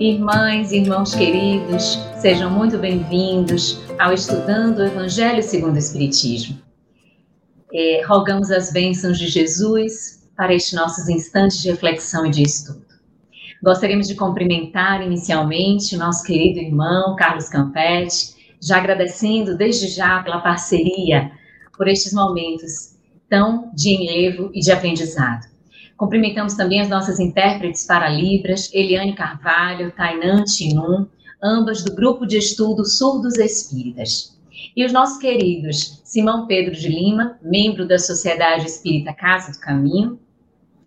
Irmãs 0.00 0.70
e 0.70 0.76
irmãos 0.76 1.12
queridos, 1.12 1.98
sejam 2.20 2.48
muito 2.48 2.78
bem-vindos 2.78 3.80
ao 3.98 4.12
Estudando 4.12 4.78
o 4.78 4.86
Evangelho 4.86 5.42
segundo 5.42 5.74
o 5.74 5.78
Espiritismo. 5.78 6.56
É, 7.74 8.04
rogamos 8.06 8.48
as 8.52 8.72
bênçãos 8.72 9.18
de 9.18 9.26
Jesus 9.26 10.24
para 10.36 10.54
estes 10.54 10.74
nossos 10.74 11.08
instantes 11.08 11.60
de 11.60 11.72
reflexão 11.72 12.24
e 12.24 12.30
de 12.30 12.44
estudo. 12.44 12.86
Gostaríamos 13.60 14.06
de 14.06 14.14
cumprimentar 14.14 15.04
inicialmente 15.04 15.96
o 15.96 15.98
nosso 15.98 16.22
querido 16.22 16.60
irmão 16.60 17.16
Carlos 17.16 17.48
Campetti, 17.48 18.36
já 18.62 18.76
agradecendo 18.76 19.56
desde 19.56 19.88
já 19.88 20.22
pela 20.22 20.38
parceria 20.40 21.32
por 21.76 21.88
estes 21.88 22.12
momentos 22.12 22.96
tão 23.28 23.72
de 23.74 23.96
enlevo 23.96 24.52
e 24.54 24.60
de 24.60 24.70
aprendizado. 24.70 25.57
Cumprimentamos 25.98 26.54
também 26.54 26.80
as 26.80 26.88
nossas 26.88 27.18
intérpretes 27.18 27.84
para 27.84 28.08
Libras, 28.08 28.72
Eliane 28.72 29.16
Carvalho, 29.16 29.90
Tainan 29.90 30.44
Tinum, 30.44 31.08
ambas 31.42 31.82
do 31.82 31.92
Grupo 31.92 32.24
de 32.24 32.38
Estudo 32.38 32.84
Surdos 32.84 33.36
Espíritas. 33.36 34.38
E 34.76 34.84
os 34.84 34.92
nossos 34.92 35.18
queridos 35.18 36.00
Simão 36.04 36.46
Pedro 36.46 36.72
de 36.72 36.88
Lima, 36.88 37.36
membro 37.42 37.84
da 37.86 37.98
Sociedade 37.98 38.66
Espírita 38.66 39.12
Casa 39.12 39.50
do 39.50 39.58
Caminho, 39.58 40.20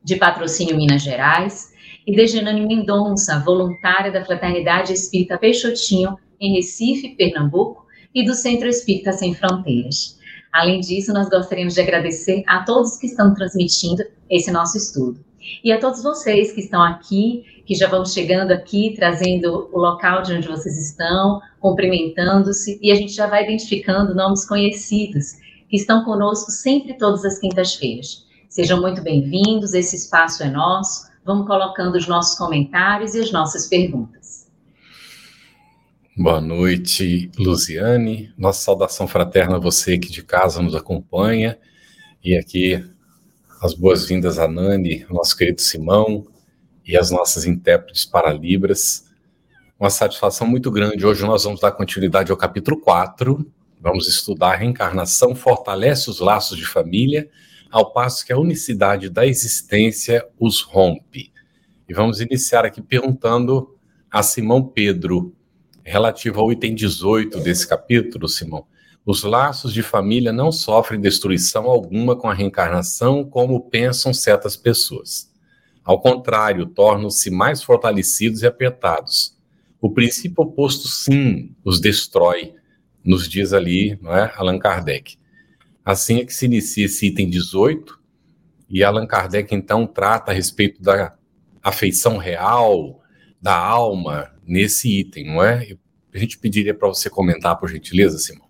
de 0.01 0.15
patrocínio 0.15 0.77
Minas 0.77 1.01
Gerais, 1.01 1.73
e 2.07 2.15
Dejanane 2.15 2.65
Mendonça, 2.65 3.43
voluntária 3.45 4.13
da 4.13 4.23
Fraternidade 4.23 4.93
Espírita 4.93 5.37
Peixotinho, 5.37 6.17
em 6.39 6.55
Recife, 6.55 7.17
Pernambuco, 7.17 7.85
e 8.15 8.23
do 8.23 8.33
Centro 8.33 8.69
Espírita 8.69 9.11
Sem 9.11 9.35
Fronteiras. 9.35 10.20
Além 10.51 10.79
disso, 10.81 11.13
nós 11.13 11.29
gostaríamos 11.29 11.73
de 11.73 11.81
agradecer 11.81 12.43
a 12.45 12.63
todos 12.63 12.97
que 12.97 13.07
estão 13.07 13.33
transmitindo 13.33 14.03
esse 14.29 14.51
nosso 14.51 14.77
estudo. 14.77 15.23
E 15.63 15.71
a 15.71 15.79
todos 15.79 16.03
vocês 16.03 16.51
que 16.51 16.59
estão 16.59 16.83
aqui, 16.83 17.63
que 17.65 17.73
já 17.73 17.87
vão 17.87 18.05
chegando 18.05 18.51
aqui, 18.51 18.93
trazendo 18.95 19.69
o 19.71 19.79
local 19.79 20.21
de 20.21 20.33
onde 20.33 20.47
vocês 20.47 20.77
estão, 20.77 21.39
cumprimentando-se, 21.59 22.79
e 22.81 22.91
a 22.91 22.95
gente 22.95 23.13
já 23.13 23.27
vai 23.27 23.43
identificando 23.43 24.13
nomes 24.13 24.47
conhecidos 24.47 25.37
que 25.69 25.77
estão 25.77 26.03
conosco 26.03 26.51
sempre 26.51 26.97
todas 26.97 27.23
as 27.23 27.39
quintas-feiras. 27.39 28.25
Sejam 28.49 28.81
muito 28.81 29.01
bem-vindos, 29.01 29.73
esse 29.73 29.95
espaço 29.95 30.43
é 30.43 30.49
nosso. 30.49 31.09
Vamos 31.23 31.47
colocando 31.47 31.95
os 31.95 32.07
nossos 32.07 32.37
comentários 32.37 33.15
e 33.15 33.21
as 33.21 33.31
nossas 33.31 33.67
perguntas. 33.67 34.20
Boa 36.21 36.39
noite, 36.39 37.31
Luziane. 37.35 38.31
Nossa 38.37 38.61
saudação 38.61 39.07
fraterna 39.07 39.55
a 39.55 39.59
você 39.59 39.97
que 39.97 40.11
de 40.11 40.21
casa 40.21 40.61
nos 40.61 40.75
acompanha. 40.75 41.57
E 42.23 42.37
aqui 42.37 42.85
as 43.59 43.73
boas-vindas 43.73 44.37
a 44.37 44.47
Nani, 44.47 45.03
nosso 45.09 45.35
querido 45.35 45.61
Simão 45.61 46.27
e 46.85 46.95
as 46.95 47.09
nossas 47.09 47.47
intérpretes 47.47 48.05
para 48.05 48.31
Libras. 48.31 49.09
Uma 49.79 49.89
satisfação 49.89 50.45
muito 50.45 50.69
grande. 50.69 51.07
Hoje 51.07 51.25
nós 51.25 51.43
vamos 51.43 51.59
dar 51.59 51.71
continuidade 51.71 52.31
ao 52.31 52.37
capítulo 52.37 52.79
4. 52.79 53.43
Vamos 53.81 54.07
estudar 54.07 54.51
a 54.51 54.57
reencarnação 54.57 55.33
fortalece 55.33 56.07
os 56.07 56.19
laços 56.19 56.55
de 56.55 56.67
família, 56.67 57.31
ao 57.71 57.91
passo 57.91 58.23
que 58.23 58.31
a 58.31 58.37
unicidade 58.37 59.09
da 59.09 59.25
existência 59.25 60.23
os 60.39 60.61
rompe. 60.61 61.31
E 61.89 61.95
vamos 61.95 62.21
iniciar 62.21 62.63
aqui 62.63 62.79
perguntando 62.79 63.75
a 64.11 64.21
Simão 64.21 64.63
Pedro 64.63 65.35
relativo 65.83 66.39
ao 66.39 66.51
item 66.51 66.75
18 66.75 67.39
desse 67.39 67.67
capítulo, 67.67 68.27
Simão, 68.27 68.65
os 69.05 69.23
laços 69.23 69.73
de 69.73 69.81
família 69.81 70.31
não 70.31 70.51
sofrem 70.51 71.01
destruição 71.01 71.65
alguma 71.65 72.15
com 72.15 72.29
a 72.29 72.33
reencarnação, 72.33 73.23
como 73.23 73.69
pensam 73.69 74.13
certas 74.13 74.55
pessoas. 74.55 75.31
Ao 75.83 75.99
contrário, 75.99 76.67
tornam-se 76.67 77.31
mais 77.31 77.63
fortalecidos 77.63 78.43
e 78.43 78.47
apertados. 78.47 79.35
O 79.79 79.89
princípio 79.89 80.43
oposto, 80.43 80.87
sim, 80.87 81.55
os 81.63 81.79
destrói, 81.79 82.53
nos 83.03 83.27
diz 83.27 83.51
ali 83.51 83.97
não 84.01 84.15
é, 84.15 84.31
Allan 84.35 84.59
Kardec. 84.59 85.17
Assim 85.83 86.19
é 86.19 86.25
que 86.25 86.33
se 86.33 86.45
inicia 86.45 86.85
esse 86.85 87.07
item 87.07 87.27
18, 87.27 87.99
e 88.69 88.83
Allan 88.83 89.07
Kardec 89.07 89.53
então 89.55 89.87
trata 89.87 90.31
a 90.31 90.33
respeito 90.35 90.81
da 90.81 91.15
afeição 91.63 92.17
real, 92.17 93.01
da 93.41 93.57
alma, 93.57 94.31
nesse 94.51 94.99
item, 94.99 95.27
não 95.27 95.41
é? 95.41 95.77
A 96.13 96.17
gente 96.17 96.37
pediria 96.37 96.73
para 96.73 96.89
você 96.89 97.09
comentar, 97.09 97.57
por 97.57 97.69
gentileza, 97.69 98.19
Simão. 98.19 98.49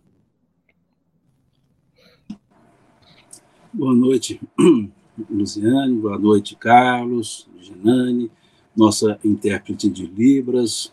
Boa 3.72 3.94
noite, 3.94 4.41
Luciane, 5.29 5.95
boa 5.95 6.17
noite, 6.17 6.56
Carlos, 6.56 7.47
Genane, 7.59 8.31
nossa 8.75 9.19
intérprete 9.23 9.91
de 9.91 10.07
Libras, 10.07 10.91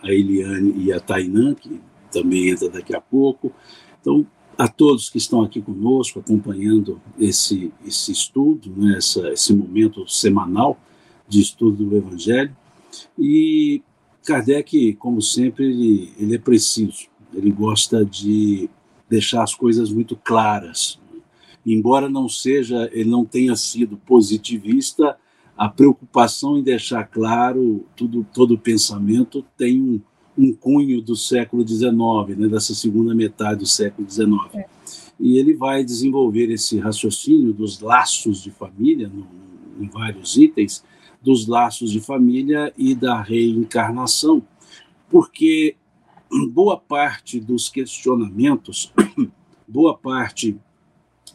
a 0.00 0.12
Eliane 0.12 0.72
e 0.76 0.92
a 0.92 1.00
Tainan, 1.00 1.54
que 1.54 1.80
também 2.12 2.50
entra 2.50 2.68
daqui 2.68 2.94
a 2.94 3.00
pouco. 3.00 3.52
Então, 4.00 4.24
a 4.56 4.68
todos 4.68 5.10
que 5.10 5.18
estão 5.18 5.42
aqui 5.42 5.60
conosco, 5.60 6.20
acompanhando 6.20 7.00
esse, 7.18 7.72
esse 7.84 8.12
estudo, 8.12 8.72
né, 8.76 8.96
essa, 8.96 9.28
esse 9.32 9.52
momento 9.52 10.08
semanal 10.08 10.78
de 11.28 11.40
estudo 11.40 11.84
do 11.84 11.96
Evangelho. 11.96 12.56
E 13.18 13.82
Kardec, 14.26 14.94
como 14.94 15.22
sempre, 15.22 15.66
ele, 15.66 16.12
ele 16.18 16.34
é 16.34 16.38
preciso, 16.38 17.06
ele 17.32 17.50
gosta 17.50 18.04
de 18.04 18.68
deixar 19.08 19.42
as 19.42 19.54
coisas 19.54 19.90
muito 19.90 20.16
claras. 20.16 20.98
Embora 21.64 22.08
não 22.08 22.28
seja, 22.28 22.88
ele 22.92 23.10
não 23.10 23.24
tenha 23.24 23.56
sido 23.56 23.96
positivista, 23.96 25.16
a 25.56 25.68
preocupação 25.68 26.58
em 26.58 26.62
deixar 26.62 27.04
claro 27.04 27.84
tudo, 27.96 28.26
todo 28.32 28.54
o 28.54 28.58
pensamento 28.58 29.44
tem 29.56 29.80
um, 29.80 30.00
um 30.36 30.52
cunho 30.52 31.00
do 31.00 31.16
século 31.16 31.66
XIX, 31.66 31.90
né, 32.36 32.48
dessa 32.48 32.74
segunda 32.74 33.14
metade 33.14 33.60
do 33.60 33.66
século 33.66 34.08
XIX. 34.08 34.28
É. 34.54 34.66
E 35.18 35.38
ele 35.38 35.54
vai 35.54 35.82
desenvolver 35.82 36.50
esse 36.50 36.78
raciocínio 36.78 37.54
dos 37.54 37.80
laços 37.80 38.42
de 38.42 38.50
família, 38.50 39.08
no, 39.08 39.26
em 39.80 39.88
vários 39.88 40.36
itens, 40.36 40.84
dos 41.26 41.48
laços 41.48 41.90
de 41.90 41.98
família 41.98 42.72
e 42.78 42.94
da 42.94 43.20
reencarnação, 43.20 44.40
porque 45.10 45.74
boa 46.52 46.78
parte 46.78 47.40
dos 47.40 47.68
questionamentos, 47.68 48.92
boa 49.66 49.98
parte 49.98 50.56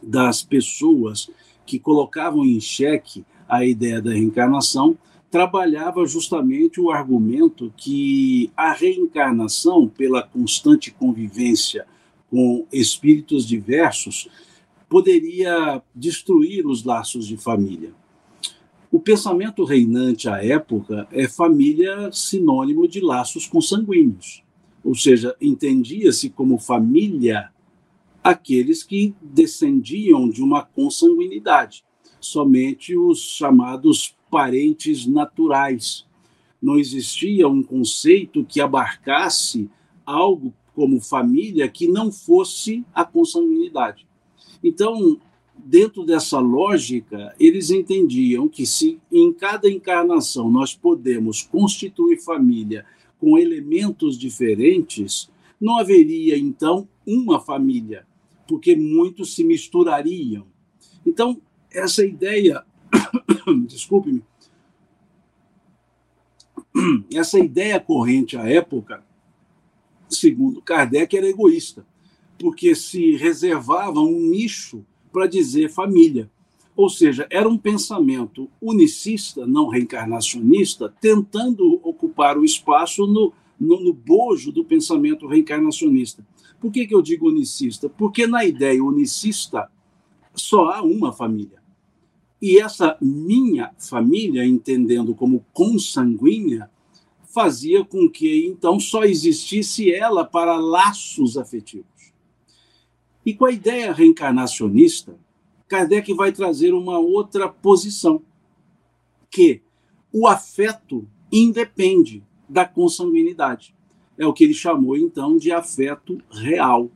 das 0.02 0.42
pessoas 0.42 1.28
que 1.66 1.78
colocavam 1.78 2.42
em 2.42 2.58
xeque 2.58 3.22
a 3.46 3.66
ideia 3.66 4.00
da 4.00 4.12
reencarnação 4.12 4.96
trabalhava 5.30 6.06
justamente 6.06 6.80
o 6.80 6.90
argumento 6.90 7.70
que 7.76 8.50
a 8.56 8.72
reencarnação, 8.72 9.86
pela 9.86 10.22
constante 10.22 10.90
convivência 10.90 11.86
com 12.30 12.66
espíritos 12.72 13.46
diversos, 13.46 14.26
poderia 14.88 15.82
destruir 15.94 16.66
os 16.66 16.82
laços 16.82 17.26
de 17.26 17.36
família. 17.36 17.92
O 18.92 19.00
pensamento 19.00 19.64
reinante 19.64 20.28
à 20.28 20.44
época 20.44 21.08
é 21.10 21.26
família 21.26 22.12
sinônimo 22.12 22.86
de 22.86 23.00
laços 23.00 23.46
consanguíneos, 23.46 24.44
ou 24.84 24.94
seja, 24.94 25.34
entendia-se 25.40 26.28
como 26.28 26.58
família 26.58 27.50
aqueles 28.22 28.82
que 28.82 29.14
descendiam 29.22 30.28
de 30.28 30.42
uma 30.42 30.62
consanguinidade, 30.62 31.82
somente 32.20 32.94
os 32.94 33.18
chamados 33.18 34.14
parentes 34.30 35.06
naturais. 35.06 36.06
Não 36.60 36.78
existia 36.78 37.48
um 37.48 37.62
conceito 37.62 38.44
que 38.44 38.60
abarcasse 38.60 39.70
algo 40.04 40.52
como 40.74 41.00
família 41.00 41.66
que 41.66 41.88
não 41.88 42.12
fosse 42.12 42.84
a 42.94 43.06
consanguinidade. 43.06 44.06
Então, 44.62 45.18
dentro 45.56 46.04
dessa 46.04 46.38
lógica, 46.38 47.34
eles 47.38 47.70
entendiam 47.70 48.48
que 48.48 48.66
se 48.66 48.98
em 49.10 49.32
cada 49.32 49.70
encarnação 49.70 50.50
nós 50.50 50.74
podemos 50.74 51.42
constituir 51.42 52.20
família 52.20 52.84
com 53.18 53.38
elementos 53.38 54.18
diferentes, 54.18 55.30
não 55.60 55.78
haveria 55.78 56.36
então 56.36 56.88
uma 57.06 57.40
família, 57.40 58.06
porque 58.48 58.74
muitos 58.74 59.34
se 59.34 59.44
misturariam. 59.44 60.46
Então, 61.06 61.40
essa 61.70 62.04
ideia, 62.04 62.64
desculpe-me, 63.66 64.22
essa 67.14 67.38
ideia 67.38 67.78
corrente 67.78 68.36
à 68.36 68.48
época, 68.48 69.04
segundo 70.08 70.60
Kardec, 70.60 71.16
era 71.16 71.28
egoísta, 71.28 71.86
porque 72.38 72.74
se 72.74 73.16
reservava 73.16 74.00
um 74.00 74.18
nicho 74.18 74.84
para 75.12 75.26
dizer 75.26 75.70
família. 75.70 76.30
Ou 76.74 76.88
seja, 76.88 77.26
era 77.30 77.48
um 77.48 77.58
pensamento 77.58 78.48
unicista, 78.60 79.46
não 79.46 79.68
reencarnacionista, 79.68 80.92
tentando 81.00 81.78
ocupar 81.82 82.38
o 82.38 82.44
espaço 82.44 83.06
no, 83.06 83.32
no, 83.60 83.80
no 83.80 83.92
bojo 83.92 84.50
do 84.50 84.64
pensamento 84.64 85.26
reencarnacionista. 85.26 86.26
Por 86.58 86.72
que, 86.72 86.86
que 86.86 86.94
eu 86.94 87.02
digo 87.02 87.28
unicista? 87.28 87.88
Porque 87.88 88.26
na 88.26 88.44
ideia 88.44 88.82
unicista 88.82 89.68
só 90.34 90.70
há 90.70 90.82
uma 90.82 91.12
família. 91.12 91.60
E 92.40 92.58
essa 92.58 92.96
minha 93.00 93.70
família, 93.78 94.44
entendendo 94.44 95.14
como 95.14 95.44
consanguínea, 95.52 96.70
fazia 97.32 97.84
com 97.84 98.08
que 98.08 98.46
então 98.46 98.80
só 98.80 99.04
existisse 99.04 99.92
ela 99.92 100.24
para 100.24 100.56
laços 100.56 101.36
afetivos. 101.36 101.91
E 103.24 103.34
com 103.34 103.44
a 103.44 103.52
ideia 103.52 103.92
reencarnacionista, 103.92 105.16
Kardec 105.68 106.12
vai 106.14 106.32
trazer 106.32 106.74
uma 106.74 106.98
outra 106.98 107.48
posição, 107.48 108.22
que 109.30 109.62
o 110.12 110.26
afeto 110.26 111.08
independe 111.30 112.22
da 112.48 112.66
consanguinidade. 112.66 113.74
É 114.18 114.26
o 114.26 114.32
que 114.32 114.44
ele 114.44 114.52
chamou 114.52 114.96
então 114.96 115.38
de 115.38 115.50
afeto 115.50 116.20
real, 116.30 116.90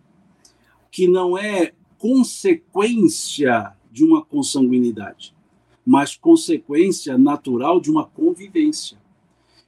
que 0.90 1.08
não 1.08 1.38
é 1.38 1.72
consequência 1.96 3.72
de 3.90 4.04
uma 4.04 4.22
consanguinidade, 4.22 5.34
mas 5.84 6.14
consequência 6.14 7.16
natural 7.16 7.80
de 7.80 7.90
uma 7.90 8.04
convivência. 8.04 8.98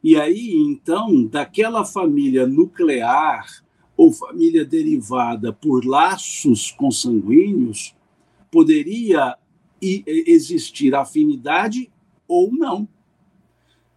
E 0.05 0.17
aí, 0.17 0.55
então, 0.55 1.25
daquela 1.25 1.85
família 1.85 2.47
nuclear 2.47 3.65
ou 3.99 4.13
família 4.13 4.65
derivada 4.65 5.53
por 5.53 5.85
laços 5.85 6.71
consanguíneos, 6.71 7.97
poderia 8.49 9.37
existir 9.83 10.95
afinidade 10.95 11.91
ou 12.29 12.53
não. 12.53 12.89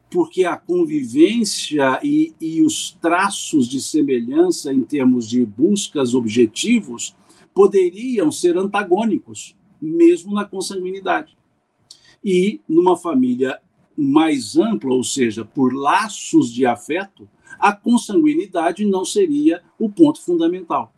Porque 0.10 0.44
a 0.44 0.58
convivência 0.58 2.00
e, 2.04 2.34
e 2.42 2.64
os 2.64 2.98
traços 3.00 3.70
de 3.70 3.80
semelhança 3.80 4.74
em 4.74 4.82
termos 4.82 5.30
de 5.30 5.46
buscas 5.46 6.16
objetivos 6.16 7.16
poderiam 7.54 8.32
ser 8.32 8.58
antagônicos, 8.58 9.56
mesmo 9.80 10.34
na 10.34 10.46
consanguinidade. 10.46 11.38
E 12.26 12.60
numa 12.68 12.98
família 12.98 13.60
mais 13.96 14.58
ampla, 14.58 14.96
ou 14.96 15.04
seja, 15.04 15.46
por 15.46 15.74
laços 15.76 16.52
de 16.52 16.66
afeto, 16.66 17.30
a 17.62 17.72
consanguinidade 17.72 18.84
não 18.86 19.06
seria 19.06 19.62
o 19.78 19.88
ponto 19.88 20.20
fundamental. 20.20 20.92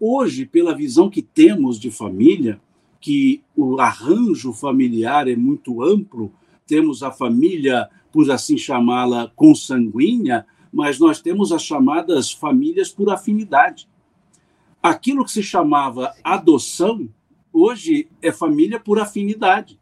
Hoje, 0.00 0.46
pela 0.46 0.74
visão 0.74 1.10
que 1.10 1.20
temos 1.20 1.78
de 1.78 1.90
família, 1.90 2.58
que 2.98 3.42
o 3.54 3.78
arranjo 3.78 4.54
familiar 4.54 5.28
é 5.28 5.36
muito 5.36 5.82
amplo, 5.82 6.32
temos 6.66 7.02
a 7.02 7.12
família, 7.12 7.88
por 8.10 8.30
assim 8.30 8.56
chamá-la, 8.56 9.30
consanguínea, 9.36 10.46
mas 10.72 10.98
nós 10.98 11.20
temos 11.20 11.52
as 11.52 11.62
chamadas 11.62 12.32
famílias 12.32 12.90
por 12.90 13.10
afinidade. 13.10 13.86
Aquilo 14.82 15.24
que 15.24 15.32
se 15.32 15.42
chamava 15.42 16.14
adoção, 16.24 17.06
hoje 17.52 18.08
é 18.22 18.32
família 18.32 18.80
por 18.80 18.98
afinidade. 18.98 19.78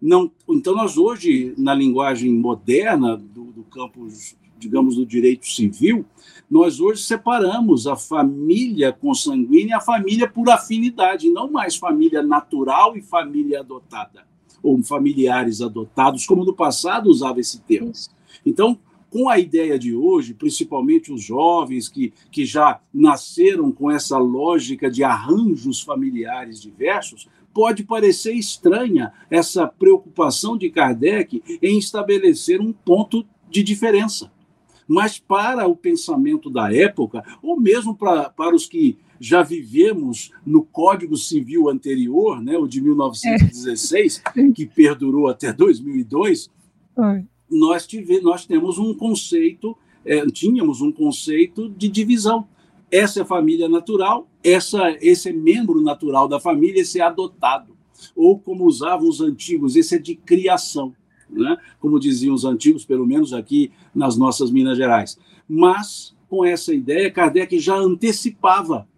Não, 0.00 0.30
então, 0.48 0.74
nós 0.74 0.96
hoje, 0.96 1.54
na 1.58 1.74
linguagem 1.74 2.32
moderna 2.32 3.16
do, 3.16 3.44
do 3.52 3.62
campo, 3.64 4.06
digamos, 4.58 4.96
do 4.96 5.06
direito 5.06 5.46
civil, 5.46 6.04
nós 6.50 6.80
hoje 6.80 7.02
separamos 7.02 7.86
a 7.86 7.96
família 7.96 8.92
consanguínea 8.92 9.70
e 9.70 9.74
a 9.74 9.80
família 9.80 10.28
por 10.28 10.48
afinidade, 10.48 11.30
não 11.30 11.50
mais 11.50 11.76
família 11.76 12.22
natural 12.22 12.96
e 12.96 13.02
família 13.02 13.60
adotada, 13.60 14.26
ou 14.62 14.80
familiares 14.82 15.60
adotados, 15.60 16.26
como 16.26 16.44
no 16.44 16.54
passado 16.54 17.08
usava 17.08 17.40
esse 17.40 17.60
termo. 17.60 17.92
Então, 18.44 18.78
com 19.10 19.28
a 19.28 19.38
ideia 19.38 19.78
de 19.78 19.94
hoje, 19.94 20.34
principalmente 20.34 21.12
os 21.12 21.22
jovens 21.22 21.88
que, 21.88 22.12
que 22.30 22.44
já 22.44 22.80
nasceram 22.92 23.72
com 23.72 23.90
essa 23.90 24.18
lógica 24.18 24.90
de 24.90 25.02
arranjos 25.02 25.80
familiares 25.80 26.60
diversos, 26.60 27.28
pode 27.54 27.84
parecer 27.84 28.34
estranha 28.34 29.12
essa 29.30 29.66
preocupação 29.66 30.58
de 30.58 30.68
Kardec 30.68 31.42
em 31.62 31.78
estabelecer 31.78 32.60
um 32.60 32.72
ponto 32.72 33.26
de 33.50 33.62
diferença. 33.62 34.30
Mas 34.86 35.18
para 35.18 35.66
o 35.66 35.76
pensamento 35.76 36.48
da 36.48 36.72
época, 36.72 37.24
ou 37.42 37.58
mesmo 37.58 37.94
para, 37.94 38.30
para 38.30 38.54
os 38.54 38.66
que 38.66 38.98
já 39.18 39.42
vivemos 39.42 40.30
no 40.44 40.62
Código 40.62 41.16
Civil 41.16 41.68
anterior, 41.68 42.42
né, 42.42 42.56
o 42.56 42.66
de 42.66 42.80
1916, 42.80 44.22
é. 44.36 44.52
que 44.52 44.66
perdurou 44.66 45.28
até 45.28 45.52
2002, 45.52 46.50
nós, 47.50 47.86
tive, 47.86 48.20
nós 48.20 48.46
temos 48.46 48.78
um 48.78 48.94
conceito, 48.94 49.76
é, 50.04 50.24
tínhamos 50.26 50.80
um 50.80 50.92
conceito 50.92 51.68
de 51.68 51.88
divisão 51.88 52.46
essa 52.90 53.22
é 53.22 53.24
família 53.24 53.68
natural, 53.68 54.28
essa, 54.42 54.96
esse 55.00 55.30
é 55.30 55.32
membro 55.32 55.82
natural 55.82 56.28
da 56.28 56.38
família, 56.38 56.80
esse 56.80 57.00
é 57.00 57.02
adotado. 57.02 57.76
Ou, 58.14 58.38
como 58.38 58.64
usavam 58.64 59.08
os 59.08 59.20
antigos, 59.20 59.74
esse 59.74 59.96
é 59.96 59.98
de 59.98 60.14
criação, 60.14 60.94
né? 61.28 61.56
como 61.80 62.00
diziam 62.00 62.34
os 62.34 62.44
antigos, 62.44 62.84
pelo 62.84 63.06
menos 63.06 63.32
aqui 63.32 63.70
nas 63.94 64.16
nossas 64.16 64.50
Minas 64.50 64.76
Gerais. 64.76 65.18
Mas, 65.48 66.14
com 66.28 66.44
essa 66.44 66.74
ideia, 66.74 67.10
Kardec 67.10 67.58
já 67.58 67.76
antecipava 67.76 68.88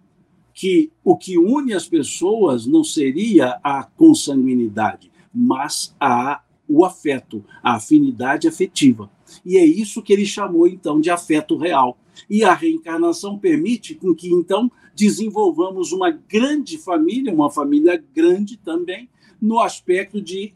que 0.53 0.91
o 1.05 1.17
que 1.17 1.39
une 1.39 1.73
as 1.73 1.89
pessoas 1.89 2.67
não 2.67 2.83
seria 2.83 3.61
a 3.63 3.85
consanguinidade, 3.85 5.11
mas 5.33 5.95
a, 6.01 6.43
o 6.69 6.85
afeto, 6.85 7.45
a 7.63 7.77
afinidade 7.77 8.49
afetiva. 8.49 9.09
E 9.45 9.57
é 9.57 9.65
isso 9.65 10.03
que 10.03 10.13
ele 10.13 10.27
chamou, 10.27 10.67
então, 10.67 11.01
de 11.01 11.11
afeto 11.11 11.57
real 11.57 11.97
e 12.29 12.43
a 12.43 12.55
reencarnação 12.55 13.39
permite 13.39 13.95
com 13.95 14.15
que, 14.15 14.29
então, 14.29 14.71
desenvolvamos 14.95 15.93
uma 15.93 16.11
grande 16.11 16.79
família, 16.79 17.33
uma 17.33 17.51
família 17.51 18.03
grande 18.15 18.57
também, 18.57 19.09
no 19.41 19.61
aspecto 19.61 20.21
de, 20.21 20.53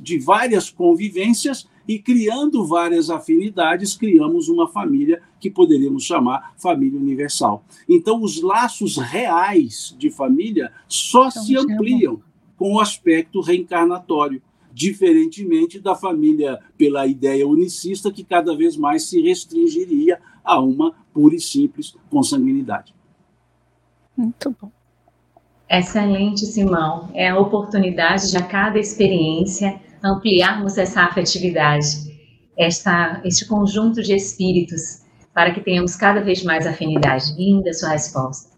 de 0.00 0.18
várias 0.18 0.70
convivências 0.70 1.68
e 1.88 1.98
criando 1.98 2.66
várias 2.66 3.10
afinidades, 3.10 3.94
criamos 3.94 4.48
uma 4.48 4.66
família 4.68 5.22
que 5.38 5.48
poderíamos 5.50 6.04
chamar 6.04 6.54
família 6.56 6.98
universal. 6.98 7.64
Então, 7.88 8.22
os 8.22 8.42
laços 8.42 8.96
reais 8.96 9.94
de 9.98 10.10
família 10.10 10.72
só 10.88 11.28
então, 11.28 11.42
se 11.42 11.56
ampliam 11.56 12.20
com 12.56 12.74
o 12.74 12.80
aspecto 12.80 13.40
reencarnatório, 13.40 14.42
diferentemente 14.72 15.78
da 15.78 15.94
família 15.94 16.60
pela 16.76 17.06
ideia 17.06 17.46
unicista, 17.46 18.12
que 18.12 18.24
cada 18.24 18.56
vez 18.56 18.76
mais 18.76 19.04
se 19.04 19.20
restringiria 19.20 20.20
a 20.44 20.60
uma 20.60 20.92
pura 21.12 21.34
e 21.34 21.40
simples 21.40 21.94
consanguinidade. 22.10 22.94
Muito 24.16 24.54
bom. 24.60 24.75
Excelente, 25.68 26.46
Simão. 26.46 27.10
É 27.14 27.28
a 27.28 27.38
oportunidade 27.38 28.30
de 28.30 28.36
a 28.36 28.42
cada 28.42 28.78
experiência 28.78 29.80
ampliarmos 30.02 30.78
essa 30.78 31.02
afetividade, 31.02 31.86
esta, 32.56 33.20
este 33.24 33.46
conjunto 33.46 34.02
de 34.02 34.14
espíritos, 34.14 35.02
para 35.34 35.52
que 35.52 35.60
tenhamos 35.60 35.96
cada 35.96 36.20
vez 36.20 36.42
mais 36.44 36.66
afinidade. 36.66 37.34
Linda 37.36 37.72
sua 37.72 37.90
resposta. 37.90 38.50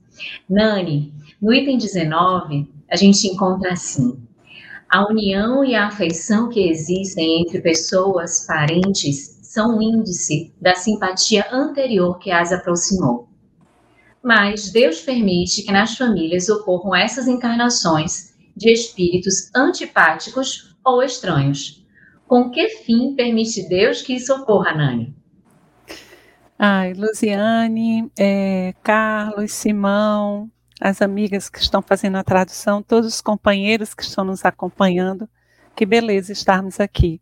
Nani, 0.48 1.12
no 1.40 1.52
item 1.52 1.78
19, 1.78 2.68
a 2.90 2.96
gente 2.96 3.26
encontra 3.26 3.72
assim: 3.72 4.18
a 4.88 5.06
união 5.06 5.64
e 5.64 5.74
a 5.74 5.86
afeição 5.86 6.48
que 6.48 6.68
existem 6.68 7.42
entre 7.42 7.60
pessoas, 7.60 8.46
parentes, 8.46 9.38
são 9.42 9.78
um 9.78 9.82
índice 9.82 10.52
da 10.60 10.74
simpatia 10.74 11.46
anterior 11.50 12.18
que 12.18 12.30
as 12.30 12.52
aproximou. 12.52 13.27
Mas 14.22 14.70
Deus 14.70 15.00
permite 15.00 15.62
que 15.62 15.72
nas 15.72 15.96
famílias 15.96 16.48
ocorram 16.48 16.94
essas 16.94 17.28
encarnações 17.28 18.34
de 18.56 18.72
espíritos 18.72 19.50
antipáticos 19.54 20.76
ou 20.84 21.02
estranhos. 21.02 21.86
Com 22.26 22.50
que 22.50 22.68
fim 22.68 23.14
permite 23.14 23.68
Deus 23.68 24.02
que 24.02 24.14
isso 24.14 24.34
ocorra, 24.34 24.74
Nani? 24.74 25.14
Ai, 26.58 26.92
Luciane, 26.92 28.10
é, 28.18 28.74
Carlos, 28.82 29.52
Simão, 29.52 30.50
as 30.80 31.00
amigas 31.00 31.48
que 31.48 31.60
estão 31.60 31.80
fazendo 31.80 32.16
a 32.16 32.24
tradução, 32.24 32.82
todos 32.82 33.14
os 33.14 33.20
companheiros 33.20 33.94
que 33.94 34.02
estão 34.02 34.24
nos 34.24 34.44
acompanhando, 34.44 35.28
que 35.76 35.86
beleza 35.86 36.32
estarmos 36.32 36.80
aqui. 36.80 37.20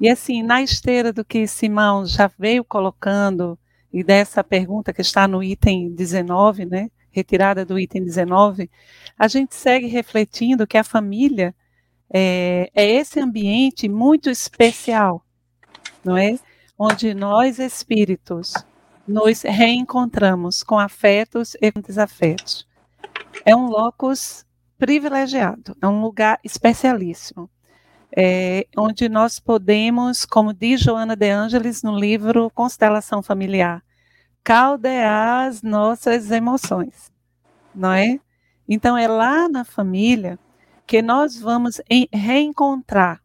E 0.00 0.08
assim, 0.08 0.42
na 0.42 0.62
esteira 0.62 1.12
do 1.12 1.22
que 1.22 1.46
Simão 1.46 2.06
já 2.06 2.30
veio 2.38 2.64
colocando, 2.64 3.58
e 3.92 4.04
dessa 4.04 4.44
pergunta 4.44 4.92
que 4.92 5.00
está 5.00 5.26
no 5.26 5.42
item 5.42 5.90
19, 5.90 6.64
né, 6.64 6.90
retirada 7.10 7.64
do 7.64 7.78
item 7.78 8.04
19, 8.04 8.70
a 9.18 9.28
gente 9.28 9.54
segue 9.54 9.86
refletindo 9.86 10.66
que 10.66 10.78
a 10.78 10.84
família 10.84 11.54
é, 12.12 12.70
é 12.74 12.84
esse 12.84 13.20
ambiente 13.20 13.88
muito 13.88 14.30
especial, 14.30 15.24
não 16.04 16.16
é? 16.16 16.38
Onde 16.78 17.14
nós 17.14 17.58
espíritos 17.58 18.54
nos 19.06 19.42
reencontramos 19.42 20.62
com 20.62 20.78
afetos 20.78 21.56
e 21.60 21.70
desafetos. 21.72 22.66
é 23.44 23.54
um 23.54 23.66
locus 23.66 24.44
privilegiado, 24.78 25.76
é 25.80 25.86
um 25.86 26.00
lugar 26.00 26.38
especialíssimo, 26.44 27.50
é, 28.16 28.66
onde 28.76 29.08
nós 29.08 29.38
podemos, 29.38 30.24
como 30.24 30.52
diz 30.52 30.80
Joana 30.80 31.14
de 31.14 31.30
Ângeles 31.30 31.82
no 31.82 31.96
livro 31.96 32.50
Constelação 32.50 33.22
Familiar, 33.22 33.82
caldear 34.42 35.46
as 35.46 35.62
nossas 35.62 36.30
emoções, 36.30 37.10
não 37.74 37.92
é? 37.92 38.18
Então 38.68 38.96
é 38.96 39.06
lá 39.06 39.48
na 39.48 39.64
família 39.64 40.38
que 40.86 41.02
nós 41.02 41.38
vamos 41.38 41.80
reencontrar, 42.12 43.22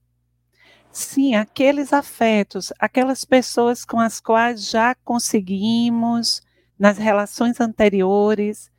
sim, 0.91 1.35
aqueles 1.35 1.91
afetos, 1.91 2.71
aquelas 2.79 3.25
pessoas 3.25 3.83
com 3.83 3.99
as 3.99 4.19
quais 4.19 4.69
já 4.69 4.93
conseguimos 5.03 6.41
nas 6.77 6.97
relações 6.97 7.59
anteriores, 7.59 8.71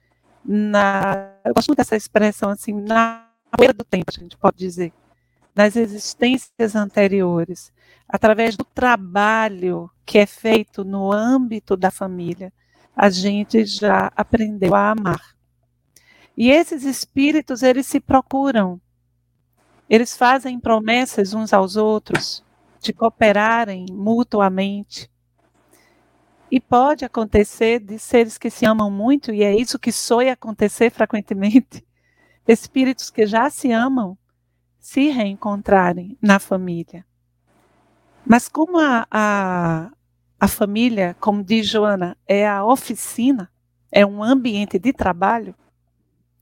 na, 0.44 1.32
eu 1.44 1.52
gosto 1.52 1.68
muito 1.68 1.78
dessa 1.78 1.96
expressão 1.96 2.50
assim, 2.50 2.72
na 2.72 3.28
poeira 3.50 3.75
do 3.75 3.84
tempo, 3.84 4.06
a 4.16 4.20
gente 4.20 4.36
pode 4.36 4.56
dizer, 4.56 4.92
nas 5.56 5.75
existências 5.75 6.76
anteriores, 6.76 7.72
através 8.06 8.58
do 8.58 8.64
trabalho 8.64 9.90
que 10.04 10.18
é 10.18 10.26
feito 10.26 10.84
no 10.84 11.10
âmbito 11.10 11.78
da 11.78 11.90
família, 11.90 12.52
a 12.94 13.08
gente 13.08 13.64
já 13.64 14.12
aprendeu 14.14 14.75
a 14.75 14.90
amar. 14.90 15.34
E 16.36 16.50
esses 16.50 16.84
espíritos, 16.84 17.62
eles 17.62 17.86
se 17.86 17.98
procuram. 17.98 18.78
Eles 19.88 20.14
fazem 20.14 20.60
promessas 20.60 21.32
uns 21.32 21.54
aos 21.54 21.75
outros 21.75 22.44
de 22.78 22.92
cooperarem 22.92 23.86
mutuamente. 23.90 25.10
E 26.50 26.60
pode 26.60 27.02
acontecer 27.02 27.80
de 27.80 27.98
seres 27.98 28.36
que 28.36 28.50
se 28.50 28.66
amam 28.66 28.90
muito, 28.90 29.32
e 29.32 29.42
é 29.42 29.56
isso 29.56 29.78
que 29.78 29.90
soe 29.90 30.28
acontecer 30.28 30.90
frequentemente, 30.90 31.84
espíritos 32.46 33.08
que 33.08 33.26
já 33.26 33.48
se 33.48 33.72
amam 33.72 34.18
se 34.87 35.09
reencontrarem 35.09 36.16
na 36.23 36.38
família. 36.38 37.05
Mas 38.25 38.49
como 38.49 38.78
a, 38.78 39.05
a, 39.11 39.90
a 40.38 40.47
família, 40.47 41.16
como 41.19 41.43
diz 41.43 41.66
Joana, 41.66 42.16
é 42.25 42.47
a 42.47 42.64
oficina, 42.64 43.50
é 43.90 44.07
um 44.07 44.23
ambiente 44.23 44.78
de 44.78 44.93
trabalho, 44.93 45.57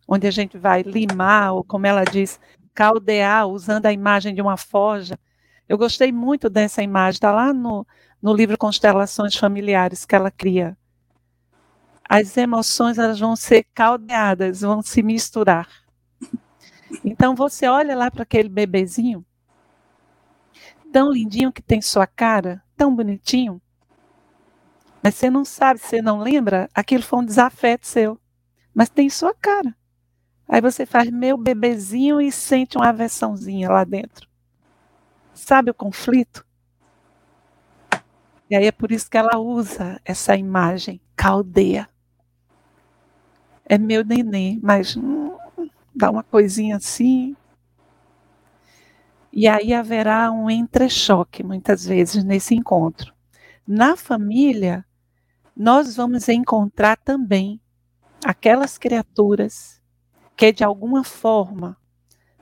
onde 0.07 0.27
a 0.27 0.31
gente 0.31 0.59
vai 0.59 0.83
limar, 0.83 1.55
ou 1.55 1.65
como 1.65 1.87
ela 1.87 2.05
diz, 2.05 2.39
caldear, 2.75 3.49
usando 3.49 3.87
a 3.87 3.93
imagem 3.95 4.35
de 4.35 4.43
uma 4.43 4.59
forja. 4.59 5.19
Eu 5.67 5.79
gostei 5.79 6.13
muito 6.13 6.51
dessa 6.51 6.83
imagem, 6.83 7.17
está 7.17 7.33
lá 7.33 7.51
no, 7.51 7.87
no 8.21 8.35
livro 8.35 8.59
Constelações 8.59 9.35
Familiares 9.35 10.05
que 10.05 10.15
ela 10.15 10.31
cria. 10.31 10.77
As 12.07 12.37
emoções 12.37 12.99
elas 12.99 13.19
vão 13.19 13.37
ser 13.37 13.65
caldeadas, 13.75 14.61
vão 14.61 14.83
se 14.83 15.03
misturar. 15.03 15.84
Então 17.03 17.35
você 17.35 17.67
olha 17.67 17.97
lá 17.97 18.11
para 18.11 18.23
aquele 18.23 18.49
bebezinho, 18.49 19.25
tão 20.93 21.11
lindinho 21.11 21.53
que 21.53 21.63
tem 21.63 21.81
sua 21.81 22.07
cara, 22.07 22.63
tão 22.77 22.95
bonitinho, 22.95 23.61
mas 25.03 25.15
você 25.17 25.29
não 25.29 25.45
sabe, 25.45 25.81
você 25.81 26.01
não 26.01 26.19
lembra, 26.19 26.69
aquilo 26.75 27.03
foi 27.03 27.19
um 27.19 27.25
desafeto 27.25 27.87
seu, 27.87 28.19
mas 28.75 28.89
tem 28.89 29.11
sua 29.11 29.35
cara. 29.35 29.75
Aí 30.49 30.61
você 30.61 30.87
faz 30.87 31.11
meu 31.11 31.37
bebezinho 31.37 32.21
e 32.21 32.31
sente 32.31 32.77
uma 32.77 32.89
aversãozinha 32.89 33.71
lá 33.71 33.85
dentro. 33.85 34.29
Sabe 35.35 35.71
o 35.71 35.75
conflito? 35.75 36.47
E 38.49 38.55
aí 38.55 38.67
é 38.67 38.73
por 38.73 38.93
isso 38.93 39.11
que 39.11 39.17
ela 39.17 39.39
usa 39.39 40.01
essa 40.05 40.37
imagem, 40.37 41.01
caldeia. 41.17 41.89
É 43.67 43.77
meu 43.79 44.05
neném, 44.05 44.61
mas 44.63 44.97
hum, 44.97 45.37
dá 45.95 46.11
uma 46.11 46.23
coisinha 46.23 46.77
assim. 46.77 47.37
E 49.33 49.49
aí 49.49 49.73
haverá 49.75 50.31
um 50.31 50.49
entrechoque, 50.49 51.43
muitas 51.43 51.85
vezes, 51.85 52.23
nesse 52.25 52.55
encontro. 52.55 53.13
Na 53.67 53.97
família, 53.97 54.85
nós 55.57 55.97
vamos 55.97 56.29
encontrar 56.29 56.97
também 56.97 57.61
aquelas 58.25 58.79
criaturas 58.79 59.81
que, 60.37 60.53
de 60.53 60.65
alguma 60.65 61.05
forma, 61.05 61.77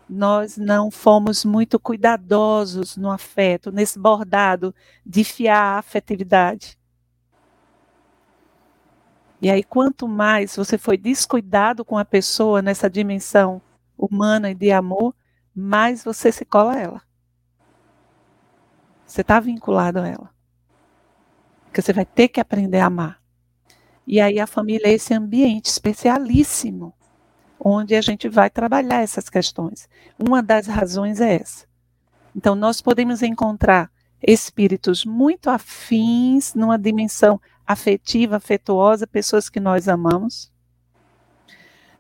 nós 0.09 0.59
não 0.59 0.91
fomos 0.91 1.45
muito 1.45 1.79
cuidadosos 1.79 2.97
no 2.97 3.11
afeto, 3.11 3.73
nesse 3.73 3.99
bordado 3.99 4.75
de 5.05 5.25
fiar 5.25 5.77
a 5.77 5.79
afetividade. 5.79 6.79
E 9.43 9.51
aí, 9.51 9.65
quanto 9.65 10.07
mais 10.07 10.55
você 10.55 10.79
foi 10.79 10.97
descuidado 10.97 11.85
com 11.85 11.99
a 11.99 12.05
pessoa 12.05 12.63
nessa 12.63 12.89
dimensão 12.89 13.61
humana 13.99 14.53
e 14.53 14.55
de 14.55 14.71
amor, 14.71 15.13
mais 15.53 16.05
você 16.05 16.31
se 16.31 16.45
cola 16.45 16.75
a 16.75 16.79
ela. 16.79 17.03
Você 19.05 19.23
está 19.23 19.41
vinculado 19.41 19.99
a 19.99 20.07
ela. 20.07 20.31
Porque 21.65 21.83
você 21.83 21.93
vai 21.93 22.05
ter 22.05 22.29
que 22.29 22.39
aprender 22.41 22.79
a 22.79 22.87
amar. 22.87 23.21
E 24.07 24.21
aí 24.21 24.39
a 24.39 24.47
família 24.47 24.87
é 24.87 24.93
esse 24.93 25.13
ambiente 25.13 25.67
especialíssimo 25.67 26.95
onde 27.59 27.97
a 27.97 28.01
gente 28.01 28.29
vai 28.29 28.49
trabalhar 28.49 29.03
essas 29.03 29.29
questões. 29.29 29.89
Uma 30.17 30.41
das 30.41 30.69
razões 30.69 31.21
é 31.21 31.35
essa. 31.35 31.67
Então, 32.35 32.55
nós 32.55 32.81
podemos 32.81 33.23
encontrar 33.25 33.91
espíritos 34.23 35.05
muito 35.05 35.51
afins 35.51 36.55
numa 36.55 36.79
dimensão 36.79 37.41
afetiva, 37.73 38.37
afetuosa, 38.37 39.07
pessoas 39.07 39.49
que 39.49 39.61
nós 39.61 39.89
amamos. 39.89 40.51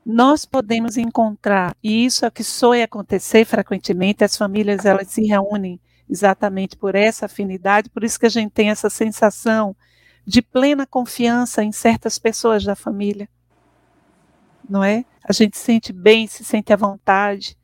Nós 0.04 0.44
podemos 0.44 0.96
encontrar, 0.96 1.76
e 1.82 2.04
isso 2.04 2.24
é 2.24 2.28
o 2.28 2.32
que 2.32 2.42
soe 2.42 2.82
acontecer 2.82 3.44
frequentemente, 3.44 4.24
as 4.24 4.36
famílias 4.36 4.84
elas 4.84 5.08
se 5.08 5.22
reúnem 5.22 5.80
exatamente 6.10 6.76
por 6.76 6.94
essa 6.94 7.26
afinidade, 7.26 7.88
por 7.88 8.02
isso 8.02 8.18
que 8.18 8.26
a 8.26 8.30
gente 8.30 8.50
tem 8.50 8.70
essa 8.70 8.90
sensação 8.90 9.76
de 10.26 10.42
plena 10.42 10.86
confiança 10.86 11.62
em 11.62 11.72
certas 11.72 12.18
pessoas 12.18 12.64
da 12.64 12.74
família 12.74 13.28
não 14.72 14.82
é? 14.82 15.04
A 15.22 15.32
gente 15.32 15.58
sente 15.58 15.92
bem, 15.92 16.26
se 16.26 16.44
sente 16.44 16.72
à 16.72 16.76
vontade 16.76 17.56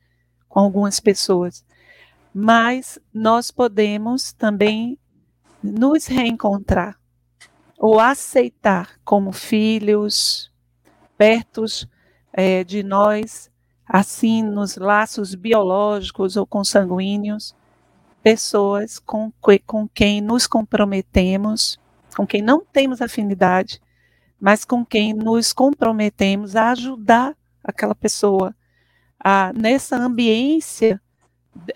com 0.49 0.61
algumas 0.61 1.01
pessoas. 1.01 1.65
Mas 2.35 2.99
nós 3.13 3.51
podemos 3.51 4.33
também 4.33 4.99
nos 5.63 6.07
reencontrar 6.07 6.98
ou 7.79 8.01
aceitar 8.01 8.99
como 9.05 9.31
filhos, 9.33 10.51
perto 11.17 11.65
é, 12.33 12.65
de 12.65 12.83
nós, 12.83 13.51
assim 13.87 14.43
nos 14.43 14.77
laços 14.77 15.35
biológicos 15.35 16.37
ou 16.37 16.45
consanguíneos, 16.45 17.55
pessoas 18.23 18.99
com, 18.99 19.33
com 19.65 19.89
quem 19.89 20.21
nos 20.21 20.47
comprometemos, 20.47 21.79
com 22.17 22.27
quem 22.27 22.43
não 22.43 22.65
temos 22.65 23.01
afinidade, 23.01 23.81
mas 24.41 24.65
com 24.65 24.85
quem 24.85 25.15
nos 25.15 25.53
comprometemos 25.53 26.57
a 26.57 26.71
ajudar 26.73 27.37
aquela 27.63 27.95
pessoa 27.95 28.55
a, 29.19 29.53
nessa 29.53 29.97
ambiência 29.97 31.01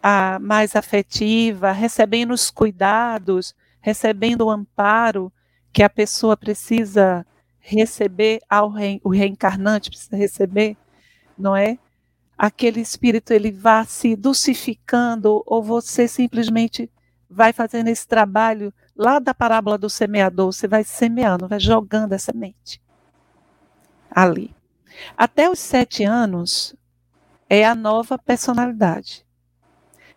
a, 0.03 0.39
mais 0.41 0.75
afetiva, 0.75 1.71
recebendo 1.73 2.33
os 2.33 2.51
cuidados, 2.51 3.55
recebendo 3.81 4.43
o 4.47 4.51
amparo 4.51 5.33
que 5.73 5.83
a 5.83 5.91
pessoa 5.91 6.37
precisa 6.37 7.25
receber 7.59 8.41
ao 8.49 8.69
re, 8.69 9.01
o 9.05 9.09
reencarnante 9.09 9.91
precisa 9.91 10.17
receber, 10.17 10.77
não 11.39 11.57
é? 11.57 11.79
Aquele 12.37 12.81
espírito 12.81 13.33
ele 13.33 13.51
vá 13.51 13.85
se 13.85 14.17
dulcificando 14.17 15.43
ou 15.47 15.63
você 15.63 16.09
simplesmente 16.09 16.91
vai 17.31 17.53
fazendo 17.53 17.89
esse 17.89 18.07
trabalho 18.07 18.73
lá 18.97 19.19
da 19.19 19.33
parábola 19.33 19.79
do 19.79 19.89
semeador, 19.89 20.53
você 20.53 20.69
vai 20.69 20.85
semeando, 20.85 21.49
vai 21.49 21.61
jogando 21.61 22.13
a 22.13 22.19
semente 22.19 22.83
ali. 24.15 24.55
Até 25.17 25.49
os 25.49 25.59
sete 25.59 26.05
anos 26.05 26.75
é 27.49 27.65
a 27.65 27.75
nova 27.75 28.19
personalidade. 28.19 29.25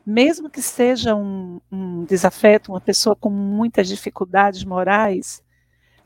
Mesmo 0.05 0.49
que 0.49 0.61
seja 0.61 1.15
um, 1.15 1.59
um 1.71 2.03
desafeto, 2.03 2.71
uma 2.71 2.81
pessoa 2.81 3.15
com 3.15 3.29
muitas 3.29 3.87
dificuldades 3.87 4.63
morais, 4.63 5.41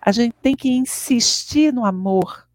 a 0.01 0.11
gente 0.11 0.33
tem 0.41 0.55
que 0.55 0.69
insistir 0.69 1.73
no 1.73 1.85
amor. 1.85 2.47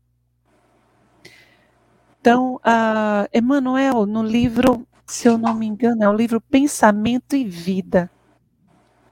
Então, 2.20 2.56
uh, 2.56 3.28
Emmanuel, 3.32 4.06
no 4.06 4.22
livro, 4.22 4.86
se 5.06 5.28
eu 5.28 5.36
não 5.36 5.54
me 5.54 5.66
engano, 5.66 6.02
é 6.02 6.08
o 6.08 6.14
livro 6.14 6.40
Pensamento 6.40 7.36
e 7.36 7.44
Vida, 7.44 8.10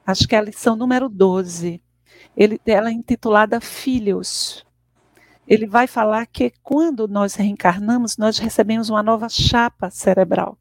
acho 0.07 0.27
que 0.27 0.35
é 0.35 0.39
a 0.39 0.43
lição 0.43 0.75
número 0.75 1.09
12. 1.09 1.83
Ele, 2.35 2.59
ela 2.65 2.89
é 2.89 2.93
intitulada 2.93 3.61
Filhos. 3.61 4.65
Ele 5.47 5.67
vai 5.67 5.87
falar 5.87 6.25
que 6.27 6.53
quando 6.63 7.07
nós 7.07 7.35
reencarnamos, 7.35 8.17
nós 8.17 8.39
recebemos 8.39 8.89
uma 8.89 9.03
nova 9.03 9.29
chapa 9.29 9.91
cerebral. 9.91 10.57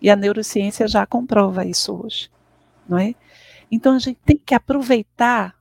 E 0.00 0.10
a 0.10 0.16
neurociência 0.16 0.88
já 0.88 1.06
comprova 1.06 1.64
isso 1.64 1.94
hoje, 1.94 2.30
não 2.88 2.98
é? 2.98 3.14
Então 3.70 3.94
a 3.94 3.98
gente 3.98 4.18
tem 4.24 4.36
que 4.36 4.54
aproveitar 4.54 5.53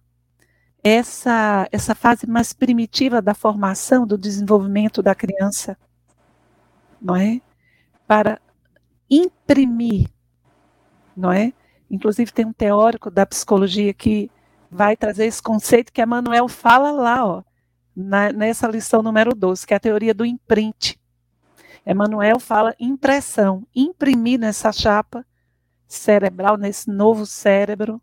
essa, 0.83 1.67
essa 1.71 1.95
fase 1.95 2.27
mais 2.27 2.51
primitiva 2.51 3.21
da 3.21 3.33
formação, 3.33 4.05
do 4.05 4.17
desenvolvimento 4.17 5.01
da 5.01 5.15
criança, 5.15 5.77
não 7.01 7.15
é? 7.15 7.41
Para 8.05 8.41
imprimir, 9.09 10.09
não 11.15 11.31
é? 11.31 11.53
Inclusive 11.89 12.33
tem 12.33 12.45
um 12.45 12.53
teórico 12.53 13.09
da 13.09 13.25
psicologia 13.25 13.93
que 13.93 14.29
vai 14.69 14.97
trazer 14.97 15.25
esse 15.25 15.41
conceito 15.41 15.93
que 15.93 16.01
Emmanuel 16.01 16.47
fala 16.47 16.91
lá, 16.91 17.25
ó, 17.25 17.43
na, 17.95 18.33
nessa 18.33 18.67
lição 18.67 19.01
número 19.01 19.33
12, 19.35 19.65
que 19.65 19.73
é 19.73 19.77
a 19.77 19.79
teoria 19.79 20.13
do 20.13 20.25
imprint. 20.25 20.99
Emmanuel 21.85 22.39
fala 22.39 22.75
impressão, 22.79 23.65
imprimir 23.75 24.39
nessa 24.39 24.71
chapa 24.71 25.25
cerebral, 25.87 26.57
nesse 26.57 26.89
novo 26.89 27.25
cérebro, 27.25 28.01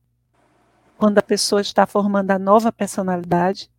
quando 1.00 1.16
a 1.16 1.22
pessoa 1.22 1.62
está 1.62 1.86
formando 1.86 2.30
a 2.30 2.38
nova 2.38 2.70
personalidade, 2.70 3.70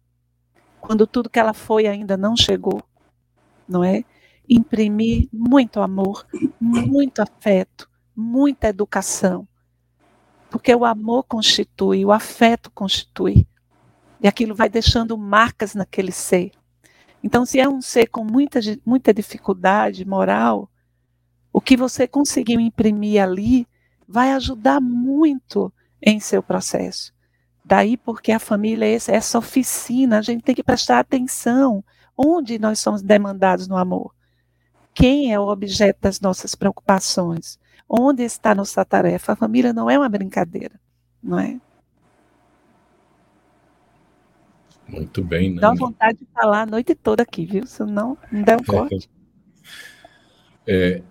quando 0.79 1.05
tudo 1.05 1.29
que 1.29 1.37
ela 1.37 1.53
foi 1.53 1.85
ainda 1.85 2.17
não 2.17 2.35
chegou, 2.35 2.81
não 3.69 3.83
é? 3.83 4.03
Imprimir 4.49 5.29
muito 5.31 5.81
amor, 5.81 6.25
muito 6.59 7.21
afeto, 7.21 7.87
muita 8.15 8.69
educação. 8.69 9.47
Porque 10.49 10.73
o 10.73 10.83
amor 10.83 11.25
constitui, 11.25 12.03
o 12.03 12.11
afeto 12.11 12.71
constitui. 12.71 13.47
E 14.19 14.27
aquilo 14.27 14.55
vai 14.55 14.67
deixando 14.67 15.15
marcas 15.15 15.75
naquele 15.75 16.11
ser. 16.11 16.51
Então, 17.23 17.45
se 17.45 17.59
é 17.59 17.69
um 17.69 17.83
ser 17.83 18.07
com 18.07 18.23
muita, 18.23 18.59
muita 18.83 19.13
dificuldade 19.13 20.03
moral, 20.05 20.71
o 21.53 21.61
que 21.61 21.77
você 21.77 22.07
conseguiu 22.07 22.59
imprimir 22.59 23.21
ali 23.21 23.67
vai 24.07 24.31
ajudar 24.31 24.81
muito 24.81 25.71
em 26.01 26.19
seu 26.19 26.41
processo. 26.41 27.13
Daí 27.63 27.95
porque 27.95 28.31
a 28.31 28.39
família 28.39 28.85
é 28.85 28.93
essa 28.93 29.37
oficina, 29.37 30.17
a 30.17 30.21
gente 30.21 30.43
tem 30.43 30.55
que 30.55 30.63
prestar 30.63 30.99
atenção 30.99 31.83
onde 32.17 32.59
nós 32.59 32.79
somos 32.79 33.01
demandados 33.01 33.67
no 33.67 33.77
amor. 33.77 34.13
Quem 34.93 35.31
é 35.31 35.39
o 35.39 35.47
objeto 35.47 35.99
das 36.01 36.19
nossas 36.19 36.55
preocupações? 36.55 37.59
Onde 37.87 38.23
está 38.23 38.53
nossa 38.53 38.83
tarefa? 38.83 39.33
A 39.33 39.35
família 39.35 39.73
não 39.73 39.89
é 39.89 39.97
uma 39.97 40.09
brincadeira, 40.09 40.79
não 41.21 41.39
é? 41.39 41.59
Muito 44.87 45.23
bem, 45.23 45.53
né? 45.53 45.61
Dá 45.61 45.73
vontade 45.73 46.19
de 46.19 46.27
falar 46.33 46.63
a 46.63 46.65
noite 46.65 46.93
toda 46.93 47.23
aqui, 47.23 47.45
viu? 47.45 47.65
Se 47.65 47.83
não, 47.85 48.17
não 48.31 48.43
der 48.43 48.59
um 48.59 48.63
corte. 48.63 49.09
É, 50.67 51.01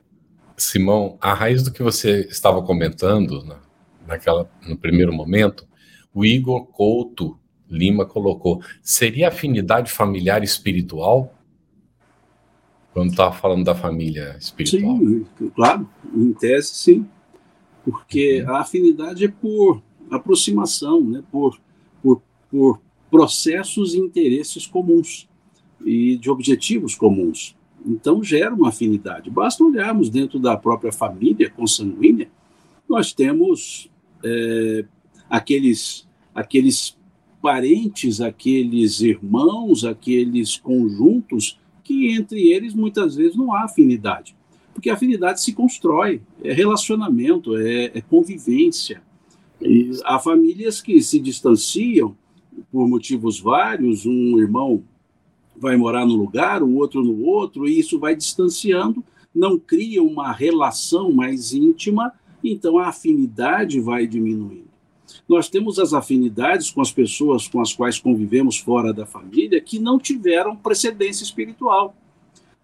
Simão, 0.57 1.19
a 1.21 1.35
raiz 1.35 1.65
do 1.65 1.73
que 1.73 1.83
você 1.83 2.21
estava 2.31 2.63
comentando 2.63 3.45
na, 3.45 3.59
naquela, 4.11 4.51
no 4.67 4.77
primeiro 4.77 5.13
momento, 5.13 5.67
o 6.13 6.25
Igor 6.25 6.67
Couto 6.67 7.39
Lima 7.69 8.05
colocou: 8.05 8.61
seria 8.83 9.29
afinidade 9.29 9.91
familiar 9.91 10.43
espiritual? 10.43 11.35
Quando 12.93 13.11
estava 13.11 13.33
falando 13.33 13.65
da 13.65 13.75
família 13.75 14.37
espiritual. 14.39 14.99
Sim, 14.99 15.25
claro, 15.55 15.89
em 16.13 16.33
tese 16.33 16.75
sim. 16.75 17.07
Porque 17.85 18.43
uhum. 18.43 18.51
a 18.51 18.61
afinidade 18.61 19.25
é 19.25 19.29
por 19.29 19.81
aproximação, 20.11 21.01
né? 21.01 21.23
por, 21.31 21.59
por, 22.03 22.21
por 22.51 22.81
processos 23.09 23.95
e 23.95 23.99
interesses 23.99 24.67
comuns 24.67 25.29
e 25.85 26.17
de 26.17 26.29
objetivos 26.29 26.95
comuns. 26.95 27.57
Então 27.87 28.23
gera 28.23 28.55
uma 28.55 28.69
afinidade. 28.69 29.31
Basta 29.31 29.65
olharmos 29.65 30.11
dentro 30.11 30.39
da 30.39 30.57
própria 30.57 30.93
família 30.93 31.51
consanguínea, 31.51 32.29
nós 32.89 33.13
temos 33.13 33.90
é, 34.25 34.85
aqueles, 35.29 36.09
aqueles 36.35 36.97
parentes, 37.41 38.21
aqueles 38.21 39.01
irmãos, 39.01 39.85
aqueles 39.85 40.57
conjuntos 40.57 41.59
que 41.83 42.11
entre 42.11 42.49
eles 42.53 42.75
muitas 42.75 43.17
vezes 43.17 43.37
não 43.37 43.53
há 43.53 43.65
afinidade. 43.65 44.37
Porque 44.73 44.91
a 44.91 44.95
afinidade 44.95 45.43
se 45.43 45.53
constrói, 45.53 46.23
é 46.43 46.53
relacionamento, 46.53 47.57
é, 47.57 47.87
é 47.95 48.01
convivência. 48.01 49.03
E 49.61 49.91
há 50.05 50.19
famílias 50.19 50.81
que 50.81 51.03
se 51.03 51.19
distanciam 51.19 52.17
por 52.71 52.89
motivos 52.89 53.41
vários, 53.41 54.07
um 54.07 54.39
irmão 54.39 54.83
vai 55.57 55.77
morar 55.77 56.07
num 56.07 56.17
lugar, 56.17 56.63
o 56.63 56.77
outro 56.77 57.03
no 57.03 57.23
outro, 57.25 57.69
e 57.69 57.79
isso 57.79 57.99
vai 57.99 58.17
distanciando, 58.17 59.05
não 59.35 59.59
cria 59.59 60.03
uma 60.03 60.33
relação 60.33 61.13
mais 61.13 61.53
íntima, 61.53 62.13
então 62.43 62.79
a 62.79 62.89
afinidade 62.89 63.81
vai 63.81 64.07
diminuindo. 64.07 64.71
Nós 65.29 65.49
temos 65.49 65.79
as 65.79 65.93
afinidades 65.93 66.71
com 66.71 66.81
as 66.81 66.93
pessoas 66.93 67.49
com 67.49 67.61
as 67.61 67.73
quais 67.73 67.99
convivemos 67.99 68.59
fora 68.59 68.93
da 68.93 69.07
família 69.07 69.61
que 69.61 69.79
não 69.79 69.99
tiveram 69.99 70.57
precedência 70.57 71.25
espiritual. 71.25 71.95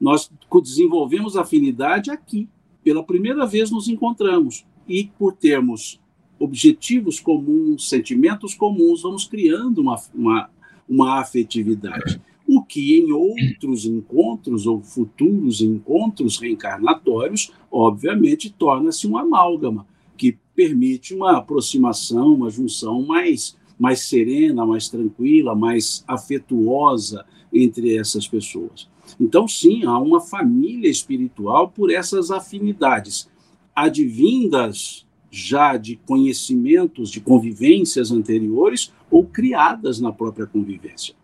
Nós 0.00 0.30
desenvolvemos 0.62 1.36
afinidade 1.36 2.10
aqui. 2.10 2.48
Pela 2.84 3.02
primeira 3.02 3.44
vez 3.46 3.70
nos 3.70 3.88
encontramos. 3.88 4.64
E 4.86 5.10
por 5.18 5.32
termos 5.32 6.00
objetivos 6.38 7.18
comuns, 7.18 7.88
sentimentos 7.88 8.54
comuns, 8.54 9.02
vamos 9.02 9.24
criando 9.24 9.78
uma, 9.80 10.00
uma, 10.14 10.50
uma 10.88 11.20
afetividade. 11.20 12.20
O 12.48 12.62
que 12.62 12.98
em 12.98 13.12
outros 13.12 13.84
encontros 13.84 14.66
ou 14.66 14.80
futuros 14.80 15.60
encontros 15.60 16.38
reencarnatórios, 16.38 17.50
obviamente, 17.70 18.50
torna-se 18.50 19.06
um 19.06 19.18
amálgama, 19.18 19.86
que 20.16 20.38
permite 20.54 21.12
uma 21.12 21.36
aproximação, 21.38 22.34
uma 22.34 22.48
junção 22.48 23.02
mais, 23.02 23.56
mais 23.78 24.00
serena, 24.08 24.64
mais 24.64 24.88
tranquila, 24.88 25.54
mais 25.54 26.04
afetuosa 26.06 27.26
entre 27.52 27.96
essas 27.96 28.28
pessoas. 28.28 28.88
Então, 29.20 29.48
sim, 29.48 29.84
há 29.84 29.98
uma 29.98 30.20
família 30.20 30.88
espiritual 30.88 31.68
por 31.68 31.90
essas 31.90 32.30
afinidades, 32.30 33.28
advindas 33.74 35.04
já 35.30 35.76
de 35.76 35.96
conhecimentos, 35.96 37.10
de 37.10 37.20
convivências 37.20 38.10
anteriores 38.12 38.92
ou 39.10 39.26
criadas 39.26 40.00
na 40.00 40.12
própria 40.12 40.46
convivência. 40.46 41.14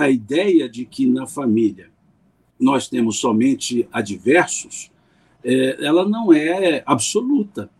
A 0.00 0.08
ideia 0.08 0.66
de 0.66 0.86
que 0.86 1.06
na 1.06 1.26
família 1.26 1.90
nós 2.58 2.88
temos 2.88 3.18
somente 3.18 3.86
adversos, 3.92 4.90
é, 5.44 5.84
ela 5.84 6.08
não 6.08 6.32
é 6.32 6.82
absoluta. 6.86 7.70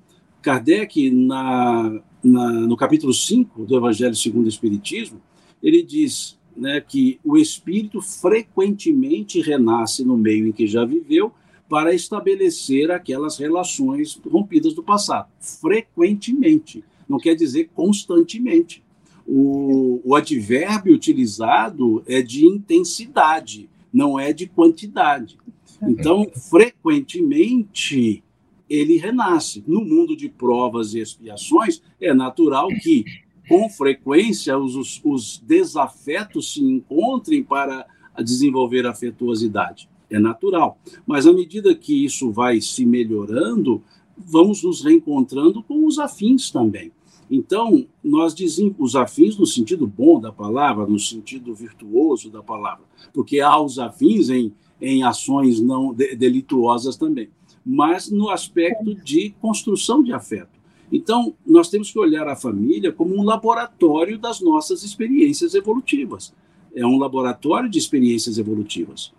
Kardec, 0.43 1.11
na, 1.11 1.99
na, 2.23 2.53
no 2.53 2.77
capítulo 2.77 3.15
5 3.15 3.65
do 3.65 3.75
Evangelho 3.75 4.15
segundo 4.15 4.45
o 4.45 4.51
Espiritismo, 4.51 5.19
ele 5.63 5.83
diz 5.83 6.39
né, 6.55 6.79
que 6.81 7.19
o 7.25 7.39
espírito 7.39 8.03
frequentemente 8.03 9.41
renasce 9.41 10.05
no 10.05 10.19
meio 10.19 10.47
em 10.47 10.53
que 10.53 10.67
já 10.67 10.85
viveu 10.85 11.33
para 11.71 11.95
estabelecer 11.95 12.91
aquelas 12.91 13.39
relações 13.39 14.21
rompidas 14.31 14.75
do 14.75 14.83
passado. 14.83 15.31
Frequentemente, 15.41 16.85
não 17.09 17.19
quer 17.19 17.35
dizer 17.35 17.71
constantemente. 17.75 18.83
O, 19.33 20.01
o 20.05 20.17
advérbio 20.17 20.93
utilizado 20.93 22.03
é 22.07 22.21
de 22.21 22.45
intensidade, 22.45 23.71
não 23.93 24.19
é 24.19 24.33
de 24.33 24.49
quantidade. 24.49 25.39
Então, 25.81 26.29
frequentemente, 26.51 28.25
ele 28.69 28.97
renasce. 28.97 29.63
No 29.67 29.85
mundo 29.85 30.17
de 30.17 30.29
provas 30.29 30.95
e 30.95 30.99
expiações, 30.99 31.81
é 32.01 32.13
natural 32.13 32.67
que, 32.83 33.05
com 33.49 33.71
frequência, 33.71 34.59
os, 34.59 35.01
os 35.05 35.39
desafetos 35.47 36.55
se 36.55 36.63
encontrem 36.63 37.43
para 37.43 37.87
desenvolver 38.25 38.85
afetuosidade 38.85 39.89
é 40.11 40.19
natural. 40.19 40.79
Mas 41.07 41.27
à 41.27 41.33
medida 41.33 41.75
que 41.75 42.05
isso 42.05 42.31
vai 42.31 42.61
se 42.61 42.85
melhorando, 42.85 43.81
vamos 44.17 44.63
nos 44.65 44.85
reencontrando 44.85 45.63
com 45.63 45.87
os 45.87 45.99
afins 45.99 46.51
também. 46.51 46.91
Então, 47.31 47.87
nós 48.03 48.35
dizemos 48.35 48.75
os 48.77 48.97
afins 48.97 49.39
no 49.39 49.47
sentido 49.47 49.87
bom 49.87 50.21
da 50.21 50.33
palavra, 50.33 50.85
no 50.85 50.99
sentido 50.99 51.55
virtuoso 51.55 52.29
da 52.29 52.43
palavra, 52.43 52.85
porque 53.15 53.41
há 53.41 53.61
os 53.61 53.79
afins 53.79 54.29
em, 54.31 54.53
em 54.81 55.05
ações 55.05 55.61
não 55.61 55.95
delituosas 55.95 56.97
também, 56.97 57.31
mas 57.65 58.11
no 58.11 58.31
aspecto 58.31 58.95
de 58.97 59.31
construção 59.41 60.03
de 60.03 60.13
afeto. 60.13 60.59
Então, 60.93 61.33
nós 61.47 61.69
temos 61.69 61.93
que 61.93 61.99
olhar 62.01 62.27
a 62.27 62.35
família 62.35 62.91
como 62.91 63.15
um 63.15 63.23
laboratório 63.23 64.19
das 64.19 64.41
nossas 64.41 64.83
experiências 64.83 65.55
evolutivas. 65.55 66.35
É 66.75 66.85
um 66.85 66.99
laboratório 66.99 67.71
de 67.71 67.79
experiências 67.79 68.39
evolutivas. 68.39 69.13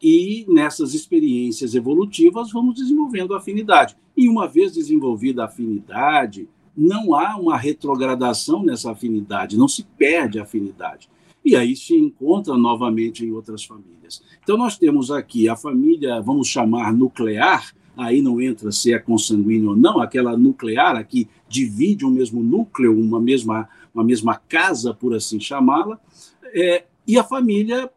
E 0.00 0.46
nessas 0.48 0.94
experiências 0.94 1.74
evolutivas 1.74 2.50
vamos 2.50 2.76
desenvolvendo 2.76 3.34
afinidade. 3.34 3.94
E 4.16 4.26
uma 4.26 4.46
vez 4.46 4.72
desenvolvida 4.72 5.42
a 5.42 5.46
afinidade, 5.46 6.48
não 6.78 7.12
há 7.12 7.36
uma 7.36 7.56
retrogradação 7.56 8.62
nessa 8.62 8.92
afinidade, 8.92 9.58
não 9.58 9.66
se 9.66 9.82
perde 9.82 10.38
a 10.38 10.44
afinidade. 10.44 11.08
E 11.44 11.56
aí 11.56 11.74
se 11.74 11.94
encontra 11.96 12.56
novamente 12.56 13.24
em 13.24 13.32
outras 13.32 13.64
famílias. 13.64 14.22
Então 14.40 14.56
nós 14.56 14.78
temos 14.78 15.10
aqui 15.10 15.48
a 15.48 15.56
família, 15.56 16.20
vamos 16.20 16.46
chamar 16.46 16.92
nuclear, 16.92 17.74
aí 17.96 18.22
não 18.22 18.40
entra 18.40 18.70
se 18.70 18.92
é 18.92 18.98
consanguíneo 18.98 19.70
ou 19.70 19.76
não, 19.76 20.00
aquela 20.00 20.36
nuclear, 20.36 20.94
a 20.94 21.02
que 21.02 21.28
divide 21.48 22.06
um 22.06 22.10
mesmo 22.10 22.42
núcleo, 22.44 22.96
uma 22.96 23.20
mesma, 23.20 23.68
uma 23.92 24.04
mesma 24.04 24.36
casa, 24.36 24.94
por 24.94 25.16
assim 25.16 25.40
chamá-la, 25.40 25.98
é, 26.44 26.84
e 27.06 27.18
a 27.18 27.24
família 27.24 27.90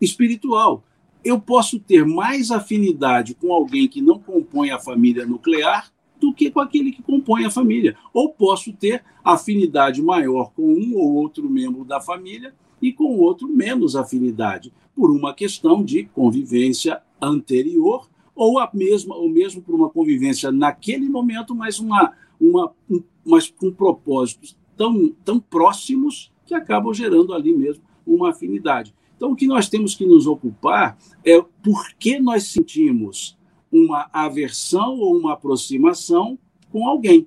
espiritual. 0.00 0.82
Eu 1.24 1.40
posso 1.40 1.78
ter 1.78 2.04
mais 2.04 2.50
afinidade 2.50 3.34
com 3.34 3.52
alguém 3.52 3.86
que 3.86 4.02
não 4.02 4.18
compõe 4.18 4.70
a 4.70 4.78
família 4.78 5.24
nuclear 5.24 5.93
do 6.24 6.32
que 6.32 6.50
com 6.50 6.60
aquele 6.60 6.90
que 6.90 7.02
compõe 7.02 7.44
a 7.44 7.50
família. 7.50 7.96
Ou 8.12 8.30
posso 8.30 8.72
ter 8.72 9.04
afinidade 9.22 10.02
maior 10.02 10.50
com 10.52 10.72
um 10.72 10.96
ou 10.96 11.14
outro 11.14 11.48
membro 11.50 11.84
da 11.84 12.00
família 12.00 12.54
e 12.80 12.92
com 12.92 13.18
outro 13.18 13.46
menos 13.46 13.94
afinidade, 13.94 14.72
por 14.96 15.10
uma 15.10 15.34
questão 15.34 15.84
de 15.84 16.04
convivência 16.04 17.02
anterior 17.20 18.08
ou 18.34 18.58
a 18.58 18.68
mesma 18.72 19.14
ou 19.14 19.28
mesmo 19.28 19.60
por 19.62 19.74
uma 19.74 19.90
convivência 19.90 20.50
naquele 20.50 21.08
momento, 21.08 21.54
mas 21.54 21.78
uma, 21.78 22.12
uma 22.40 22.72
um, 22.90 23.02
mas 23.24 23.50
com 23.50 23.70
propósitos 23.70 24.56
tão, 24.76 25.14
tão 25.24 25.38
próximos 25.38 26.32
que 26.46 26.54
acabam 26.54 26.92
gerando 26.92 27.32
ali 27.32 27.54
mesmo 27.54 27.82
uma 28.06 28.30
afinidade. 28.30 28.94
Então, 29.16 29.32
o 29.32 29.36
que 29.36 29.46
nós 29.46 29.68
temos 29.68 29.94
que 29.94 30.04
nos 30.04 30.26
ocupar 30.26 30.98
é 31.24 31.40
por 31.62 31.94
que 31.98 32.18
nós 32.18 32.48
sentimos 32.48 33.36
uma 33.74 34.08
aversão 34.12 34.98
ou 35.00 35.16
uma 35.16 35.32
aproximação 35.32 36.38
com 36.70 36.86
alguém. 36.86 37.26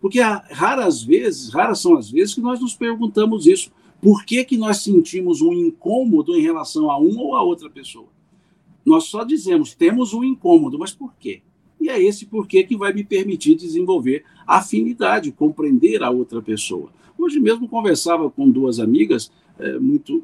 Porque 0.00 0.20
raras 0.20 1.02
vezes, 1.02 1.50
raras 1.50 1.80
são 1.80 1.96
as 1.96 2.10
vezes 2.10 2.34
que 2.34 2.40
nós 2.40 2.60
nos 2.60 2.74
perguntamos 2.74 3.46
isso. 3.46 3.70
Por 4.00 4.24
que, 4.24 4.44
que 4.44 4.56
nós 4.56 4.78
sentimos 4.78 5.42
um 5.42 5.52
incômodo 5.52 6.34
em 6.34 6.40
relação 6.40 6.90
a 6.90 6.98
uma 6.98 7.22
ou 7.22 7.36
a 7.36 7.42
outra 7.42 7.70
pessoa? 7.70 8.08
Nós 8.84 9.04
só 9.04 9.22
dizemos, 9.22 9.74
temos 9.74 10.12
um 10.12 10.24
incômodo, 10.24 10.78
mas 10.78 10.92
por 10.92 11.14
quê? 11.14 11.42
E 11.80 11.88
é 11.88 12.02
esse 12.02 12.26
porquê 12.26 12.64
que 12.64 12.76
vai 12.76 12.92
me 12.92 13.04
permitir 13.04 13.54
desenvolver 13.54 14.24
afinidade, 14.46 15.30
compreender 15.30 16.02
a 16.02 16.10
outra 16.10 16.40
pessoa. 16.40 16.90
Hoje 17.16 17.38
mesmo 17.38 17.68
conversava 17.68 18.30
com 18.30 18.50
duas 18.50 18.80
amigas 18.80 19.30
é, 19.58 19.78
muito 19.78 20.20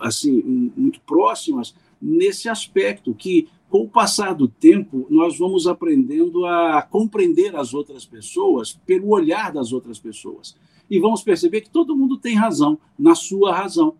assim 0.00 0.70
muito 0.76 1.00
próximas 1.00 1.74
nesse 2.00 2.48
aspecto 2.48 3.14
que 3.14 3.48
com 3.72 3.84
o 3.84 3.88
passar 3.88 4.34
do 4.34 4.46
tempo, 4.46 5.06
nós 5.08 5.38
vamos 5.38 5.66
aprendendo 5.66 6.44
a 6.44 6.82
compreender 6.82 7.56
as 7.56 7.72
outras 7.72 8.04
pessoas 8.04 8.78
pelo 8.84 9.08
olhar 9.08 9.50
das 9.50 9.72
outras 9.72 9.98
pessoas. 9.98 10.54
E 10.90 10.98
vamos 11.00 11.22
perceber 11.22 11.62
que 11.62 11.70
todo 11.70 11.96
mundo 11.96 12.18
tem 12.18 12.36
razão, 12.36 12.78
na 12.98 13.14
sua 13.14 13.50
razão. 13.50 13.94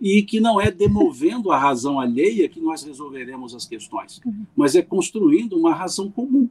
E 0.00 0.22
que 0.22 0.38
não 0.38 0.60
é 0.60 0.70
demovendo 0.70 1.50
a 1.50 1.58
razão 1.58 1.98
alheia 1.98 2.48
que 2.48 2.60
nós 2.60 2.84
resolveremos 2.84 3.52
as 3.52 3.66
questões, 3.66 4.20
mas 4.54 4.76
é 4.76 4.82
construindo 4.82 5.56
uma 5.58 5.74
razão 5.74 6.08
comum. 6.08 6.48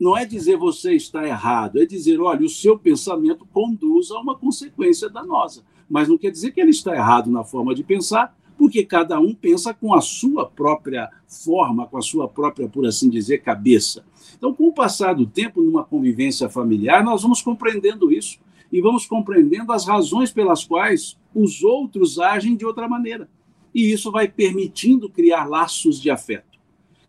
Não 0.00 0.16
é 0.16 0.24
dizer 0.24 0.56
você 0.56 0.94
está 0.94 1.26
errado, 1.26 1.78
é 1.78 1.84
dizer, 1.84 2.18
olha, 2.22 2.46
o 2.46 2.48
seu 2.48 2.78
pensamento 2.78 3.46
conduz 3.52 4.10
a 4.10 4.18
uma 4.18 4.34
consequência 4.34 5.10
danosa. 5.10 5.62
Mas 5.90 6.08
não 6.08 6.16
quer 6.16 6.30
dizer 6.30 6.52
que 6.52 6.60
ele 6.62 6.70
está 6.70 6.94
errado 6.94 7.30
na 7.30 7.44
forma 7.44 7.74
de 7.74 7.84
pensar, 7.84 8.34
porque 8.62 8.84
cada 8.84 9.18
um 9.18 9.34
pensa 9.34 9.74
com 9.74 9.92
a 9.92 10.00
sua 10.00 10.48
própria 10.48 11.10
forma, 11.26 11.84
com 11.84 11.98
a 11.98 12.00
sua 12.00 12.28
própria, 12.28 12.68
por 12.68 12.86
assim 12.86 13.10
dizer, 13.10 13.38
cabeça. 13.38 14.04
Então, 14.36 14.54
com 14.54 14.68
o 14.68 14.72
passar 14.72 15.14
do 15.14 15.26
tempo, 15.26 15.60
numa 15.60 15.82
convivência 15.82 16.48
familiar, 16.48 17.02
nós 17.02 17.22
vamos 17.22 17.42
compreendendo 17.42 18.12
isso 18.12 18.38
e 18.70 18.80
vamos 18.80 19.04
compreendendo 19.04 19.72
as 19.72 19.84
razões 19.84 20.30
pelas 20.30 20.62
quais 20.62 21.18
os 21.34 21.64
outros 21.64 22.20
agem 22.20 22.54
de 22.54 22.64
outra 22.64 22.86
maneira. 22.86 23.28
E 23.74 23.90
isso 23.90 24.12
vai 24.12 24.28
permitindo 24.28 25.10
criar 25.10 25.48
laços 25.48 26.00
de 26.00 26.08
afeto, 26.08 26.56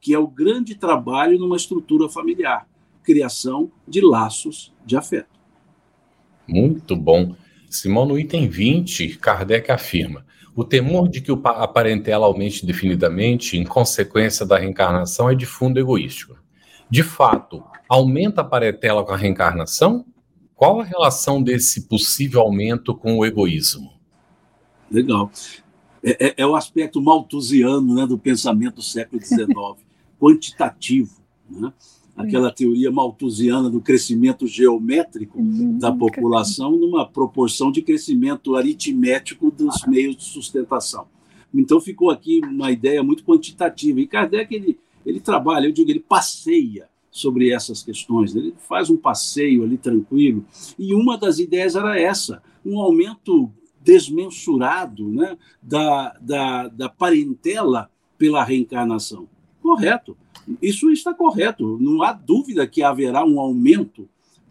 que 0.01 0.11
é 0.11 0.17
o 0.17 0.25
grande 0.25 0.73
trabalho 0.73 1.37
numa 1.37 1.55
estrutura 1.55 2.09
familiar 2.09 2.67
criação 3.03 3.71
de 3.87 4.01
laços 4.01 4.73
de 4.83 4.97
afeto. 4.97 5.39
Muito 6.47 6.95
bom. 6.95 7.35
Simão, 7.69 8.07
no 8.07 8.17
item 8.17 8.49
20, 8.49 9.19
Kardec 9.19 9.71
afirma: 9.71 10.25
o 10.55 10.63
temor 10.63 11.09
de 11.09 11.21
que 11.21 11.31
a 11.31 11.67
parentela 11.67 12.25
aumente 12.25 12.65
definidamente 12.65 13.57
em 13.57 13.63
consequência 13.63 14.45
da 14.45 14.57
reencarnação 14.57 15.29
é 15.29 15.35
de 15.35 15.45
fundo 15.45 15.79
egoístico. 15.79 16.37
De 16.89 17.01
fato, 17.01 17.63
aumenta 17.89 18.41
a 18.41 18.43
parentela 18.43 19.03
com 19.03 19.11
a 19.11 19.17
reencarnação? 19.17 20.05
Qual 20.55 20.79
a 20.79 20.83
relação 20.83 21.41
desse 21.41 21.87
possível 21.87 22.41
aumento 22.41 22.95
com 22.95 23.17
o 23.17 23.25
egoísmo? 23.25 23.91
Legal. 24.91 25.31
É, 26.03 26.27
é, 26.27 26.33
é 26.37 26.45
o 26.45 26.55
aspecto 26.55 27.01
malthusiano 27.01 27.95
né, 27.95 28.05
do 28.05 28.17
pensamento 28.17 28.75
do 28.75 28.81
século 28.83 29.19
XIX, 29.19 29.47
quantitativo. 30.19 31.15
Né? 31.49 31.73
Aquela 32.15 32.51
teoria 32.51 32.91
malthusiana 32.91 33.69
do 33.69 33.81
crescimento 33.81 34.45
geométrico 34.45 35.39
uhum. 35.39 35.77
da 35.77 35.91
população 35.91 36.71
numa 36.71 37.07
proporção 37.07 37.71
de 37.71 37.81
crescimento 37.81 38.55
aritmético 38.55 39.49
dos 39.49 39.83
meios 39.87 40.15
de 40.15 40.23
sustentação. 40.23 41.07
Então 41.53 41.79
ficou 41.79 42.09
aqui 42.09 42.41
uma 42.43 42.71
ideia 42.71 43.03
muito 43.03 43.23
quantitativa. 43.23 43.99
E 43.99 44.07
Kardec 44.07 44.53
ele, 44.53 44.79
ele 45.05 45.19
trabalha, 45.19 45.67
eu 45.67 45.71
digo, 45.71 45.89
ele 45.89 45.99
passeia 45.99 46.87
sobre 47.11 47.51
essas 47.51 47.83
questões, 47.83 48.35
ele 48.35 48.55
faz 48.57 48.89
um 48.89 48.97
passeio 48.97 49.63
ali 49.63 49.77
tranquilo. 49.77 50.43
E 50.79 50.95
uma 50.95 51.15
das 51.15 51.37
ideias 51.37 51.75
era 51.75 51.99
essa, 51.99 52.41
um 52.65 52.79
aumento 52.79 53.51
desmensurado 53.83 55.07
né, 55.09 55.37
da, 55.61 56.17
da, 56.19 56.67
da 56.69 56.89
parentela 56.89 57.89
pela 58.17 58.43
reencarnação. 58.43 59.27
Correto. 59.61 60.17
Isso 60.61 60.89
está 60.91 61.13
correto. 61.13 61.77
Não 61.79 62.03
há 62.03 62.13
dúvida 62.13 62.67
que 62.67 62.83
haverá 62.83 63.25
um 63.25 63.39
aumento, 63.39 64.07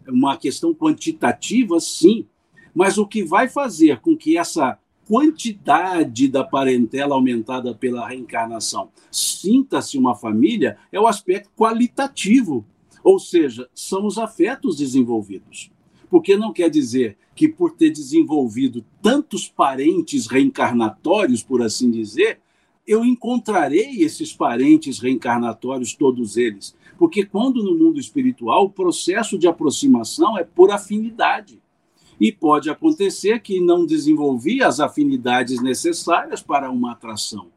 uma 0.07 0.37
questão 0.37 0.73
quantitativa, 0.73 1.79
sim. 1.79 2.25
Mas 2.73 2.97
o 2.97 3.05
que 3.05 3.23
vai 3.23 3.47
fazer 3.47 3.99
com 3.99 4.17
que 4.17 4.37
essa 4.37 4.77
quantidade 5.07 6.27
da 6.27 6.43
parentela 6.43 7.15
aumentada 7.15 7.75
pela 7.75 8.07
reencarnação 8.07 8.89
sinta-se 9.11 9.97
uma 9.97 10.15
família 10.15 10.77
é 10.91 10.99
o 10.99 11.07
aspecto 11.07 11.49
qualitativo, 11.55 12.65
ou 13.03 13.19
seja, 13.19 13.69
são 13.75 14.05
os 14.05 14.17
afetos 14.17 14.77
desenvolvidos. 14.77 15.69
Porque 16.09 16.37
não 16.37 16.53
quer 16.53 16.69
dizer 16.69 17.17
que 17.35 17.47
por 17.47 17.71
ter 17.71 17.89
desenvolvido 17.89 18.85
tantos 19.01 19.47
parentes 19.47 20.27
reencarnatórios, 20.27 21.43
por 21.43 21.61
assim 21.61 21.89
dizer, 21.89 22.39
eu 22.85 23.05
encontrarei 23.05 24.03
esses 24.03 24.33
parentes 24.33 24.99
reencarnatórios, 24.99 25.93
todos 25.93 26.35
eles. 26.37 26.75
Porque 26.97 27.25
quando 27.25 27.63
no 27.63 27.75
mundo 27.75 27.99
espiritual 27.99 28.65
o 28.65 28.69
processo 28.69 29.37
de 29.37 29.47
aproximação 29.47 30.37
é 30.37 30.43
por 30.43 30.71
afinidade. 30.71 31.61
E 32.19 32.31
pode 32.31 32.69
acontecer 32.69 33.41
que 33.41 33.59
não 33.59 33.85
desenvolvi 33.85 34.61
as 34.61 34.79
afinidades 34.79 35.61
necessárias 35.61 36.41
para 36.41 36.69
uma 36.69 36.91
atração. 36.91 37.47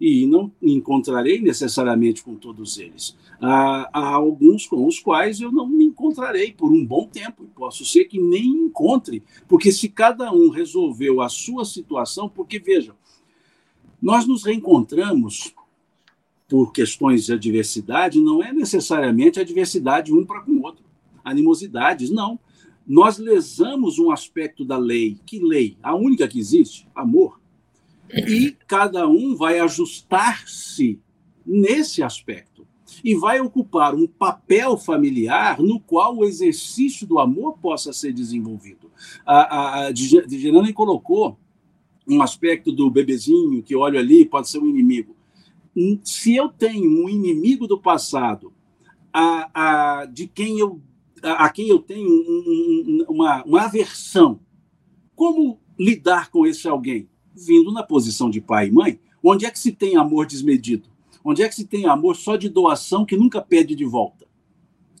E 0.00 0.26
não 0.26 0.52
encontrarei 0.60 1.40
necessariamente 1.40 2.22
com 2.22 2.34
todos 2.34 2.76
eles. 2.78 3.16
Há, 3.40 3.88
há 3.92 4.14
alguns 4.14 4.66
com 4.66 4.86
os 4.86 5.00
quais 5.00 5.40
eu 5.40 5.50
não 5.50 5.66
me 5.66 5.84
encontrarei 5.84 6.52
por 6.52 6.72
um 6.72 6.84
bom 6.84 7.06
tempo. 7.06 7.44
E 7.44 7.48
posso 7.48 7.84
ser 7.84 8.04
que 8.04 8.20
nem 8.20 8.46
encontre. 8.46 9.22
Porque 9.48 9.72
se 9.72 9.88
cada 9.88 10.32
um 10.32 10.50
resolveu 10.50 11.20
a 11.20 11.28
sua 11.28 11.64
situação, 11.64 12.28
porque 12.28 12.58
vejam, 12.58 12.94
nós 14.02 14.26
nos 14.26 14.44
reencontramos 14.44 15.54
por 16.48 16.72
questões 16.72 17.24
de 17.24 17.32
adversidade, 17.32 18.20
não 18.20 18.42
é 18.42 18.52
necessariamente 18.52 19.40
adversidade 19.40 20.12
um 20.12 20.24
para 20.24 20.40
com 20.40 20.52
o 20.52 20.62
outro, 20.62 20.84
animosidades, 21.24 22.10
não. 22.10 22.38
Nós 22.86 23.16
lesamos 23.16 23.98
um 23.98 24.10
aspecto 24.10 24.64
da 24.64 24.76
lei. 24.76 25.18
Que 25.24 25.38
lei? 25.38 25.78
A 25.80 25.94
única 25.94 26.26
que 26.26 26.38
existe? 26.38 26.86
Amor. 26.94 27.40
E 28.12 28.56
cada 28.66 29.08
um 29.08 29.36
vai 29.36 29.60
ajustar-se 29.60 31.00
nesse 31.46 32.02
aspecto 32.02 32.66
e 33.02 33.14
vai 33.14 33.40
ocupar 33.40 33.94
um 33.94 34.06
papel 34.06 34.76
familiar 34.76 35.60
no 35.60 35.80
qual 35.80 36.18
o 36.18 36.24
exercício 36.24 37.06
do 37.06 37.18
amor 37.18 37.56
possa 37.58 37.92
ser 37.92 38.12
desenvolvido. 38.12 38.90
A, 39.24 39.86
a, 39.86 39.86
a 39.86 39.92
colocou 40.74 41.38
um 42.06 42.22
aspecto 42.22 42.72
do 42.72 42.90
bebezinho 42.90 43.62
que 43.62 43.76
olho 43.76 43.98
ali 43.98 44.24
pode 44.24 44.48
ser 44.48 44.58
um 44.58 44.66
inimigo. 44.66 45.14
Se 46.04 46.34
eu 46.36 46.48
tenho 46.48 47.04
um 47.04 47.08
inimigo 47.08 47.66
do 47.66 47.78
passado, 47.78 48.52
a, 49.12 50.00
a, 50.00 50.04
de 50.06 50.26
quem 50.26 50.58
eu, 50.58 50.80
a, 51.22 51.46
a 51.46 51.50
quem 51.50 51.68
eu 51.68 51.78
tenho 51.78 52.08
um, 52.08 53.04
uma, 53.08 53.42
uma 53.44 53.62
aversão, 53.62 54.40
como 55.14 55.58
lidar 55.78 56.30
com 56.30 56.46
esse 56.46 56.68
alguém? 56.68 57.08
Vindo 57.34 57.72
na 57.72 57.82
posição 57.82 58.28
de 58.28 58.40
pai 58.40 58.68
e 58.68 58.72
mãe, 58.72 59.00
onde 59.22 59.46
é 59.46 59.50
que 59.50 59.58
se 59.58 59.72
tem 59.72 59.96
amor 59.96 60.26
desmedido? 60.26 60.88
Onde 61.24 61.42
é 61.42 61.48
que 61.48 61.54
se 61.54 61.64
tem 61.64 61.86
amor 61.86 62.16
só 62.16 62.36
de 62.36 62.48
doação 62.48 63.06
que 63.06 63.16
nunca 63.16 63.40
pede 63.40 63.74
de 63.74 63.84
volta? 63.84 64.26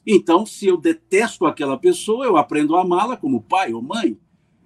Então, 0.06 0.46
se 0.46 0.66
eu 0.66 0.76
detesto 0.76 1.46
aquela 1.46 1.76
pessoa, 1.76 2.24
eu 2.24 2.36
aprendo 2.36 2.74
a 2.74 2.82
amá-la 2.82 3.16
como 3.16 3.42
pai 3.42 3.72
ou 3.72 3.82
mãe. 3.82 4.18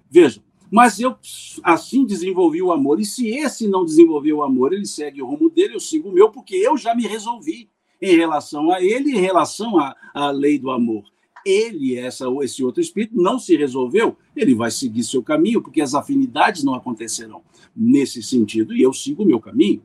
Veja, 0.09 0.41
mas 0.71 0.99
eu 0.99 1.15
assim 1.63 2.05
desenvolvi 2.05 2.61
o 2.61 2.71
amor. 2.71 2.99
E 2.99 3.05
se 3.05 3.27
esse 3.29 3.67
não 3.67 3.85
desenvolveu 3.85 4.37
o 4.37 4.43
amor, 4.43 4.73
ele 4.73 4.85
segue 4.85 5.21
o 5.21 5.27
rumo 5.27 5.49
dele, 5.49 5.75
eu 5.75 5.79
sigo 5.79 6.09
o 6.09 6.13
meu, 6.13 6.29
porque 6.29 6.55
eu 6.55 6.77
já 6.77 6.93
me 6.93 7.07
resolvi. 7.07 7.69
em 8.01 8.15
relação 8.15 8.71
a 8.71 8.81
ele, 8.81 9.11
em 9.11 9.19
relação 9.19 9.79
à, 9.79 9.95
à 10.13 10.29
lei 10.29 10.59
do 10.59 10.69
amor. 10.69 11.03
Ele, 11.45 11.95
essa, 11.95 12.25
esse 12.41 12.63
outro 12.63 12.81
espírito, 12.81 13.19
não 13.19 13.39
se 13.39 13.55
resolveu, 13.55 14.17
ele 14.35 14.53
vai 14.53 14.69
seguir 14.69 15.03
seu 15.03 15.23
caminho, 15.23 15.61
porque 15.61 15.81
as 15.81 15.95
afinidades 15.95 16.63
não 16.63 16.75
acontecerão 16.75 17.41
nesse 17.75 18.21
sentido, 18.21 18.75
e 18.75 18.81
eu 18.81 18.91
sigo 18.91 19.23
o 19.23 19.25
meu 19.25 19.39
caminho. 19.39 19.81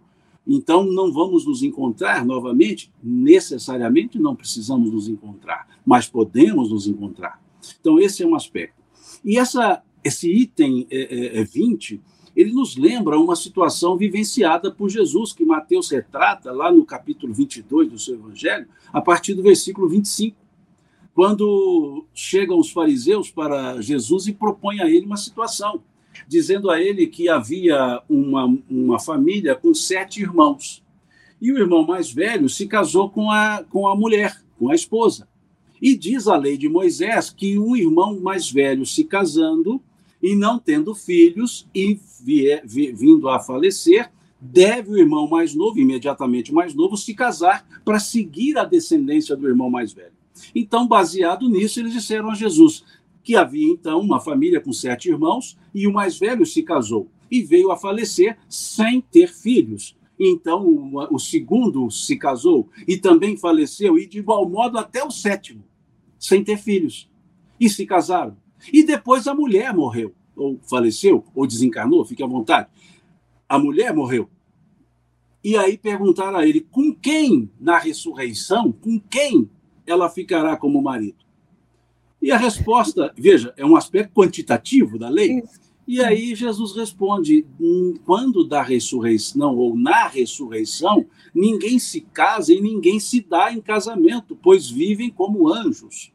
Então, 0.47 0.83
não 0.83 1.13
vamos 1.13 1.47
nos 1.47 1.63
encontrar 1.63 2.25
novamente? 2.25 2.93
Necessariamente 3.03 4.19
não 4.19 4.35
precisamos 4.35 4.91
nos 4.91 5.09
encontrar, 5.09 5.69
mas 5.87 6.09
podemos 6.09 6.71
nos 6.71 6.89
encontrar. 6.89 7.41
Então, 7.81 8.01
esse 8.01 8.25
é 8.25 8.27
um 8.27 8.35
aspecto. 8.35 8.83
E 9.25 9.39
essa, 9.39 9.83
esse 10.05 10.31
item 10.31 10.87
é, 10.91 11.41
é, 11.41 11.45
20, 11.45 11.95
é 11.95 12.13
ele 12.35 12.53
nos 12.53 12.77
lembra 12.77 13.19
uma 13.19 13.37
situação 13.37 13.97
vivenciada 13.97 14.71
por 14.71 14.89
Jesus, 14.89 15.33
que 15.33 15.45
Mateus 15.45 15.91
retrata 15.91 16.51
lá 16.51 16.73
no 16.73 16.85
capítulo 16.85 17.33
22 17.33 17.91
do 17.91 17.99
seu 17.99 18.15
evangelho, 18.15 18.67
a 18.93 19.01
partir 19.01 19.35
do 19.35 19.43
versículo 19.43 19.89
25, 19.89 20.37
quando 21.15 22.07
chegam 22.15 22.59
os 22.59 22.71
fariseus 22.71 23.31
para 23.31 23.81
Jesus 23.83 24.27
e 24.27 24.33
propõem 24.33 24.81
a 24.81 24.89
ele 24.89 25.05
uma 25.05 25.19
situação 25.19 25.83
dizendo 26.27 26.71
a 26.71 26.81
ele 26.81 27.07
que 27.07 27.29
havia 27.29 28.03
uma, 28.09 28.47
uma 28.71 28.99
família 28.99 29.55
com 29.55 29.75
sete 29.75 30.21
irmãos. 30.21 30.83
E 31.41 31.51
o 31.53 31.59
irmão 31.59 31.85
mais 31.87 32.13
velho 32.13 32.49
se 32.49 32.67
casou 32.67 33.11
com 33.11 33.31
a, 33.31 33.65
com 33.65 33.89
a 33.89 33.97
mulher, 33.97 34.41
com 34.59 34.71
a 34.71 34.75
esposa. 34.75 35.29
E 35.81 35.97
diz 35.97 36.29
a 36.29 36.37
lei 36.37 36.57
de 36.57 36.69
Moisés 36.69 37.31
que 37.31 37.59
um 37.59 37.75
irmão 37.75 38.21
mais 38.21 38.51
velho 38.51 38.87
se 38.87 39.05
casando 39.05 39.83
e 40.23 40.37
não 40.37 40.59
tendo 40.59 40.95
filhos 40.95 41.69
e 41.75 41.99
vier, 42.23 42.63
vindo 42.65 43.29
a 43.29 43.41
falecer, 43.41 44.11
deve 44.41 44.91
o 44.91 44.99
irmão 44.99 45.29
mais 45.29 45.55
novo, 45.55 45.79
imediatamente 45.79 46.53
mais 46.53 46.75
novo, 46.75 46.97
se 46.97 47.15
casar 47.15 47.67
para 47.85 47.99
seguir 47.99 48.57
a 48.59 48.65
descendência 48.65 49.37
do 49.37 49.49
irmão 49.49 49.69
mais 49.69 49.93
velho. 49.93 50.13
Então, 50.55 50.87
baseado 50.87 51.49
nisso, 51.49 51.81
eles 51.81 51.93
disseram 51.93 52.31
a 52.31 52.35
Jesus: 52.35 52.85
que 53.23 53.37
havia 53.37 53.69
então 53.69 54.01
uma 54.01 54.21
família 54.21 54.61
com 54.61 54.73
sete 54.73 55.09
irmãos 55.09 55.57
e 55.75 55.87
o 55.87 55.93
mais 55.93 56.19
velho 56.19 56.45
se 56.45 56.63
casou 56.63 57.09
e 57.31 57.43
veio 57.43 57.71
a 57.71 57.77
falecer 57.77 58.37
sem 58.49 59.01
ter 59.01 59.29
filhos. 59.29 59.97
Então 60.19 60.67
o, 60.67 61.15
o 61.15 61.19
segundo 61.19 61.91
se 61.91 62.17
casou 62.17 62.69
e 62.87 62.97
também 62.97 63.37
faleceu, 63.37 63.99
e 63.99 64.07
de 64.07 64.19
igual 64.19 64.49
modo 64.49 64.79
até 64.79 65.03
o 65.03 65.11
sétimo, 65.11 65.65
sem 66.19 66.45
ter 66.45 66.59
filhos. 66.59 67.11
E 67.59 67.69
se 67.69 67.87
casaram. 67.87 68.37
E 68.73 68.85
depois 68.85 69.27
a 69.27 69.35
mulher 69.35 69.75
morreu, 69.75 70.15
ou 70.37 70.59
faleceu, 70.69 71.25
ou 71.35 71.47
desencarnou, 71.47 72.05
fique 72.05 72.23
à 72.23 72.27
vontade. 72.27 72.69
A 73.49 73.59
mulher 73.59 73.95
morreu. 73.95 74.29
E 75.43 75.57
aí 75.57 75.77
perguntaram 75.77 76.39
a 76.39 76.47
ele: 76.47 76.61
com 76.61 76.95
quem 76.95 77.51
na 77.61 77.79
ressurreição, 77.79 78.71
com 78.71 79.01
quem 79.01 79.51
ela 79.87 80.09
ficará 80.09 80.57
como 80.57 80.81
marido? 80.81 81.23
E 82.21 82.31
a 82.31 82.37
resposta, 82.37 83.13
veja, 83.17 83.53
é 83.57 83.67
um 83.67 83.75
aspecto 83.75 84.15
quantitativo 84.15 84.97
da 84.99 85.09
lei. 85.09 85.43
E 85.87 86.01
aí 86.01 86.35
Jesus 86.37 86.77
responde: 86.77 87.45
hum, 87.61 87.95
quando 88.05 88.45
da 88.45 88.63
ressurreição 88.63 89.57
ou 89.57 89.77
na 89.77 90.07
ressurreição, 90.07 91.05
ninguém 91.35 91.81
se 91.81 92.01
casa 92.01 92.53
e 92.53 92.61
ninguém 92.61 93.01
se 93.01 93.21
dá 93.21 93.53
em 93.53 93.61
casamento, 93.61 94.39
pois 94.41 94.71
vivem 94.71 95.11
como 95.11 95.53
anjos. 95.53 96.13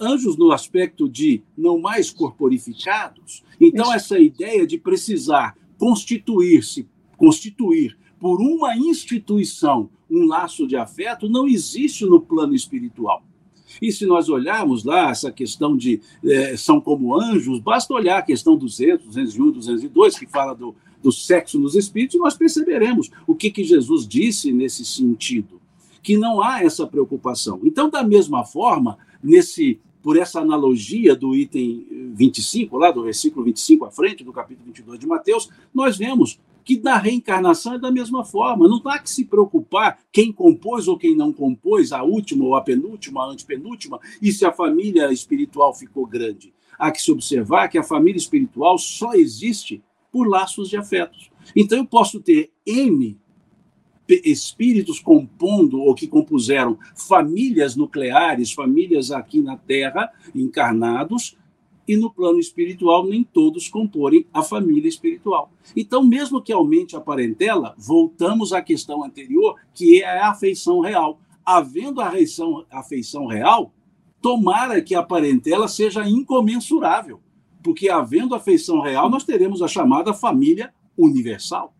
Anjos 0.00 0.36
no 0.36 0.52
aspecto 0.52 1.08
de 1.08 1.42
não 1.56 1.78
mais 1.80 2.10
corporificados. 2.10 3.42
Então, 3.60 3.92
essa 3.92 4.18
ideia 4.18 4.66
de 4.66 4.76
precisar 4.78 5.56
constituir-se, 5.78 6.86
constituir 7.16 7.96
por 8.20 8.40
uma 8.40 8.76
instituição 8.76 9.88
um 10.10 10.26
laço 10.26 10.66
de 10.66 10.76
afeto 10.76 11.28
não 11.28 11.48
existe 11.48 12.04
no 12.04 12.20
plano 12.20 12.54
espiritual. 12.54 13.24
E 13.80 13.90
se 13.90 14.04
nós 14.04 14.28
olharmos 14.28 14.84
lá 14.84 15.10
essa 15.10 15.32
questão 15.32 15.76
de 15.76 16.00
é, 16.22 16.56
são 16.56 16.80
como 16.80 17.18
anjos, 17.18 17.58
basta 17.58 17.94
olhar 17.94 18.18
a 18.18 18.22
questão 18.22 18.56
200, 18.56 19.06
201, 19.06 19.50
202, 19.52 20.18
que 20.18 20.26
fala 20.26 20.54
do, 20.54 20.74
do 21.02 21.10
sexo 21.10 21.58
nos 21.58 21.74
espíritos, 21.74 22.16
e 22.16 22.18
nós 22.18 22.36
perceberemos 22.36 23.10
o 23.26 23.34
que, 23.34 23.50
que 23.50 23.64
Jesus 23.64 24.06
disse 24.06 24.52
nesse 24.52 24.84
sentido, 24.84 25.60
que 26.02 26.18
não 26.18 26.42
há 26.42 26.62
essa 26.62 26.86
preocupação. 26.86 27.60
Então, 27.64 27.88
da 27.88 28.02
mesma 28.02 28.44
forma, 28.44 28.98
nesse 29.22 29.80
por 30.02 30.18
essa 30.18 30.40
analogia 30.40 31.14
do 31.14 31.34
item 31.34 31.86
25, 32.14 32.76
lá 32.76 32.90
do 32.90 33.04
versículo 33.04 33.44
25 33.44 33.84
à 33.84 33.90
frente, 33.90 34.24
do 34.24 34.32
capítulo 34.32 34.66
22 34.66 34.98
de 34.98 35.06
Mateus, 35.06 35.48
nós 35.72 35.96
vemos 35.96 36.40
que 36.64 36.78
na 36.80 36.96
reencarnação 36.96 37.74
é 37.74 37.78
da 37.78 37.90
mesma 37.90 38.24
forma. 38.24 38.68
Não 38.68 38.80
há 38.84 38.98
que 38.98 39.10
se 39.10 39.24
preocupar 39.24 39.98
quem 40.12 40.32
compôs 40.32 40.88
ou 40.88 40.98
quem 40.98 41.16
não 41.16 41.32
compôs, 41.32 41.92
a 41.92 42.02
última 42.02 42.44
ou 42.44 42.54
a 42.54 42.60
penúltima, 42.60 43.22
a 43.22 43.30
antepenúltima, 43.30 44.00
e 44.20 44.32
se 44.32 44.44
a 44.44 44.52
família 44.52 45.12
espiritual 45.12 45.74
ficou 45.74 46.06
grande. 46.06 46.52
Há 46.78 46.90
que 46.90 47.00
se 47.00 47.12
observar 47.12 47.68
que 47.68 47.78
a 47.78 47.82
família 47.82 48.18
espiritual 48.18 48.78
só 48.78 49.14
existe 49.14 49.82
por 50.10 50.28
laços 50.28 50.68
de 50.68 50.76
afetos. 50.76 51.30
Então 51.54 51.78
eu 51.78 51.86
posso 51.86 52.20
ter 52.20 52.50
N 52.66 53.18
espíritos 54.08 54.98
compondo 54.98 55.80
ou 55.80 55.94
que 55.94 56.06
compuseram 56.06 56.78
famílias 56.94 57.76
nucleares, 57.76 58.52
famílias 58.52 59.10
aqui 59.10 59.40
na 59.40 59.56
Terra, 59.56 60.10
encarnados, 60.34 61.36
e 61.86 61.96
no 61.96 62.10
plano 62.10 62.38
espiritual 62.38 63.04
nem 63.04 63.24
todos 63.24 63.68
comporem 63.68 64.26
a 64.32 64.42
família 64.42 64.88
espiritual. 64.88 65.50
Então, 65.76 66.02
mesmo 66.02 66.40
que 66.40 66.52
aumente 66.52 66.96
a 66.96 67.00
parentela, 67.00 67.74
voltamos 67.76 68.52
à 68.52 68.62
questão 68.62 69.04
anterior, 69.04 69.56
que 69.74 70.02
é 70.02 70.20
a 70.20 70.30
afeição 70.30 70.80
real. 70.80 71.20
Havendo 71.44 72.00
a 72.00 72.08
afeição, 72.08 72.64
afeição 72.70 73.26
real, 73.26 73.72
tomara 74.20 74.80
que 74.80 74.94
a 74.94 75.02
parentela 75.02 75.66
seja 75.66 76.08
incomensurável, 76.08 77.20
porque 77.62 77.88
havendo 77.88 78.34
afeição 78.34 78.80
real, 78.80 79.10
nós 79.10 79.24
teremos 79.24 79.60
a 79.60 79.68
chamada 79.68 80.14
família 80.14 80.72
universal. 80.96 81.74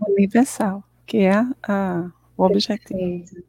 Universal, 0.00 0.82
que 1.06 1.18
é 1.18 1.44
a, 1.62 2.10
o 2.36 2.44
objetivo. 2.44 2.98
Perfeito, 2.98 3.42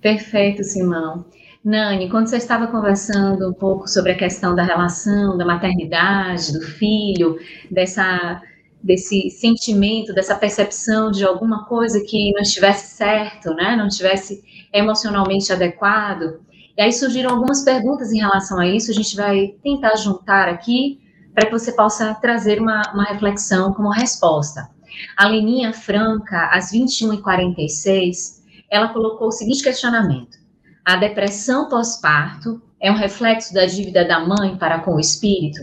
Perfeito 0.00 0.64
Simão. 0.64 1.24
Nani, 1.64 2.10
quando 2.10 2.26
você 2.26 2.36
estava 2.38 2.66
conversando 2.66 3.48
um 3.48 3.52
pouco 3.52 3.86
sobre 3.86 4.12
a 4.12 4.16
questão 4.16 4.54
da 4.54 4.64
relação, 4.64 5.38
da 5.38 5.44
maternidade, 5.44 6.52
do 6.52 6.60
filho, 6.60 7.38
dessa, 7.70 8.42
desse 8.82 9.30
sentimento, 9.30 10.12
dessa 10.12 10.34
percepção 10.34 11.10
de 11.12 11.24
alguma 11.24 11.66
coisa 11.66 12.02
que 12.04 12.32
não 12.32 12.42
estivesse 12.42 12.96
certo, 12.96 13.54
né, 13.54 13.76
não 13.76 13.86
estivesse 13.86 14.42
emocionalmente 14.72 15.52
adequado, 15.52 16.40
e 16.76 16.82
aí 16.82 16.92
surgiram 16.92 17.30
algumas 17.30 17.62
perguntas 17.62 18.12
em 18.12 18.18
relação 18.18 18.58
a 18.58 18.66
isso, 18.66 18.90
a 18.90 18.94
gente 18.94 19.14
vai 19.14 19.54
tentar 19.62 19.94
juntar 19.96 20.48
aqui 20.48 21.00
para 21.34 21.46
que 21.46 21.52
você 21.52 21.72
possa 21.72 22.14
trazer 22.14 22.60
uma, 22.60 22.82
uma 22.92 23.04
reflexão 23.04 23.72
como 23.72 23.90
resposta. 23.90 24.68
A 25.16 25.28
Leninha 25.28 25.72
Franca, 25.72 26.48
às 26.52 26.72
21h46, 26.72 28.42
ela 28.70 28.88
colocou 28.88 29.28
o 29.28 29.32
seguinte 29.32 29.62
questionamento. 29.62 30.38
A 30.84 30.96
depressão 30.96 31.68
pós-parto 31.68 32.60
é 32.80 32.90
um 32.90 32.96
reflexo 32.96 33.54
da 33.54 33.66
dívida 33.66 34.04
da 34.04 34.20
mãe 34.20 34.56
para 34.56 34.80
com 34.80 34.96
o 34.96 35.00
espírito? 35.00 35.60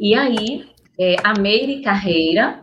E 0.00 0.14
aí, 0.14 0.66
é, 0.98 1.16
a 1.22 1.38
Meire 1.38 1.82
Carreira, 1.82 2.60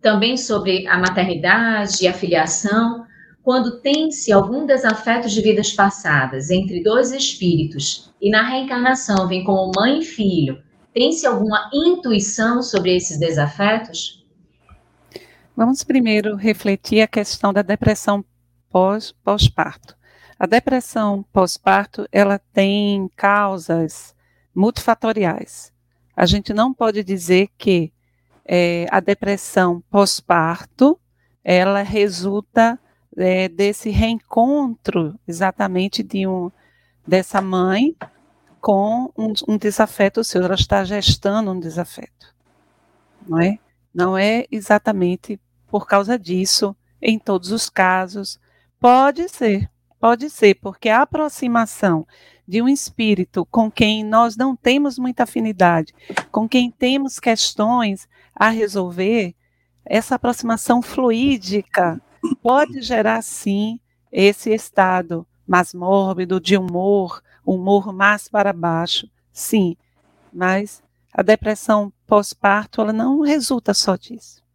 também 0.00 0.36
sobre 0.36 0.86
a 0.86 0.98
maternidade 0.98 2.04
e 2.04 2.08
a 2.08 2.12
filiação, 2.12 3.06
quando 3.42 3.80
tem-se 3.80 4.32
algum 4.32 4.66
desafeto 4.66 5.28
de 5.28 5.40
vidas 5.40 5.72
passadas 5.72 6.50
entre 6.50 6.82
dois 6.82 7.12
espíritos 7.12 8.12
e 8.20 8.28
na 8.28 8.42
reencarnação 8.42 9.28
vem 9.28 9.44
como 9.44 9.72
mãe 9.76 10.00
e 10.00 10.04
filho, 10.04 10.60
tem-se 10.92 11.26
alguma 11.26 11.70
intuição 11.72 12.62
sobre 12.62 12.96
esses 12.96 13.18
desafetos? 13.18 14.25
Vamos 15.56 15.82
primeiro 15.82 16.36
refletir 16.36 17.00
a 17.00 17.06
questão 17.06 17.50
da 17.50 17.62
depressão 17.62 18.22
pós-parto. 18.70 19.14
pós 19.24 19.48
parto 19.48 19.96
a 20.38 20.46
depressão 20.46 21.24
pós-parto, 21.32 22.06
ela 22.12 22.38
tem 22.52 23.10
causas 23.16 24.14
multifatoriais. 24.54 25.72
A 26.14 26.26
gente 26.26 26.52
não 26.52 26.74
pode 26.74 27.02
dizer 27.02 27.48
que 27.56 27.90
é, 28.44 28.86
a 28.90 29.00
depressão 29.00 29.82
pós-parto, 29.90 31.00
ela 31.42 31.80
resulta 31.80 32.78
é, 33.16 33.48
desse 33.48 33.88
reencontro 33.88 35.18
exatamente 35.26 36.02
de 36.02 36.26
um, 36.26 36.52
dessa 37.06 37.40
mãe 37.40 37.96
com 38.60 39.10
um, 39.16 39.32
um 39.48 39.56
desafeto 39.56 40.22
seu, 40.22 40.44
ela 40.44 40.54
está 40.54 40.84
gestando 40.84 41.50
um 41.50 41.58
desafeto, 41.58 42.34
não 43.26 43.40
é? 43.40 43.58
Não 43.94 44.18
é 44.18 44.44
exatamente 44.50 45.40
por 45.76 45.86
causa 45.86 46.18
disso, 46.18 46.74
em 47.02 47.18
todos 47.18 47.52
os 47.52 47.68
casos, 47.68 48.40
pode 48.80 49.28
ser, 49.28 49.70
Pode 49.98 50.30
ser, 50.30 50.54
porque 50.56 50.88
a 50.88 51.02
aproximação 51.02 52.06
de 52.46 52.62
um 52.62 52.68
espírito 52.68 53.44
com 53.46 53.70
quem 53.70 54.04
nós 54.04 54.36
não 54.36 54.54
temos 54.54 54.98
muita 54.98 55.24
afinidade, 55.24 55.92
com 56.30 56.48
quem 56.48 56.70
temos 56.70 57.18
questões 57.18 58.08
a 58.34 58.48
resolver, 58.48 59.34
essa 59.84 60.14
aproximação 60.14 60.80
fluídica 60.80 62.00
pode 62.42 62.82
gerar 62.82 63.20
sim 63.22 63.80
esse 64.12 64.54
estado 64.54 65.26
mais 65.46 65.74
mórbido 65.74 66.40
de 66.40 66.56
humor, 66.56 67.22
humor 67.44 67.92
mais 67.92 68.28
para 68.28 68.52
baixo, 68.52 69.10
sim, 69.32 69.76
mas 70.32 70.82
a 71.12 71.22
depressão 71.22 71.92
pós-parto 72.06 72.80
ela 72.80 72.92
não 72.92 73.22
resulta 73.22 73.74
só 73.74 73.96
disso. 73.96 74.45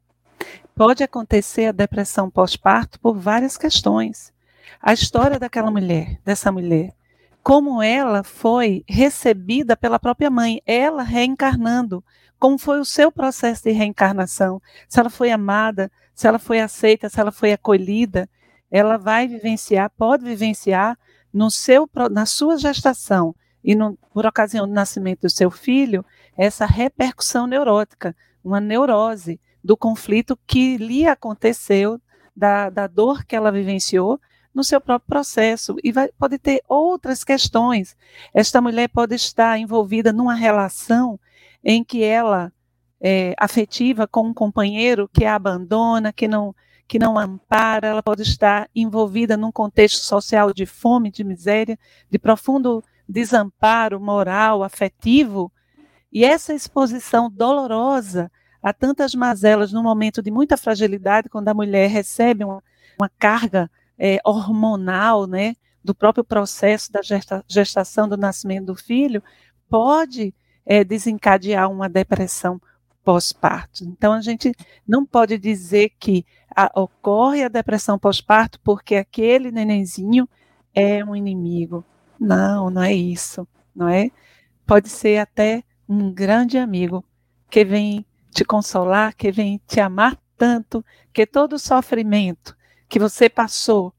Pode 0.84 1.04
acontecer 1.04 1.68
a 1.68 1.72
depressão 1.72 2.28
pós-parto 2.28 3.00
por 3.00 3.16
várias 3.16 3.56
questões. 3.56 4.34
A 4.82 4.92
história 4.92 5.38
daquela 5.38 5.70
mulher, 5.70 6.20
dessa 6.26 6.52
mulher, 6.52 6.96
como 7.44 7.84
ela 7.84 8.24
foi 8.24 8.84
recebida 8.90 9.78
pela 9.78 10.00
própria 10.00 10.32
mãe, 10.32 10.60
ela 10.66 11.04
reencarnando, 11.04 12.04
como 12.40 12.58
foi 12.58 12.80
o 12.80 12.84
seu 12.84 13.12
processo 13.12 13.62
de 13.66 13.70
reencarnação, 13.70 14.60
se 14.90 15.00
ela 15.00 15.12
foi 15.12 15.30
amada, 15.30 15.92
se 16.16 16.28
ela 16.28 16.40
foi 16.40 16.60
aceita, 16.60 17.10
se 17.10 17.20
ela 17.20 17.32
foi 17.32 17.54
acolhida, 17.54 18.28
ela 18.72 18.98
vai 18.98 19.28
vivenciar, 19.28 19.92
pode 19.96 20.26
vivenciar 20.26 20.98
no 21.32 21.52
seu, 21.52 21.88
na 22.10 22.26
sua 22.26 22.58
gestação 22.58 23.36
e 23.64 23.76
no, 23.76 23.96
por 24.12 24.26
ocasião 24.26 24.68
do 24.68 24.74
nascimento 24.74 25.22
do 25.22 25.30
seu 25.30 25.52
filho, 25.52 26.04
essa 26.36 26.66
repercussão 26.66 27.46
neurótica, 27.46 28.16
uma 28.44 28.60
neurose 28.60 29.40
do 29.64 29.78
conflito 29.78 30.38
que 30.48 30.78
lhe 30.78 31.08
aconteceu, 31.08 32.00
da, 32.36 32.70
da 32.70 32.88
dor 32.88 33.26
que 33.26 33.36
ela 33.36 33.52
vivenciou 33.52 34.20
no 34.54 34.64
seu 34.64 34.82
próprio 34.82 35.08
processo. 35.08 35.76
E 35.84 35.92
vai, 35.92 36.10
pode 36.18 36.38
ter 36.38 36.62
outras 36.68 37.24
questões. 37.24 37.96
Esta 38.34 38.62
mulher 38.62 38.90
pode 38.90 39.16
estar 39.16 39.58
envolvida 39.58 40.12
numa 40.12 40.36
relação 40.36 41.20
em 41.64 41.84
que 41.84 42.04
ela 42.04 42.52
é 43.00 43.34
afetiva 43.38 44.08
com 44.08 44.28
um 44.28 44.34
companheiro 44.34 45.10
que 45.12 45.26
a 45.26 45.36
abandona, 45.36 46.14
que 46.14 46.28
não 46.28 46.54
que 46.88 47.00
não 47.00 47.18
ampara, 47.18 47.88
ela 47.88 48.04
pode 48.04 48.22
estar 48.22 48.70
envolvida 48.76 49.38
num 49.38 49.50
contexto 49.50 50.04
social 50.04 50.52
de 50.52 50.66
fome, 50.66 51.10
de 51.10 51.24
miséria, 51.24 51.80
de 52.10 52.20
profundo 52.20 52.84
desamparo 53.08 53.98
moral, 53.98 54.62
afetivo, 54.62 55.50
e 56.12 56.26
essa 56.26 56.54
exposição 56.54 57.32
dolorosa 57.32 58.30
a 58.62 58.72
tantas 58.74 59.16
mazelas 59.16 59.72
no 59.72 59.82
momento 59.82 60.22
de 60.22 60.30
muita 60.30 60.58
fragilidade, 60.58 61.30
quando 61.30 61.48
a 61.48 61.54
mulher 61.54 61.90
recebe 61.90 62.44
uma, 62.44 62.64
uma 63.00 63.10
carga 63.18 63.70
é, 63.98 64.20
hormonal, 64.24 65.26
né, 65.26 65.56
do 65.84 65.96
próprio 65.96 66.24
processo 66.24 66.92
da 66.92 67.02
gesta, 67.02 67.44
gestação, 67.48 68.08
do 68.08 68.18
nascimento 68.18 68.68
do 68.68 68.76
filho, 68.76 69.24
pode 69.70 70.34
é, 70.66 70.84
desencadear 70.84 71.70
uma 71.72 71.90
depressão 71.90 72.62
pós-parto. 73.04 73.84
Então, 73.84 74.14
a 74.14 74.22
gente 74.22 74.52
não 74.88 75.06
pode 75.06 75.38
dizer 75.38 75.92
que 76.00 76.26
a, 76.56 76.72
ocorre 76.80 77.44
a 77.44 77.48
depressão 77.48 77.98
pós-parto 77.98 78.60
porque 78.64 78.96
aquele 78.96 79.52
nenenzinho 79.52 80.30
é 80.74 81.04
um 81.04 81.16
inimigo. 81.16 81.84
Não, 82.20 82.70
não 82.70 82.84
é 82.84 82.94
isso, 82.94 83.48
não 83.76 83.88
é? 83.88 84.12
Pode 84.66 84.90
ser 84.90 85.18
até 85.18 85.64
um 85.90 86.12
grande 86.14 86.58
amigo 86.58 87.04
que 87.50 87.66
vem 87.66 88.06
te 88.32 88.46
consolar, 88.46 89.16
que 89.16 89.32
vem 89.32 89.62
te 89.68 89.80
amar 89.80 90.18
tanto, 90.38 90.84
que 91.14 91.26
todo 91.26 91.54
o 91.54 91.60
sofrimento 91.60 92.56
que 92.90 93.00
você 93.00 93.30
passou 93.30 93.94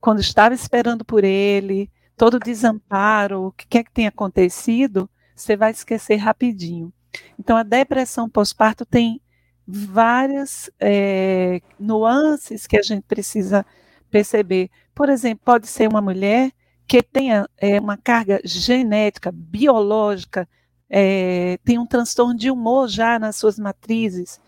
quando 0.00 0.20
estava 0.20 0.54
esperando 0.54 1.04
por 1.04 1.22
ele, 1.22 1.90
todo 2.16 2.34
o 2.34 2.40
desamparo, 2.40 3.46
o 3.46 3.52
que 3.52 3.66
quer 3.66 3.84
que 3.84 3.92
tenha 3.92 4.08
acontecido, 4.08 5.08
você 5.34 5.56
vai 5.56 5.70
esquecer 5.70 6.16
rapidinho. 6.16 6.92
Então, 7.38 7.56
a 7.56 7.62
depressão 7.62 8.28
pós-parto 8.28 8.84
tem 8.84 9.20
várias 9.66 10.70
é, 10.80 11.60
nuances 11.78 12.66
que 12.66 12.76
a 12.76 12.82
gente 12.82 13.02
precisa 13.02 13.64
perceber. 14.10 14.70
Por 14.94 15.08
exemplo, 15.08 15.42
pode 15.44 15.66
ser 15.66 15.88
uma 15.88 16.00
mulher 16.00 16.50
que 16.86 17.02
tenha 17.02 17.48
é, 17.56 17.78
uma 17.80 17.96
carga 17.96 18.40
genética, 18.44 19.30
biológica, 19.32 20.48
é, 20.94 21.58
tem 21.64 21.78
um 21.78 21.86
transtorno 21.86 22.36
de 22.36 22.50
humor 22.50 22.86
já 22.86 23.18
nas 23.18 23.36
suas 23.36 23.58
matrizes 23.58 24.38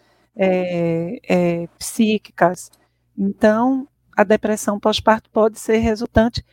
psíquicas. 1.78 2.70
Então, 3.16 3.88
a 4.16 4.24
depressão 4.24 4.78
pós-parto 4.78 5.30
pode 5.30 5.58
ser 5.58 5.78
resultante 5.78 6.44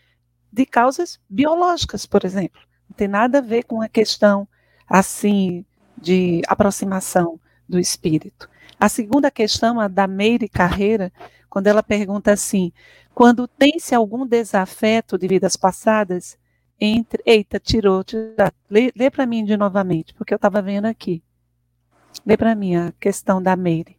de 0.54 0.66
causas 0.66 1.20
biológicas, 1.30 2.06
por 2.06 2.24
exemplo. 2.24 2.62
Não 2.90 2.96
tem 2.96 3.08
nada 3.08 3.40
a 3.40 3.42
ver 3.42 3.64
com 3.64 3.82
a 3.82 3.90
questão 3.90 4.48
assim 4.88 5.66
de 5.98 6.42
aproximação 6.48 7.40
do 7.68 7.80
espírito. 7.80 8.50
A 8.80 8.88
segunda 8.88 9.30
questão, 9.30 9.80
a 9.80 9.88
da 9.88 10.08
Meire 10.08 10.48
Carreira, 10.48 11.12
quando 11.50 11.68
ela 11.68 11.84
pergunta 11.84 12.32
assim: 12.32 12.72
quando 13.14 13.48
tem-se 13.48 13.94
algum 13.94 14.26
desafeto 14.26 15.18
de 15.18 15.28
vidas 15.28 15.56
passadas, 15.56 16.38
entre. 16.82 17.22
Eita, 17.26 17.60
tirou, 17.60 18.04
tirou. 18.04 18.34
Lê, 18.70 18.92
lê 18.98 19.12
para 19.12 19.28
mim 19.28 19.46
de 19.46 19.56
novamente, 19.56 20.14
porque 20.16 20.34
eu 20.34 20.38
estava 20.38 20.62
vendo 20.62 20.86
aqui. 20.86 21.24
Lê 22.26 22.36
para 22.36 22.56
mim 22.56 22.76
a 22.76 22.92
questão 23.00 23.42
da 23.42 23.56
Meire. 23.56 23.96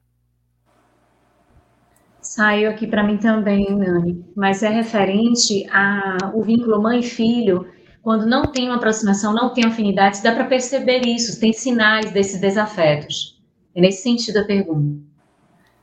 Saiu 2.20 2.70
aqui 2.70 2.86
para 2.86 3.02
mim 3.02 3.18
também, 3.18 3.74
Nani, 3.74 4.24
mas 4.36 4.62
é 4.62 4.68
referente 4.68 5.66
ao 5.70 6.42
vínculo 6.42 6.80
mãe-filho. 6.80 7.66
Quando 8.00 8.26
não 8.26 8.50
tem 8.50 8.66
uma 8.66 8.76
aproximação, 8.76 9.32
não 9.32 9.52
tem 9.52 9.64
afinidade, 9.64 10.22
dá 10.22 10.32
para 10.32 10.44
perceber 10.44 11.06
isso, 11.06 11.40
tem 11.40 11.52
sinais 11.52 12.10
desses 12.12 12.40
desafetos. 12.40 13.40
É 13.74 13.80
nesse 13.80 14.02
sentido 14.02 14.38
a 14.38 14.44
pergunta. 14.44 15.02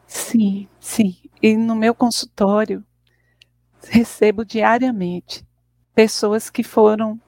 Sim, 0.05 0.67
sim. 0.79 1.17
E 1.41 1.55
no 1.55 1.75
meu 1.75 1.93
consultório, 1.93 2.83
recebo 3.89 4.45
diariamente 4.45 5.45
pessoas 5.99 6.49
que 6.49 6.63
foram 6.63 7.19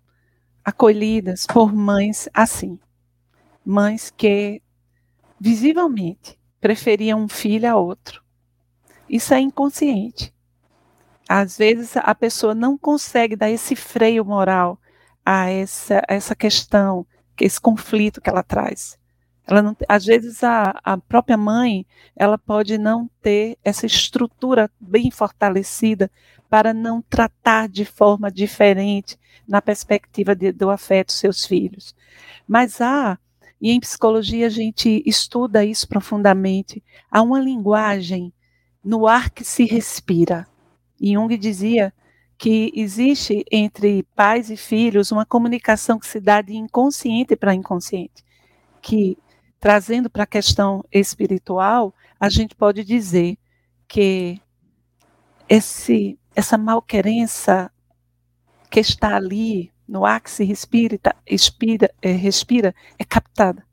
acolhidas 0.63 1.45
por 1.45 1.73
mães 1.73 2.29
assim. 2.33 2.79
Mães 3.65 4.09
que 4.15 4.61
visivelmente 5.37 6.39
preferiam 6.61 7.19
um 7.19 7.27
filho 7.27 7.69
a 7.69 7.75
outro 7.75 8.23
isso 9.09 9.33
é 9.33 9.41
inconsciente. 9.41 10.33
Às 11.27 11.57
vezes 11.57 11.97
a 11.97 12.15
pessoa 12.15 12.55
não 12.55 12.77
consegue 12.77 13.35
dar 13.35 13.49
esse 13.49 13.75
freio 13.75 14.23
moral 14.23 14.79
a 15.25 15.49
essa, 15.49 16.01
essa 16.07 16.33
questão, 16.33 17.05
esse 17.41 17.59
conflito 17.59 18.21
que 18.21 18.29
ela 18.29 18.41
traz. 18.41 18.97
Ela 19.45 19.61
não, 19.61 19.75
às 19.89 20.05
vezes 20.05 20.45
a, 20.45 20.79
a 20.81 20.97
própria 20.97 21.35
mãe 21.35 21.85
ela 22.15 22.37
pode 22.37 22.77
não 22.77 23.09
ter 23.21 23.57
essa 23.65 23.85
estrutura 23.85 24.71
bem 24.79 25.11
fortalecida 25.11 26.09
para 26.51 26.73
não 26.73 27.01
tratar 27.01 27.69
de 27.69 27.85
forma 27.85 28.29
diferente 28.29 29.17
na 29.47 29.61
perspectiva 29.61 30.35
de, 30.35 30.51
do 30.51 30.69
afeto 30.69 31.13
seus 31.13 31.45
filhos. 31.45 31.95
Mas 32.45 32.81
há, 32.81 33.17
e 33.61 33.71
em 33.71 33.79
psicologia 33.79 34.47
a 34.47 34.49
gente 34.49 35.01
estuda 35.05 35.63
isso 35.63 35.87
profundamente, 35.87 36.83
há 37.09 37.21
uma 37.21 37.39
linguagem 37.39 38.33
no 38.83 39.07
ar 39.07 39.29
que 39.29 39.45
se 39.45 39.63
respira. 39.63 40.45
Jung 41.01 41.37
dizia 41.37 41.93
que 42.37 42.69
existe 42.75 43.45
entre 43.49 44.03
pais 44.13 44.49
e 44.49 44.57
filhos 44.57 45.09
uma 45.09 45.25
comunicação 45.25 45.97
que 45.97 46.07
se 46.07 46.19
dá 46.19 46.41
de 46.41 46.53
inconsciente 46.53 47.33
para 47.37 47.55
inconsciente, 47.55 48.25
que 48.81 49.17
trazendo 49.57 50.09
para 50.09 50.23
a 50.23 50.27
questão 50.27 50.83
espiritual, 50.91 51.95
a 52.19 52.29
gente 52.29 52.55
pode 52.55 52.83
dizer 52.83 53.37
que 53.87 54.41
esse 55.47 56.19
essa 56.35 56.57
malquerença 56.57 57.71
que 58.69 58.79
está 58.79 59.15
ali 59.15 59.71
no 59.87 60.05
ar 60.05 60.21
que 60.21 60.31
se 60.31 60.43
respira, 60.43 60.97
expira, 61.25 61.93
é, 62.01 62.11
respira 62.11 62.73
é 62.97 63.03
captada 63.03 63.65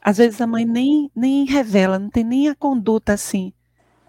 às 0.00 0.16
vezes 0.16 0.40
a 0.40 0.46
mãe 0.46 0.64
nem, 0.64 1.10
nem 1.14 1.44
revela, 1.44 1.98
não 1.98 2.08
tem 2.08 2.24
nem 2.24 2.48
a 2.48 2.54
conduta 2.54 3.12
assim 3.12 3.52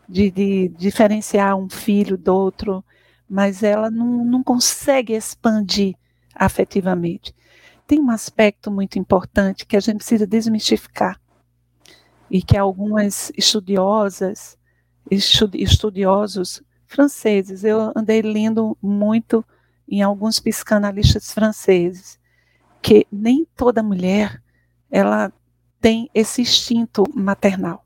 de, 0.07 0.31
de 0.31 0.69
diferenciar 0.69 1.55
um 1.55 1.69
filho 1.69 2.17
do 2.17 2.33
outro, 2.33 2.83
mas 3.29 3.61
ela 3.63 3.91
não, 3.91 4.23
não 4.23 4.43
consegue 4.43 5.13
expandir 5.13 5.95
afetivamente. 6.33 7.35
Tem 7.85 7.99
um 7.99 8.09
aspecto 8.09 8.71
muito 8.71 8.97
importante 8.97 9.65
que 9.65 9.75
a 9.75 9.79
gente 9.79 9.97
precisa 9.97 10.25
desmistificar 10.25 11.19
e 12.29 12.41
que 12.41 12.57
algumas 12.57 13.31
estudiosas, 13.37 14.57
estudiosos 15.09 16.61
franceses, 16.85 17.63
eu 17.63 17.91
andei 17.95 18.21
lendo 18.21 18.77
muito 18.81 19.45
em 19.87 20.01
alguns 20.01 20.39
psicanalistas 20.39 21.33
franceses, 21.33 22.19
que 22.81 23.05
nem 23.11 23.45
toda 23.55 23.83
mulher 23.83 24.41
ela 24.89 25.31
tem 25.79 26.09
esse 26.13 26.41
instinto 26.41 27.03
maternal 27.13 27.85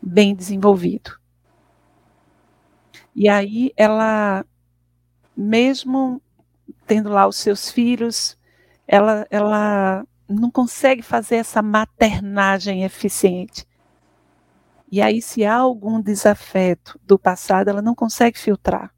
bem 0.00 0.34
desenvolvido. 0.34 1.18
E 3.14 3.28
aí 3.28 3.72
ela, 3.76 4.44
mesmo 5.36 6.22
tendo 6.86 7.08
lá 7.08 7.26
os 7.26 7.36
seus 7.36 7.70
filhos, 7.70 8.38
ela, 8.86 9.26
ela 9.30 10.06
não 10.28 10.50
consegue 10.50 11.02
fazer 11.02 11.36
essa 11.36 11.60
maternagem 11.62 12.84
eficiente. 12.84 13.65
E 14.90 15.02
aí, 15.02 15.20
se 15.20 15.44
há 15.44 15.56
algum 15.56 16.00
desafeto 16.00 16.98
do 17.02 17.18
passado, 17.18 17.68
ela 17.68 17.82
não 17.82 17.94
consegue 17.94 18.38
filtrar, 18.38 18.94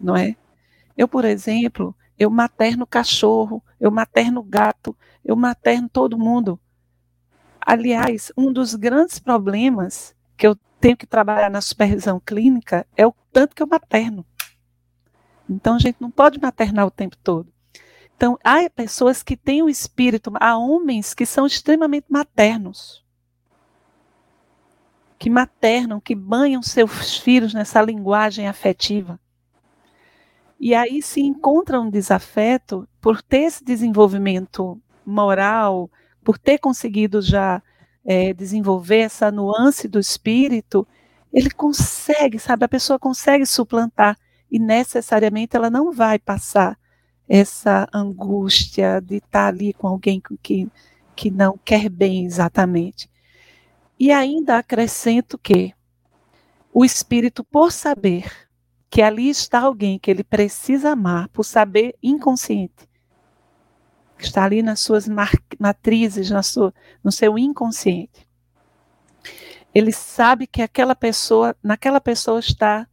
não 0.00 0.16
é? 0.16 0.36
Eu, 0.96 1.08
por 1.08 1.24
exemplo, 1.24 1.94
eu 2.16 2.30
materno 2.30 2.86
cachorro, 2.86 3.62
eu 3.80 3.90
materno 3.90 4.42
gato, 4.42 4.96
eu 5.24 5.34
materno 5.34 5.88
todo 5.88 6.18
mundo. 6.18 6.60
Aliás, 7.60 8.32
um 8.36 8.52
dos 8.52 8.74
grandes 8.74 9.18
problemas 9.18 10.14
que 10.36 10.46
eu 10.46 10.56
tenho 10.80 10.96
que 10.96 11.06
trabalhar 11.06 11.50
na 11.50 11.60
supervisão 11.60 12.20
clínica 12.24 12.86
é 12.96 13.06
o 13.06 13.14
tanto 13.32 13.56
que 13.56 13.62
eu 13.62 13.66
materno. 13.66 14.24
Então, 15.50 15.74
a 15.74 15.78
gente 15.78 16.00
não 16.00 16.10
pode 16.10 16.40
maternar 16.40 16.86
o 16.86 16.90
tempo 16.90 17.16
todo. 17.16 17.52
Então, 18.16 18.38
há 18.44 18.68
pessoas 18.70 19.22
que 19.22 19.36
têm 19.36 19.62
o 19.62 19.68
espírito, 19.68 20.32
há 20.40 20.56
homens 20.56 21.14
que 21.14 21.26
são 21.26 21.46
extremamente 21.46 22.06
maternos 22.08 23.07
que 25.18 25.28
maternam, 25.28 26.00
que 26.00 26.14
banham 26.14 26.62
seus 26.62 27.18
filhos 27.18 27.52
nessa 27.52 27.82
linguagem 27.82 28.46
afetiva. 28.46 29.18
E 30.60 30.74
aí 30.74 31.02
se 31.02 31.20
encontra 31.20 31.80
um 31.80 31.90
desafeto 31.90 32.88
por 33.00 33.22
ter 33.22 33.42
esse 33.42 33.64
desenvolvimento 33.64 34.80
moral, 35.04 35.90
por 36.24 36.38
ter 36.38 36.58
conseguido 36.58 37.22
já 37.22 37.62
é, 38.04 38.32
desenvolver 38.32 38.98
essa 38.98 39.30
nuance 39.30 39.88
do 39.88 39.98
espírito, 39.98 40.86
ele 41.32 41.50
consegue, 41.50 42.38
sabe? 42.38 42.64
A 42.64 42.68
pessoa 42.68 42.98
consegue 42.98 43.44
suplantar 43.44 44.16
e 44.50 44.58
necessariamente 44.58 45.56
ela 45.56 45.70
não 45.70 45.92
vai 45.92 46.18
passar 46.18 46.78
essa 47.28 47.86
angústia 47.92 49.00
de 49.00 49.16
estar 49.16 49.48
ali 49.48 49.74
com 49.74 49.86
alguém 49.86 50.22
que, 50.42 50.68
que 51.14 51.30
não 51.30 51.58
quer 51.62 51.88
bem 51.90 52.24
exatamente. 52.24 53.10
E 53.98 54.12
ainda 54.12 54.58
acrescento 54.58 55.36
que 55.36 55.74
o 56.72 56.84
espírito, 56.84 57.42
por 57.42 57.72
saber 57.72 58.48
que 58.90 59.02
ali 59.02 59.28
está 59.28 59.60
alguém 59.60 59.98
que 59.98 60.10
ele 60.10 60.24
precisa 60.24 60.90
amar, 60.90 61.28
por 61.28 61.44
saber 61.44 61.96
inconsciente, 62.02 62.88
que 64.16 64.24
está 64.24 64.44
ali 64.44 64.62
nas 64.62 64.80
suas 64.80 65.06
matrizes, 65.58 66.30
na 66.30 66.42
sua, 66.42 66.72
no 67.02 67.10
seu 67.10 67.38
inconsciente, 67.38 68.28
ele 69.74 69.92
sabe 69.92 70.46
que 70.46 70.62
aquela 70.62 70.94
pessoa, 70.94 71.54
naquela 71.62 72.00
pessoa 72.00 72.40
está 72.40 72.88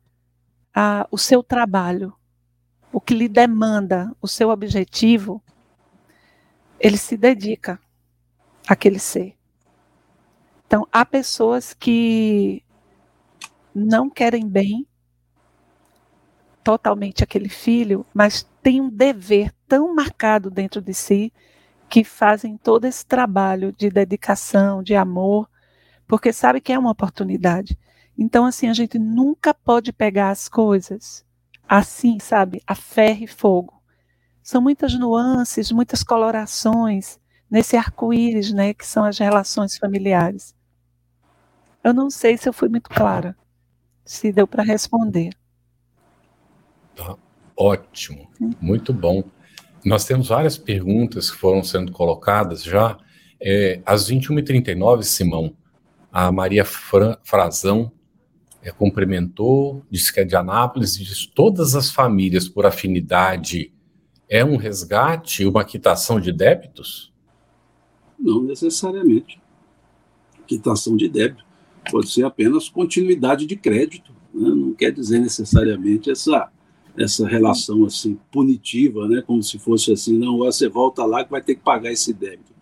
ah, 0.73 1.07
o 1.09 1.17
seu 1.17 1.41
trabalho, 1.41 2.13
o 2.91 2.99
que 2.99 3.13
lhe 3.13 3.29
demanda, 3.29 4.11
o 4.21 4.27
seu 4.27 4.49
objetivo, 4.49 5.41
ele 6.79 6.97
se 6.97 7.15
dedica 7.15 7.79
àquele 8.67 8.99
ser. 8.99 9.34
Então, 10.67 10.87
há 10.91 11.05
pessoas 11.05 11.73
que 11.73 12.63
não 13.73 14.09
querem 14.09 14.47
bem 14.47 14.87
totalmente 16.63 17.23
aquele 17.23 17.49
filho, 17.49 18.05
mas 18.13 18.49
têm 18.63 18.81
um 18.81 18.89
dever 18.89 19.53
tão 19.67 19.93
marcado 19.93 20.49
dentro 20.49 20.81
de 20.81 20.93
si 20.93 21.31
que 21.87 22.03
fazem 22.03 22.57
todo 22.57 22.85
esse 22.85 23.05
trabalho 23.05 23.71
de 23.71 23.89
dedicação, 23.89 24.81
de 24.81 24.95
amor, 24.95 25.47
porque 26.07 26.33
sabe 26.33 26.59
que 26.59 26.73
é 26.73 26.79
uma 26.79 26.91
oportunidade. 26.91 27.77
Então, 28.17 28.45
assim, 28.45 28.67
a 28.67 28.73
gente 28.73 28.97
nunca 28.97 29.53
pode 29.53 29.93
pegar 29.93 30.29
as 30.29 30.49
coisas 30.49 31.23
assim, 31.67 32.19
sabe, 32.19 32.61
a 32.65 32.75
ferro 32.75 33.23
e 33.23 33.27
fogo. 33.27 33.81
São 34.41 34.61
muitas 34.61 34.97
nuances, 34.97 35.71
muitas 35.71 36.03
colorações 36.03 37.19
nesse 37.49 37.75
arco-íris, 37.75 38.51
né, 38.51 38.73
que 38.73 38.85
são 38.85 39.03
as 39.03 39.17
relações 39.17 39.77
familiares. 39.77 40.55
Eu 41.83 41.93
não 41.93 42.09
sei 42.09 42.37
se 42.37 42.49
eu 42.49 42.53
fui 42.53 42.67
muito 42.67 42.89
clara, 42.89 43.35
se 44.03 44.31
deu 44.31 44.47
para 44.47 44.63
responder. 44.63 45.29
Tá 46.95 47.15
ótimo, 47.55 48.29
muito 48.59 48.93
bom. 48.93 49.23
Nós 49.83 50.05
temos 50.05 50.29
várias 50.29 50.57
perguntas 50.57 51.29
que 51.29 51.37
foram 51.37 51.63
sendo 51.63 51.91
colocadas 51.91 52.63
já. 52.63 52.97
É, 53.39 53.81
às 53.85 54.09
21h39, 54.09 55.03
Simão, 55.03 55.55
a 56.11 56.31
Maria 56.31 56.65
Fra 56.65 57.19
Frazão 57.23 57.91
é, 58.63 58.71
cumprimentou, 58.71 59.85
disse 59.91 60.11
que 60.11 60.21
é 60.21 60.23
de 60.23 60.35
Anápolis, 60.35 60.95
e 60.95 61.03
disse 61.03 61.29
todas 61.29 61.75
as 61.75 61.91
famílias 61.91 62.49
por 62.49 62.65
afinidade 62.65 63.71
é 64.27 64.43
um 64.43 64.57
resgate, 64.57 65.45
uma 65.45 65.63
quitação 65.63 66.19
de 66.19 66.31
débitos? 66.31 67.13
Não 68.19 68.41
necessariamente. 68.43 69.39
Quitação 70.47 70.95
de 70.95 71.07
débito 71.09 71.43
pode 71.91 72.09
ser 72.09 72.23
apenas 72.23 72.69
continuidade 72.69 73.45
de 73.45 73.55
crédito, 73.55 74.11
né? 74.33 74.49
não 74.49 74.73
quer 74.73 74.91
dizer 74.91 75.19
necessariamente 75.19 76.09
essa 76.09 76.51
essa 76.97 77.27
relação 77.27 77.85
assim 77.85 78.17
punitiva, 78.31 79.07
né? 79.07 79.21
Como 79.21 79.43
se 79.43 79.59
fosse 79.59 79.91
assim, 79.91 80.17
não, 80.17 80.37
você 80.37 80.69
volta 80.69 81.03
lá 81.03 81.23
que 81.23 81.31
vai 81.31 81.41
ter 81.41 81.55
que 81.55 81.61
pagar 81.61 81.91
esse 81.91 82.13
débito. 82.13 82.53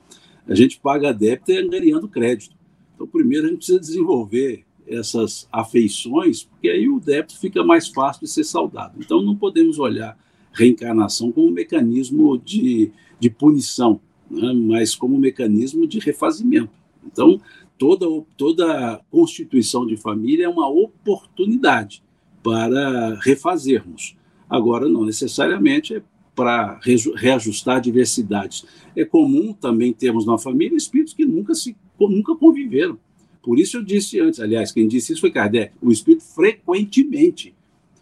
A 0.47 0.55
gente 0.55 0.79
paga 0.79 1.13
débito 1.13 1.51
angariando 1.51 2.07
crédito. 2.07 2.55
Então, 2.95 3.07
primeiro 3.07 3.45
a 3.45 3.49
gente 3.49 3.57
precisa 3.57 3.79
desenvolver 3.79 4.65
essas 4.87 5.47
afeições, 5.51 6.43
porque 6.43 6.67
aí 6.67 6.89
o 6.89 6.99
débito 6.99 7.37
fica 7.37 7.63
mais 7.63 7.87
fácil 7.87 8.21
de 8.21 8.29
ser 8.29 8.43
saudado. 8.43 8.95
Então, 8.99 9.21
não 9.21 9.35
podemos 9.35 9.79
olhar 9.79 10.17
reencarnação 10.51 11.31
como 11.31 11.47
um 11.47 11.51
mecanismo 11.51 12.37
de, 12.37 12.91
de 13.19 13.29
punição, 13.29 13.99
né? 14.33 14.53
mas 14.53 14.95
como 14.95 15.17
mecanismo 15.17 15.87
de 15.87 15.99
refazimento. 15.99 16.71
Então, 17.05 17.39
toda, 17.77 18.05
toda 18.37 19.01
constituição 19.11 19.85
de 19.85 19.97
família 19.97 20.45
é 20.45 20.49
uma 20.49 20.67
oportunidade 20.67 22.03
para 22.41 23.17
refazermos. 23.21 24.15
Agora, 24.49 24.87
não 24.87 25.05
necessariamente 25.05 25.95
é 25.95 26.03
para 26.35 26.79
reajustar 27.15 27.79
diversidades. 27.79 28.65
É 28.95 29.05
comum 29.05 29.53
também 29.53 29.93
termos 29.93 30.25
na 30.25 30.37
família 30.37 30.75
espíritos 30.75 31.13
que 31.13 31.25
nunca, 31.25 31.53
se, 31.53 31.75
nunca 31.99 32.35
conviveram. 32.35 32.97
Por 33.41 33.59
isso 33.59 33.77
eu 33.77 33.83
disse 33.83 34.19
antes, 34.19 34.39
aliás, 34.39 34.71
quem 34.71 34.87
disse 34.87 35.11
isso 35.11 35.21
foi 35.21 35.31
Kardec, 35.31 35.73
o 35.81 35.91
espírito 35.91 36.23
frequentemente. 36.23 37.53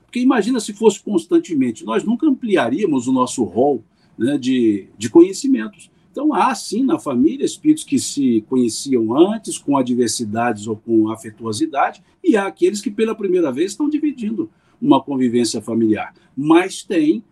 Porque 0.06 0.20
imagina 0.20 0.60
se 0.60 0.74
fosse 0.74 1.02
constantemente, 1.02 1.86
nós 1.86 2.04
nunca 2.04 2.28
ampliaríamos 2.28 3.08
o 3.08 3.12
nosso 3.12 3.44
rol 3.44 3.84
né, 4.18 4.38
de, 4.38 4.88
de 4.98 5.10
conhecimentos. 5.10 5.90
Então, 6.12 6.34
há 6.34 6.53
sim 6.53 6.84
na 6.84 6.99
família 6.99 7.45
espíritos 7.45 7.86
que 7.86 7.97
se 7.97 8.43
conheciam 8.49 9.16
antes, 9.18 9.57
com 9.57 9.78
adversidades 9.78 10.68
ou 10.68 10.76
com 10.76 11.09
afetuosidade, 11.09 12.03
e 12.22 12.36
há 12.36 12.47
aqueles 12.47 12.82
que 12.82 12.91
pela 12.91 13.16
primeira 13.16 13.51
vez 13.51 13.72
estão 13.72 13.89
dividindo 13.89 14.49
uma 14.82 15.01
convivência 15.01 15.62
familiar. 15.62 16.14
Mas 16.36 16.84
tem 16.84 17.24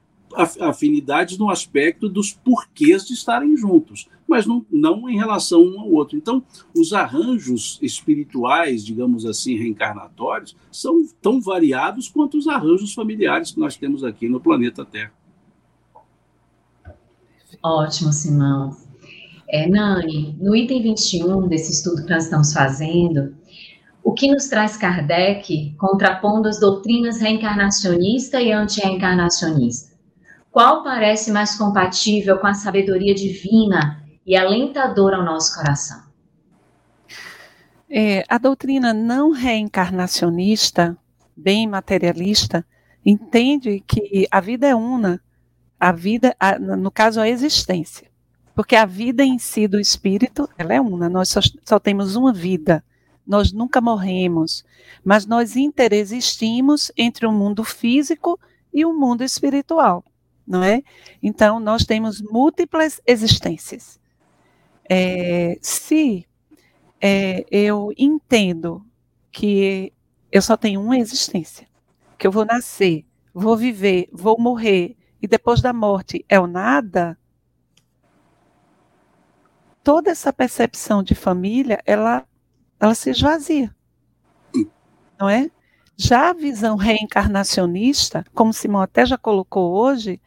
afinidades 0.61 1.37
no 1.37 1.49
aspecto 1.49 2.07
dos 2.07 2.31
porquês 2.31 3.05
de 3.05 3.13
estarem 3.13 3.57
juntos, 3.57 4.07
mas 4.27 4.45
não, 4.45 4.65
não 4.71 5.09
em 5.09 5.17
relação 5.17 5.63
um 5.63 5.79
ao 5.79 5.91
outro. 5.91 6.15
Então, 6.15 6.43
os 6.75 6.93
arranjos 6.93 7.79
espirituais, 7.81 8.85
digamos 8.85 9.25
assim, 9.25 9.57
reencarnatórios, 9.57 10.55
são 10.71 11.03
tão 11.21 11.41
variados 11.41 12.07
quanto 12.07 12.37
os 12.37 12.47
arranjos 12.47 12.93
familiares 12.93 13.51
que 13.51 13.59
nós 13.59 13.75
temos 13.75 14.03
aqui 14.03 14.29
no 14.29 14.39
planeta 14.39 14.85
Terra. 14.85 15.18
Ótimo, 17.61 18.13
Simão. 18.13 18.75
É, 19.49 19.67
Nani, 19.67 20.37
no 20.39 20.55
item 20.55 20.81
21 20.81 21.47
desse 21.47 21.71
estudo 21.71 22.03
que 22.03 22.09
nós 22.09 22.25
estamos 22.25 22.53
fazendo, 22.53 23.35
o 24.03 24.13
que 24.13 24.31
nos 24.31 24.47
traz 24.47 24.77
Kardec 24.77 25.75
contrapondo 25.77 26.47
as 26.47 26.59
doutrinas 26.59 27.19
reencarnacionista 27.19 28.39
e 28.41 28.51
anti-reencarnacionista? 28.51 29.97
Qual 30.51 30.83
parece 30.83 31.31
mais 31.31 31.57
compatível 31.57 32.37
com 32.37 32.47
a 32.47 32.53
sabedoria 32.53 33.13
divina 33.13 34.03
e 34.25 34.35
alentadora 34.35 35.17
ao 35.17 35.25
nosso 35.25 35.55
coração? 35.55 36.03
É, 37.89 38.23
a 38.29 38.37
doutrina 38.37 38.93
não 38.93 39.31
reencarnacionista, 39.31 40.95
bem 41.35 41.67
materialista, 41.67 42.65
entende 43.05 43.83
que 43.85 44.27
a 44.31 44.39
vida 44.39 44.67
é 44.67 44.75
una 44.75 45.19
a 45.79 45.91
vida, 45.91 46.35
a, 46.39 46.59
no 46.59 46.91
caso, 46.91 47.21
a 47.21 47.29
existência. 47.29 48.09
Porque 48.53 48.75
a 48.75 48.85
vida 48.85 49.23
em 49.23 49.39
si 49.39 49.67
do 49.67 49.79
espírito, 49.79 50.49
ela 50.57 50.73
é 50.73 50.81
uma, 50.81 51.07
nós 51.07 51.29
só, 51.29 51.39
só 51.63 51.79
temos 51.79 52.15
uma 52.15 52.33
vida, 52.33 52.83
nós 53.25 53.53
nunca 53.53 53.79
morremos, 53.79 54.65
mas 55.03 55.25
nós 55.25 55.55
interexistimos 55.55 56.91
entre 56.97 57.25
o 57.25 57.31
mundo 57.31 57.63
físico 57.63 58.37
e 58.73 58.83
o 58.83 58.93
mundo 58.93 59.23
espiritual, 59.23 60.03
não 60.45 60.63
é? 60.63 60.83
Então, 61.23 61.59
nós 61.59 61.85
temos 61.85 62.21
múltiplas 62.21 62.99
existências. 63.07 63.99
É, 64.89 65.57
se 65.61 66.27
é, 66.99 67.45
eu 67.49 67.93
entendo 67.97 68.83
que 69.31 69.93
eu 70.31 70.41
só 70.41 70.57
tenho 70.57 70.81
uma 70.81 70.97
existência, 70.97 71.67
que 72.17 72.27
eu 72.27 72.31
vou 72.31 72.45
nascer, 72.45 73.05
vou 73.33 73.55
viver, 73.55 74.09
vou 74.11 74.37
morrer, 74.37 74.97
e 75.21 75.27
depois 75.27 75.61
da 75.61 75.73
morte 75.73 76.25
é 76.29 76.39
o 76.39 76.47
nada, 76.47 77.17
toda 79.83 80.11
essa 80.11 80.31
percepção 80.31 81.01
de 81.03 81.15
família, 81.15 81.81
ela, 81.85 82.25
ela 82.79 82.95
se 82.95 83.09
esvazia. 83.09 83.75
não 85.19 85.27
é? 85.29 85.49
Já 85.97 86.29
a 86.29 86.33
visão 86.33 86.77
reencarnacionista, 86.77 88.23
como 88.33 88.53
Simão 88.53 88.81
até 88.81 89.05
já 89.05 89.17
colocou 89.17 89.73
hoje, 89.73 90.21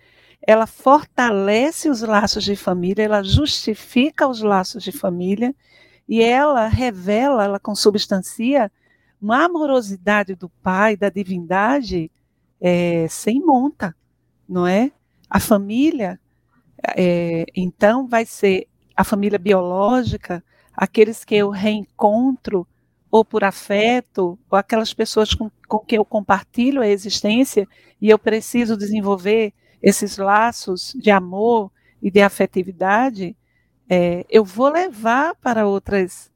ela 0.46 0.66
fortalece 0.66 1.88
os 1.88 2.02
laços 2.02 2.44
de 2.44 2.56
família, 2.56 3.04
ela 3.04 3.22
justifica 3.22 4.28
os 4.28 4.42
laços 4.42 4.82
de 4.82 4.92
família 4.92 5.54
e 6.06 6.20
ela 6.20 6.66
revela, 6.66 7.44
ela 7.44 7.60
consubstancia 7.60 8.70
uma 9.20 9.44
amorosidade 9.44 10.34
do 10.34 10.48
Pai, 10.48 10.96
da 10.96 11.08
divindade, 11.08 12.10
é, 12.60 13.06
sem 13.08 13.40
monta, 13.40 13.96
não 14.52 14.66
é? 14.66 14.92
A 15.28 15.40
família, 15.40 16.20
é, 16.96 17.46
então, 17.56 18.06
vai 18.06 18.26
ser 18.26 18.68
a 18.94 19.02
família 19.02 19.38
biológica, 19.38 20.44
aqueles 20.74 21.24
que 21.24 21.34
eu 21.34 21.50
reencontro 21.50 22.66
ou 23.10 23.24
por 23.24 23.44
afeto, 23.44 24.38
ou 24.50 24.58
aquelas 24.58 24.92
pessoas 24.92 25.34
com, 25.34 25.50
com 25.68 25.78
quem 25.80 25.96
eu 25.96 26.04
compartilho 26.04 26.82
a 26.82 26.88
existência 26.88 27.66
e 28.00 28.08
eu 28.10 28.18
preciso 28.18 28.76
desenvolver 28.76 29.52
esses 29.82 30.16
laços 30.16 30.94
de 30.98 31.10
amor 31.10 31.70
e 32.00 32.10
de 32.10 32.20
afetividade, 32.20 33.36
é, 33.88 34.24
eu 34.30 34.44
vou 34.44 34.68
levar 34.68 35.34
para 35.36 35.66
outras, 35.66 36.30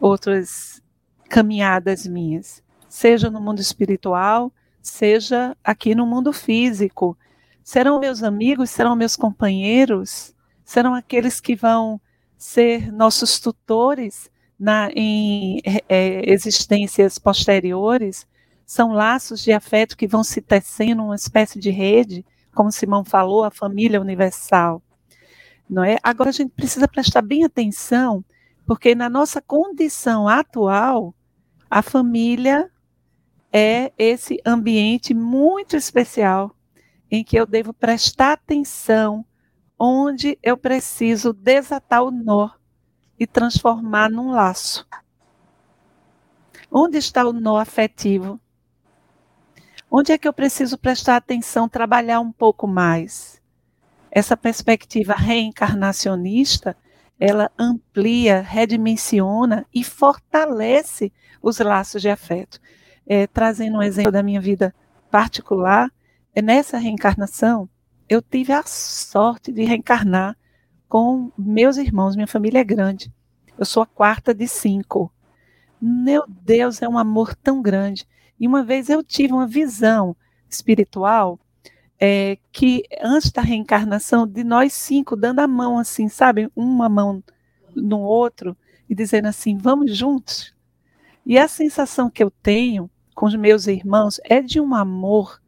outras 0.00 0.82
caminhadas 1.28 2.06
minhas, 2.06 2.62
seja 2.88 3.30
no 3.30 3.40
mundo 3.40 3.60
espiritual, 3.60 4.52
seja 4.82 5.56
aqui 5.62 5.94
no 5.94 6.06
mundo 6.06 6.32
físico. 6.32 7.16
Serão 7.62 8.00
meus 8.00 8.22
amigos, 8.22 8.70
serão 8.70 8.96
meus 8.96 9.16
companheiros, 9.16 10.34
serão 10.64 10.94
aqueles 10.94 11.40
que 11.40 11.54
vão 11.54 12.00
ser 12.36 12.92
nossos 12.92 13.38
tutores 13.38 14.30
na, 14.58 14.90
em 14.94 15.60
é, 15.88 16.30
existências 16.30 17.18
posteriores. 17.18 18.26
São 18.66 18.92
laços 18.92 19.42
de 19.42 19.52
afeto 19.52 19.96
que 19.96 20.06
vão 20.06 20.24
se 20.24 20.40
tecendo 20.40 21.04
uma 21.04 21.16
espécie 21.16 21.58
de 21.58 21.70
rede 21.70 22.24
como 22.54 22.72
Simão 22.72 23.04
falou, 23.04 23.44
a 23.44 23.50
família 23.50 24.00
universal. 24.00 24.82
Não 25.68 25.84
é? 25.84 25.98
Agora 26.02 26.30
a 26.30 26.32
gente 26.32 26.52
precisa 26.52 26.88
prestar 26.88 27.22
bem 27.22 27.44
atenção, 27.44 28.24
porque 28.66 28.94
na 28.94 29.08
nossa 29.08 29.40
condição 29.40 30.28
atual, 30.28 31.14
a 31.70 31.82
família 31.82 32.70
é 33.52 33.92
esse 33.96 34.40
ambiente 34.44 35.14
muito 35.14 35.76
especial 35.76 36.54
em 37.10 37.24
que 37.24 37.36
eu 37.36 37.46
devo 37.46 37.72
prestar 37.72 38.32
atenção, 38.32 39.24
onde 39.78 40.38
eu 40.42 40.56
preciso 40.56 41.32
desatar 41.32 42.02
o 42.02 42.10
nó 42.10 42.50
e 43.18 43.26
transformar 43.26 44.10
num 44.10 44.30
laço. 44.30 44.86
Onde 46.70 46.98
está 46.98 47.26
o 47.26 47.32
nó 47.32 47.56
afetivo? 47.56 48.40
Onde 49.90 50.12
é 50.12 50.18
que 50.18 50.28
eu 50.28 50.32
preciso 50.32 50.78
prestar 50.78 51.16
atenção, 51.16 51.68
trabalhar 51.68 52.20
um 52.20 52.30
pouco 52.30 52.66
mais? 52.66 53.42
Essa 54.10 54.36
perspectiva 54.36 55.14
reencarnacionista, 55.14 56.76
ela 57.18 57.50
amplia, 57.58 58.40
redimensiona 58.40 59.66
e 59.74 59.82
fortalece 59.82 61.12
os 61.42 61.58
laços 61.58 62.00
de 62.00 62.08
afeto. 62.08 62.60
É, 63.06 63.26
trazendo 63.26 63.78
um 63.78 63.82
exemplo 63.82 64.12
da 64.12 64.22
minha 64.22 64.40
vida 64.40 64.72
particular, 65.10 65.90
nessa 66.36 66.78
reencarnação, 66.78 67.68
eu 68.08 68.20
tive 68.20 68.52
a 68.52 68.62
sorte 68.64 69.52
de 69.52 69.64
reencarnar 69.64 70.36
com 70.88 71.30
meus 71.38 71.76
irmãos, 71.76 72.16
minha 72.16 72.26
família 72.26 72.58
é 72.58 72.64
grande. 72.64 73.12
Eu 73.56 73.64
sou 73.64 73.82
a 73.82 73.86
quarta 73.86 74.34
de 74.34 74.48
cinco. 74.48 75.12
Meu 75.80 76.24
Deus, 76.26 76.82
é 76.82 76.88
um 76.88 76.98
amor 76.98 77.34
tão 77.34 77.62
grande. 77.62 78.06
E 78.38 78.46
uma 78.46 78.64
vez 78.64 78.88
eu 78.88 79.02
tive 79.02 79.32
uma 79.32 79.46
visão 79.46 80.16
espiritual 80.48 81.38
é, 82.00 82.38
que 82.50 82.82
antes 83.02 83.30
da 83.30 83.42
reencarnação, 83.42 84.26
de 84.26 84.42
nós 84.42 84.72
cinco, 84.72 85.14
dando 85.14 85.40
a 85.40 85.46
mão 85.46 85.78
assim, 85.78 86.08
sabe? 86.08 86.50
Uma 86.56 86.88
mão 86.88 87.22
no 87.76 88.00
outro 88.00 88.56
e 88.88 88.94
dizendo 88.94 89.28
assim: 89.28 89.56
vamos 89.58 89.96
juntos. 89.96 90.54
E 91.24 91.38
a 91.38 91.46
sensação 91.46 92.10
que 92.10 92.24
eu 92.24 92.30
tenho 92.30 92.90
com 93.14 93.26
os 93.26 93.36
meus 93.36 93.66
irmãos 93.66 94.18
é 94.24 94.40
de 94.40 94.58
um 94.58 94.74
amor, 94.74 95.40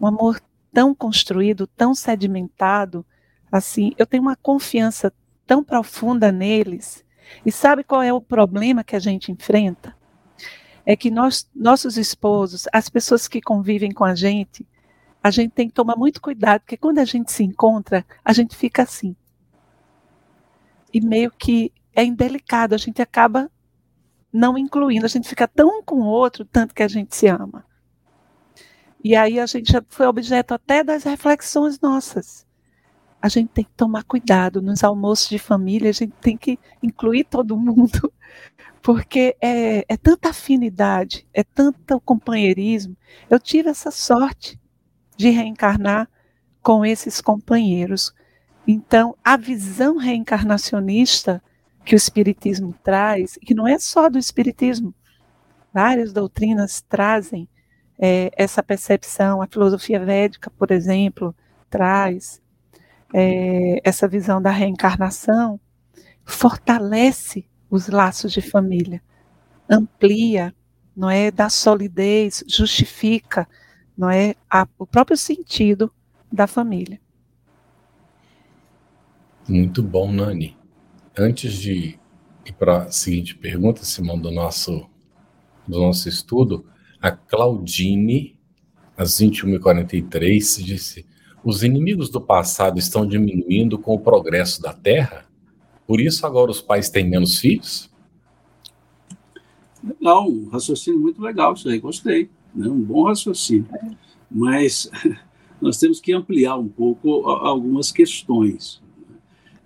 um 0.00 0.06
amor 0.06 0.40
tão 0.72 0.94
construído, 0.94 1.66
tão 1.66 1.94
sedimentado, 1.94 3.04
assim, 3.50 3.92
eu 3.98 4.06
tenho 4.06 4.22
uma 4.22 4.36
confiança 4.36 5.12
tão 5.46 5.64
profunda 5.64 6.30
neles. 6.30 7.04
E 7.44 7.50
sabe 7.50 7.84
qual 7.84 8.02
é 8.02 8.12
o 8.12 8.20
problema 8.20 8.84
que 8.84 8.96
a 8.96 9.00
gente 9.00 9.32
enfrenta? 9.32 9.98
é 10.88 10.96
que 10.96 11.10
nós, 11.10 11.46
nossos 11.54 11.98
esposos, 11.98 12.66
as 12.72 12.88
pessoas 12.88 13.28
que 13.28 13.42
convivem 13.42 13.92
com 13.92 14.04
a 14.04 14.14
gente, 14.14 14.66
a 15.22 15.30
gente 15.30 15.50
tem 15.50 15.68
que 15.68 15.74
tomar 15.74 15.96
muito 15.96 16.18
cuidado, 16.18 16.62
porque 16.62 16.78
quando 16.78 16.98
a 16.98 17.04
gente 17.04 17.30
se 17.30 17.44
encontra, 17.44 18.06
a 18.24 18.32
gente 18.32 18.56
fica 18.56 18.84
assim. 18.84 19.14
E 20.90 20.98
meio 20.98 21.30
que 21.30 21.70
é 21.94 22.02
indelicado, 22.02 22.74
a 22.74 22.78
gente 22.78 23.02
acaba 23.02 23.50
não 24.32 24.56
incluindo, 24.56 25.04
a 25.04 25.10
gente 25.10 25.28
fica 25.28 25.46
tão 25.46 25.82
com 25.82 25.96
o 25.96 26.06
outro, 26.06 26.42
tanto 26.46 26.74
que 26.74 26.82
a 26.82 26.88
gente 26.88 27.14
se 27.14 27.26
ama. 27.26 27.66
E 29.02 29.14
aí 29.14 29.38
a 29.38 29.46
gente 29.46 29.72
foi 29.88 30.06
objeto 30.06 30.54
até 30.54 30.82
das 30.82 31.04
reflexões 31.04 31.80
nossas. 31.80 32.46
A 33.20 33.28
gente 33.28 33.48
tem 33.48 33.64
que 33.64 33.72
tomar 33.76 34.04
cuidado 34.04 34.62
nos 34.62 34.84
almoços 34.84 35.28
de 35.28 35.38
família, 35.38 35.90
a 35.90 35.94
gente 35.94 36.14
tem 36.20 36.36
que 36.36 36.58
incluir 36.82 37.24
todo 37.24 37.56
mundo, 37.56 38.12
porque 38.82 39.36
é, 39.40 39.84
é 39.88 39.96
tanta 39.96 40.30
afinidade, 40.30 41.26
é 41.32 41.42
tanto 41.42 42.00
companheirismo. 42.00 42.96
Eu 43.28 43.40
tive 43.40 43.70
essa 43.70 43.90
sorte 43.90 44.58
de 45.16 45.30
reencarnar 45.30 46.08
com 46.62 46.84
esses 46.84 47.20
companheiros. 47.20 48.12
Então, 48.66 49.16
a 49.24 49.36
visão 49.36 49.96
reencarnacionista 49.96 51.42
que 51.84 51.94
o 51.94 51.96
Espiritismo 51.96 52.74
traz, 52.82 53.38
que 53.40 53.54
não 53.54 53.66
é 53.66 53.78
só 53.78 54.08
do 54.08 54.18
Espiritismo, 54.18 54.94
várias 55.72 56.12
doutrinas 56.12 56.84
trazem 56.88 57.48
é, 57.98 58.30
essa 58.36 58.62
percepção. 58.62 59.42
A 59.42 59.46
filosofia 59.46 60.04
védica, 60.04 60.50
por 60.50 60.70
exemplo, 60.70 61.34
traz 61.68 62.40
é, 63.14 63.80
essa 63.84 64.06
visão 64.06 64.40
da 64.40 64.50
reencarnação, 64.50 65.60
fortalece 66.24 67.46
os 67.70 67.88
laços 67.88 68.32
de 68.32 68.40
família, 68.40 69.02
amplia, 69.68 70.54
não 70.96 71.10
é, 71.10 71.30
dá 71.30 71.48
solidez, 71.48 72.44
justifica, 72.46 73.48
não 73.96 74.10
é, 74.10 74.34
a, 74.50 74.66
o 74.78 74.86
próprio 74.86 75.16
sentido 75.16 75.92
da 76.32 76.46
família. 76.46 77.00
Muito 79.48 79.82
bom, 79.82 80.12
Nani. 80.12 80.56
Antes 81.16 81.54
de 81.54 81.98
ir 82.44 82.52
para 82.58 82.84
a 82.84 82.90
seguinte 82.90 83.34
pergunta, 83.34 83.82
Simão, 83.84 84.18
do 84.20 84.30
nosso, 84.30 84.88
do 85.66 85.80
nosso 85.80 86.08
estudo, 86.08 86.66
a 87.00 87.10
Claudine, 87.10 88.38
às 88.96 89.20
21h43, 89.20 90.62
disse: 90.62 91.06
Os 91.44 91.62
inimigos 91.62 92.10
do 92.10 92.20
passado 92.20 92.78
estão 92.78 93.06
diminuindo 93.06 93.78
com 93.78 93.94
o 93.94 94.00
progresso 94.00 94.60
da 94.60 94.72
Terra? 94.72 95.26
Por 95.86 96.00
isso 96.00 96.26
agora 96.26 96.50
os 96.50 96.60
pais 96.60 96.90
têm 96.90 97.08
menos 97.08 97.38
filhos? 97.38 97.90
Legal, 99.82 100.28
um 100.28 100.48
raciocínio 100.48 101.00
muito 101.00 101.22
legal 101.22 101.54
isso 101.54 101.68
aí, 101.68 101.78
gostei. 101.78 102.28
Né? 102.54 102.68
Um 102.68 102.82
bom 102.82 103.04
raciocínio. 103.04 103.66
Mas 104.30 104.90
nós 105.60 105.78
temos 105.78 106.00
que 106.00 106.12
ampliar 106.12 106.56
um 106.56 106.68
pouco 106.68 107.26
algumas 107.28 107.90
questões. 107.90 108.82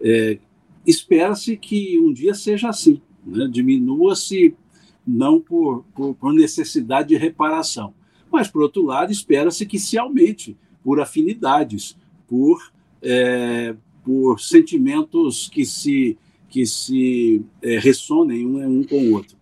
É, 0.00 0.38
Espera-se 0.86 1.56
que 1.56 1.98
um 2.00 2.12
dia 2.12 2.34
seja 2.34 2.68
assim, 2.68 3.00
né? 3.24 3.48
diminua-se 3.48 4.56
não 5.07 5.40
por, 5.40 5.84
por, 5.94 6.14
por, 6.14 6.32
necessidade 6.32 7.09
de 7.09 7.16
reparação, 7.16 7.92
mas, 8.30 8.48
por 8.48 8.62
outro 8.62 8.82
lado, 8.84 9.12
espera-se 9.12 9.66
que 9.66 9.78
se 9.78 9.98
aumente 9.98 10.57
por 10.82 11.00
afinidades, 11.00 11.96
por, 12.26 12.72
é, 13.03 13.74
por 14.05 14.40
sentimentos 14.40 15.48
que 15.48 15.64
se, 15.66 16.16
que 16.48 16.64
se 16.64 17.44
é, 17.61 17.78
ressonem 17.78 18.46
um, 18.46 18.80
um 18.80 18.84
com 18.84 18.96
o 18.96 19.12
outro. 19.12 19.36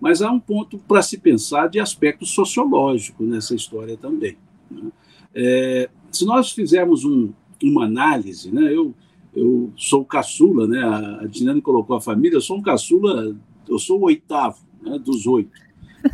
Mas 0.00 0.22
há 0.22 0.30
um 0.30 0.38
ponto 0.38 0.78
para 0.78 1.02
se 1.02 1.18
pensar 1.18 1.68
de 1.68 1.80
aspecto 1.80 2.24
sociológico 2.24 3.24
nessa 3.24 3.54
história 3.54 3.96
também. 3.96 4.36
Né? 4.70 4.92
É, 5.34 5.90
se 6.12 6.24
nós 6.24 6.52
fizermos 6.52 7.04
um, 7.04 7.32
uma 7.62 7.84
análise, 7.84 8.52
né, 8.52 8.72
eu, 8.72 8.94
eu 9.34 9.72
sou 9.76 10.04
caçula, 10.04 10.66
né, 10.66 10.82
a 10.82 11.26
Dinane 11.26 11.60
colocou 11.60 11.96
a 11.96 12.00
família, 12.00 12.36
eu 12.36 12.40
sou 12.40 12.58
um 12.58 12.62
caçula, 12.62 13.36
eu 13.68 13.78
sou 13.78 13.98
o 14.00 14.04
oitavo 14.04 14.65
né, 14.88 14.98
dos 14.98 15.26
oito. 15.26 15.50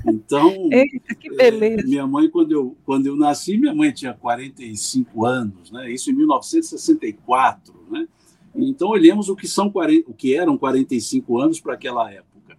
Então, 0.06 0.50
Eita, 0.72 1.14
que 1.14 1.34
beleza. 1.34 1.82
É, 1.82 1.84
minha 1.84 2.06
mãe, 2.06 2.28
quando 2.28 2.52
eu, 2.52 2.76
quando 2.84 3.06
eu 3.06 3.16
nasci, 3.16 3.58
minha 3.58 3.74
mãe 3.74 3.92
tinha 3.92 4.14
45 4.14 5.24
anos, 5.24 5.70
né? 5.70 5.92
isso 5.92 6.10
em 6.10 6.14
1964. 6.14 7.74
Né? 7.90 8.08
Então, 8.54 8.88
olhemos 8.88 9.28
o 9.28 9.36
que, 9.36 9.46
são 9.46 9.70
40, 9.70 10.10
o 10.10 10.14
que 10.14 10.34
eram 10.34 10.56
45 10.56 11.38
anos 11.38 11.60
para 11.60 11.74
aquela 11.74 12.10
época. 12.10 12.56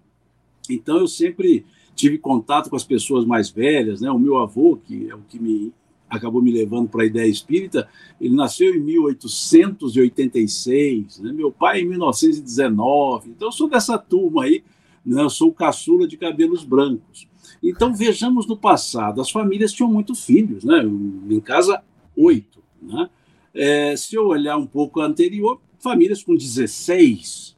Então, 0.69 0.97
eu 0.97 1.07
sempre 1.07 1.65
tive 1.95 2.17
contato 2.17 2.69
com 2.69 2.75
as 2.75 2.83
pessoas 2.83 3.25
mais 3.25 3.49
velhas, 3.49 4.01
né? 4.01 4.09
O 4.09 4.17
meu 4.17 4.37
avô, 4.37 4.77
que 4.77 5.07
é 5.09 5.15
o 5.15 5.21
que 5.21 5.39
me 5.39 5.71
acabou 6.09 6.41
me 6.41 6.51
levando 6.51 6.89
para 6.89 7.03
a 7.03 7.05
ideia 7.05 7.27
espírita, 7.27 7.87
ele 8.21 8.35
nasceu 8.35 8.73
em 8.75 8.79
1886, 8.79 11.19
né? 11.19 11.31
meu 11.31 11.51
pai 11.51 11.81
em 11.81 11.89
1919. 11.89 13.31
Então 13.31 13.47
eu 13.47 13.51
sou 13.51 13.67
dessa 13.67 13.97
turma 13.97 14.43
aí, 14.43 14.63
né? 15.05 15.21
eu 15.21 15.29
sou 15.29 15.53
caçula 15.53 16.07
de 16.07 16.17
cabelos 16.17 16.63
brancos. 16.63 17.27
Então 17.61 17.93
vejamos 17.93 18.47
no 18.47 18.57
passado, 18.57 19.21
as 19.21 19.29
famílias 19.29 19.71
tinham 19.71 19.89
muito 19.89 20.13
filhos, 20.13 20.63
né? 20.63 20.83
Em 20.83 21.39
casa 21.39 21.81
oito, 22.15 22.61
né? 22.81 23.09
É, 23.53 23.95
se 23.95 24.15
eu 24.15 24.27
olhar 24.27 24.57
um 24.57 24.65
pouco 24.65 24.99
anterior, 24.99 25.61
famílias 25.79 26.23
com 26.23 26.35
16, 26.35 27.55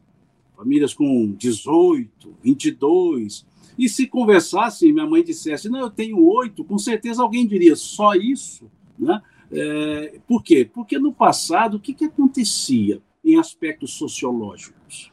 famílias 0.55 0.93
com 0.93 1.31
18, 1.31 2.35
22. 2.43 3.45
E 3.77 3.89
se 3.89 4.07
conversasse, 4.07 4.91
minha 4.91 5.05
mãe 5.05 5.23
dissesse, 5.23 5.69
não, 5.69 5.79
eu 5.79 5.89
tenho 5.89 6.23
oito, 6.23 6.63
com 6.63 6.77
certeza 6.77 7.21
alguém 7.21 7.45
diria, 7.45 7.75
só 7.75 8.13
isso? 8.13 8.69
Né? 8.97 9.21
É, 9.51 10.19
por 10.27 10.43
quê? 10.43 10.69
Porque 10.71 10.97
no 10.97 11.13
passado, 11.13 11.77
o 11.77 11.79
que, 11.79 11.93
que 11.93 12.05
acontecia 12.05 13.01
em 13.23 13.37
aspectos 13.37 13.93
sociológicos? 13.93 15.11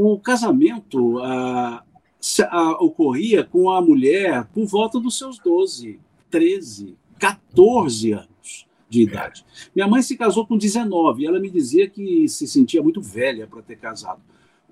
O 0.00 0.16
casamento 0.16 1.16
ocorria 2.78 3.42
com 3.42 3.68
a 3.68 3.82
mulher 3.82 4.46
por 4.54 4.64
volta 4.64 5.00
dos 5.00 5.18
seus 5.18 5.40
12, 5.40 5.98
13, 6.30 6.96
14 7.18 8.12
anos 8.12 8.68
de 8.88 9.02
idade. 9.02 9.44
Minha 9.74 9.88
mãe 9.88 10.00
se 10.00 10.16
casou 10.16 10.46
com 10.46 10.56
19 10.56 11.20
e 11.20 11.26
ela 11.26 11.40
me 11.40 11.50
dizia 11.50 11.90
que 11.90 12.28
se 12.28 12.46
sentia 12.46 12.80
muito 12.80 13.02
velha 13.02 13.48
para 13.48 13.60
ter 13.60 13.74
casado. 13.76 14.22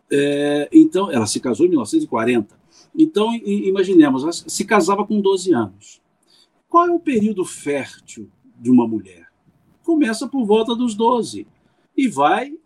É, 0.08 0.68
então, 0.72 1.10
ela 1.10 1.26
se 1.26 1.40
casou 1.40 1.66
em 1.66 1.70
1940. 1.70 2.56
Então, 2.96 3.34
imaginemos, 3.34 4.22
ela 4.22 4.32
se 4.32 4.64
casava 4.64 5.04
com 5.04 5.20
12 5.20 5.52
anos. 5.52 6.00
Qual 6.68 6.86
é 6.86 6.92
o 6.92 7.00
período 7.00 7.44
fértil 7.44 8.30
de 8.60 8.70
uma 8.70 8.86
mulher? 8.86 9.26
Começa 9.82 10.28
por 10.28 10.46
volta 10.46 10.72
dos 10.76 10.94
12 10.94 11.48
e 11.96 12.06
vai 12.06 12.56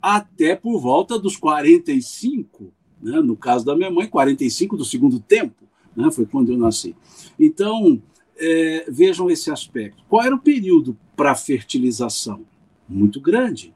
até 0.00 0.54
por 0.54 0.80
volta 0.80 1.18
dos 1.18 1.36
45, 1.36 2.72
né? 3.02 3.20
no 3.20 3.36
caso 3.36 3.64
da 3.64 3.76
minha 3.76 3.90
mãe, 3.90 4.06
45 4.06 4.76
do 4.76 4.84
segundo 4.84 5.18
tempo, 5.20 5.64
né? 5.96 6.10
foi 6.10 6.26
quando 6.26 6.52
eu 6.52 6.58
nasci. 6.58 6.94
Então, 7.38 8.00
é, 8.36 8.86
vejam 8.88 9.30
esse 9.30 9.50
aspecto. 9.50 10.02
Qual 10.08 10.24
era 10.24 10.34
o 10.34 10.40
período 10.40 10.96
para 11.16 11.34
fertilização? 11.34 12.44
Muito 12.88 13.20
grande. 13.20 13.74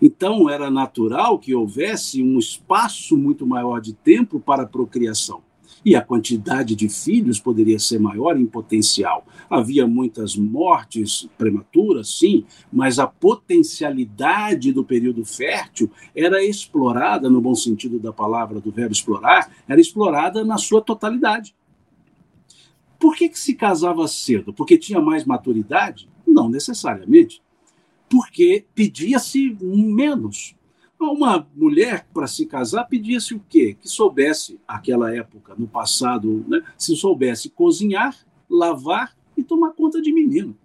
Então, 0.00 0.48
era 0.48 0.70
natural 0.70 1.38
que 1.38 1.54
houvesse 1.54 2.22
um 2.22 2.38
espaço 2.38 3.16
muito 3.16 3.46
maior 3.46 3.80
de 3.80 3.92
tempo 3.92 4.40
para 4.40 4.62
a 4.62 4.66
procriação. 4.66 5.42
E 5.88 5.96
a 5.96 6.02
quantidade 6.02 6.76
de 6.76 6.86
filhos 6.86 7.40
poderia 7.40 7.78
ser 7.78 7.98
maior 7.98 8.38
em 8.38 8.44
potencial. 8.44 9.26
Havia 9.48 9.86
muitas 9.86 10.36
mortes 10.36 11.26
prematuras, 11.38 12.10
sim, 12.18 12.44
mas 12.70 12.98
a 12.98 13.06
potencialidade 13.06 14.70
do 14.70 14.84
período 14.84 15.24
fértil 15.24 15.90
era 16.14 16.44
explorada, 16.44 17.30
no 17.30 17.40
bom 17.40 17.54
sentido 17.54 17.98
da 17.98 18.12
palavra, 18.12 18.60
do 18.60 18.70
verbo 18.70 18.92
explorar, 18.92 19.50
era 19.66 19.80
explorada 19.80 20.44
na 20.44 20.58
sua 20.58 20.82
totalidade. 20.82 21.56
Por 22.98 23.16
que, 23.16 23.30
que 23.30 23.38
se 23.38 23.54
casava 23.54 24.06
cedo? 24.06 24.52
Porque 24.52 24.76
tinha 24.76 25.00
mais 25.00 25.24
maturidade? 25.24 26.06
Não 26.26 26.50
necessariamente. 26.50 27.40
Porque 28.10 28.66
pedia-se 28.74 29.56
menos. 29.58 30.54
Uma 31.00 31.46
mulher, 31.54 32.08
para 32.12 32.26
se 32.26 32.44
casar, 32.44 32.84
pedia-se 32.84 33.32
o 33.32 33.40
quê? 33.48 33.76
Que 33.80 33.88
soubesse, 33.88 34.58
aquela 34.66 35.14
época, 35.14 35.54
no 35.56 35.68
passado, 35.68 36.44
né, 36.48 36.60
se 36.76 36.96
soubesse 36.96 37.48
cozinhar, 37.50 38.16
lavar 38.50 39.16
e 39.36 39.44
tomar 39.44 39.72
conta 39.74 40.02
de 40.02 40.12
menino. 40.12 40.56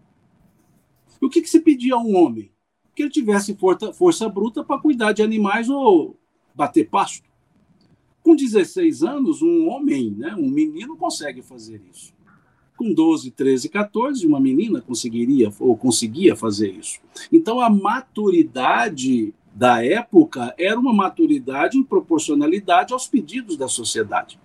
E 1.22 1.26
o 1.26 1.30
que, 1.30 1.42
que 1.42 1.50
se 1.50 1.60
pedia 1.60 1.94
a 1.94 2.00
um 2.00 2.16
homem? 2.16 2.52
Que 2.96 3.04
ele 3.04 3.12
tivesse 3.12 3.54
força, 3.56 3.94
força 3.94 4.28
bruta 4.28 4.64
para 4.64 4.82
cuidar 4.82 5.12
de 5.12 5.22
animais 5.22 5.70
ou 5.70 6.18
bater 6.56 6.90
pasto. 6.90 7.28
Com 8.24 8.36
16 8.36 9.04
anos, 9.04 9.42
um 9.42 9.68
homem, 9.68 10.12
né, 10.12 10.34
um 10.36 10.50
menino, 10.50 10.98
consegue 10.98 11.44
fazer 11.44 11.80
isso. 11.92 12.12
Com 12.76 12.92
12, 12.92 13.30
13, 13.30 13.70
14, 13.70 14.26
uma 14.26 14.40
menina 14.40 14.82
conseguiria 14.82 15.54
ou 15.60 15.78
conseguia 15.78 16.36
fazer 16.36 16.72
isso. 16.72 17.00
Então, 17.32 17.60
a 17.60 17.70
maturidade 17.70 19.32
da 19.56 19.84
época 19.86 20.54
era 20.58 20.80
uma 20.80 20.93
maturidade 20.93 21.78
em 21.78 21.84
proporcionalidade 21.84 22.93
aos 22.93 23.08
pedidos 23.08 23.56
da 23.56 23.68
sociedade. 23.68 24.39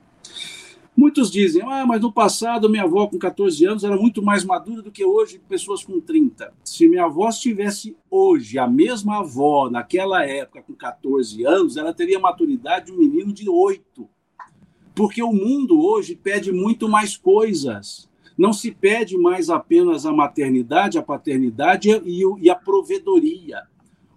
Muitos 0.95 1.31
dizem, 1.31 1.63
ah, 1.63 1.87
mas 1.87 2.01
no 2.01 2.13
passado 2.13 2.69
minha 2.69 2.83
avó 2.83 3.07
com 3.07 3.17
14 3.17 3.65
anos 3.65 3.85
era 3.85 3.97
muito 3.97 4.21
mais 4.21 4.45
madura 4.45 4.83
do 4.83 4.91
que 4.91 5.05
hoje 5.05 5.41
pessoas 5.49 5.85
com 5.85 6.01
30. 6.01 6.53
Se 6.65 6.89
minha 6.89 7.05
avó 7.05 7.29
estivesse 7.29 7.97
hoje, 8.11 8.59
a 8.59 8.67
mesma 8.67 9.21
avó, 9.21 9.71
naquela 9.71 10.25
época, 10.25 10.61
com 10.61 10.75
14 10.75 11.45
anos, 11.45 11.77
ela 11.77 11.95
teria 11.95 12.19
maturidade 12.19 12.87
de 12.87 12.93
um 12.93 12.99
menino 12.99 13.33
de 13.33 13.49
8. 13.49 14.09
Porque 14.93 15.23
o 15.23 15.33
mundo 15.33 15.81
hoje 15.81 16.17
pede 16.17 16.51
muito 16.51 16.89
mais 16.89 17.17
coisas. 17.17 18.11
Não 18.37 18.53
se 18.53 18.73
pede 18.73 19.17
mais 19.17 19.49
apenas 19.49 20.05
a 20.05 20.13
maternidade, 20.13 20.99
a 20.99 21.03
paternidade 21.03 21.91
e 22.05 22.51
a 22.51 22.57
provedoria. 22.57 23.63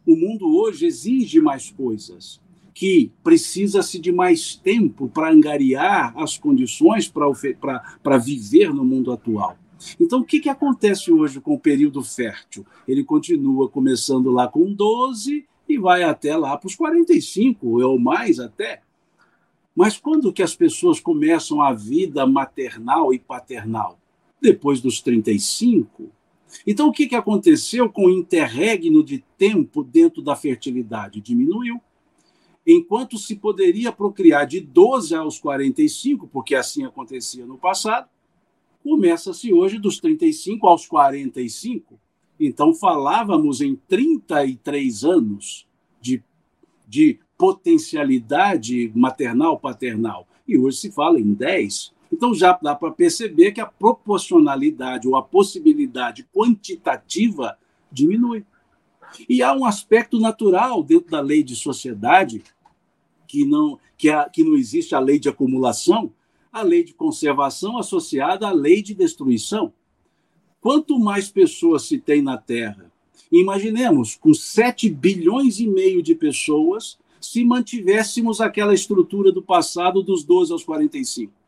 O 0.06 0.16
mundo 0.16 0.56
hoje 0.56 0.86
exige 0.86 1.40
mais 1.40 1.70
coisas, 1.72 2.42
que 2.74 3.12
precisa-se 3.24 4.00
de 4.00 4.12
mais 4.12 4.56
tempo 4.56 5.08
para 5.08 5.32
angariar 5.32 6.14
as 6.18 6.38
condições 6.38 7.08
para 7.08 8.18
viver 8.18 8.74
no 8.74 8.84
mundo 8.84 9.12
atual. 9.12 9.58
Então, 10.00 10.20
o 10.20 10.24
que, 10.24 10.40
que 10.40 10.50
acontece 10.50 11.12
hoje 11.12 11.42
com 11.42 11.54
o 11.54 11.60
período 11.60 12.04
fértil? 12.04 12.66
Ele 12.88 13.04
continua 13.04 13.68
começando 13.68 14.30
lá 14.30 14.48
com 14.48 14.72
12 14.72 15.46
e 15.68 15.78
vai 15.78 16.04
até 16.04 16.38
lá 16.38 16.56
para 16.58 16.68
os 16.68 16.76
45, 16.76 17.82
ou 17.82 18.00
mais 18.00 18.40
até. 18.40 18.82
Mas 19.76 19.98
quando 19.98 20.34
que 20.34 20.44
as 20.44 20.56
pessoas 20.56 21.00
começam 21.00 21.62
a 21.62 21.74
vida 21.74 22.26
maternal 22.28 23.14
e 23.14 23.20
paternal? 23.20 23.98
depois 24.42 24.82
dos 24.82 25.00
35. 25.02 26.10
Então, 26.66 26.88
o 26.88 26.92
que, 26.92 27.08
que 27.08 27.16
aconteceu 27.16 27.90
com 27.90 28.06
o 28.06 28.10
interregno 28.10 29.04
de 29.04 29.24
tempo 29.38 29.84
dentro 29.84 30.22
da 30.22 30.36
fertilidade? 30.36 31.22
Diminuiu. 31.22 31.82
Enquanto 32.66 33.18
se 33.18 33.36
poderia 33.36 33.92
procriar 33.92 34.46
de 34.46 34.60
12 34.60 35.16
aos 35.16 35.40
45, 35.40 36.28
porque 36.28 36.54
assim 36.54 36.84
acontecia 36.86 37.46
no 37.46 37.58
passado, 37.58 38.08
começa-se 38.84 39.52
hoje 39.54 39.80
dos 39.80 40.00
35 40.00 40.68
aos 40.68 40.88
45. 40.88 42.00
Então, 42.40 42.74
falávamos 42.74 43.62
em 43.62 43.76
33 43.88 45.04
anos 45.04 45.68
de, 46.00 46.24
de 46.88 47.20
potencialidade 47.38 48.92
maternal-paternal, 48.96 50.28
e 50.48 50.58
hoje 50.58 50.78
se 50.78 50.92
fala 50.92 51.20
em 51.20 51.34
10. 51.34 51.94
Então 52.12 52.34
já 52.34 52.58
dá 52.62 52.76
para 52.76 52.92
perceber 52.92 53.52
que 53.52 53.62
a 53.62 53.66
proporcionalidade 53.66 55.08
ou 55.08 55.16
a 55.16 55.24
possibilidade 55.24 56.28
quantitativa 56.34 57.58
diminui. 57.92 58.46
E 59.30 59.42
há 59.42 59.54
um 59.54 59.66
aspecto 59.66 60.20
natural 60.20 60.84
dentro 60.84 61.10
da 61.10 61.22
lei 61.22 61.44
de 61.44 61.56
sociedade 61.56 62.44
que 63.28 63.46
não 63.46 63.80
que, 63.98 64.10
a, 64.10 64.28
que 64.28 64.44
não 64.44 64.56
existe 64.56 64.96
a 64.96 65.00
lei 65.00 65.20
de 65.20 65.30
acumulação, 65.30 66.12
a 66.52 66.64
lei 66.64 66.84
de 66.84 66.94
conservação 66.94 67.78
associada 67.78 68.48
à 68.48 68.52
lei 68.52 68.82
de 68.82 68.94
destruição. 68.94 69.72
Quanto 70.60 71.00
mais 71.00 71.30
pessoas 71.30 71.84
se 71.84 72.00
tem 72.00 72.22
na 72.22 72.38
Terra, 72.38 72.92
imaginemos, 73.32 74.16
com 74.16 74.34
7 74.34 74.90
bilhões 74.90 75.60
e 75.60 75.68
meio 75.68 76.02
de 76.02 76.16
pessoas, 76.16 76.98
se 77.22 77.44
mantivéssemos 77.46 78.42
aquela 78.42 78.74
estrutura 78.74 79.32
do 79.32 79.42
passado 79.42 80.02
dos 80.02 80.24
12 80.24 80.52
aos 80.52 80.64
45 80.64 81.41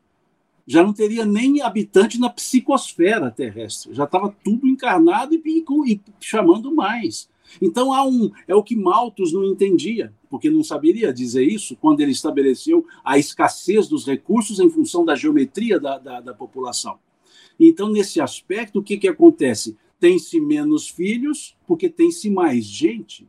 já 0.65 0.83
não 0.83 0.93
teria 0.93 1.25
nem 1.25 1.61
habitante 1.61 2.19
na 2.19 2.29
psicosfera 2.29 3.29
terrestre, 3.29 3.93
já 3.93 4.05
estava 4.05 4.33
tudo 4.43 4.67
encarnado 4.67 5.33
e, 5.33 5.41
e, 5.45 5.93
e, 5.93 6.01
chamando 6.19 6.73
mais. 6.73 7.29
Então 7.61 7.93
há 7.93 8.03
um 8.05 8.31
é 8.47 8.55
o 8.55 8.63
que 8.63 8.75
Malthus 8.75 9.33
não 9.33 9.45
entendia, 9.45 10.13
porque 10.29 10.49
não 10.49 10.63
saberia 10.63 11.13
dizer 11.13 11.43
isso 11.43 11.75
quando 11.75 12.01
ele 12.01 12.11
estabeleceu 12.11 12.85
a 13.03 13.17
escassez 13.17 13.87
dos 13.87 14.05
recursos 14.05 14.59
em 14.59 14.69
função 14.69 15.05
da 15.05 15.15
geometria 15.15 15.79
da, 15.79 15.97
da, 15.97 16.21
da 16.21 16.33
população. 16.33 16.97
Então, 17.59 17.89
nesse 17.91 18.19
aspecto, 18.19 18.79
o 18.79 18.83
que, 18.83 18.97
que 18.97 19.07
acontece? 19.07 19.77
Tem-se 19.99 20.39
menos 20.39 20.89
filhos 20.89 21.55
porque 21.67 21.87
tem-se 21.87 22.29
mais 22.29 22.65
gente 22.65 23.27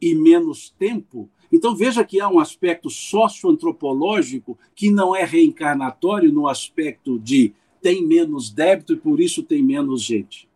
e 0.00 0.14
menos 0.14 0.70
tempo 0.78 1.28
então 1.52 1.74
veja 1.74 2.04
que 2.04 2.20
há 2.20 2.28
um 2.28 2.38
aspecto 2.38 2.90
socioantropológico 2.90 4.58
que 4.74 4.90
não 4.90 5.14
é 5.14 5.24
reencarnatório 5.24 6.32
no 6.32 6.48
aspecto 6.48 7.18
de 7.18 7.52
tem 7.80 8.04
menos 8.04 8.50
débito 8.50 8.94
e 8.94 8.96
por 8.96 9.20
isso 9.20 9.42
tem 9.42 9.62
menos 9.62 10.02
gente. 10.02 10.48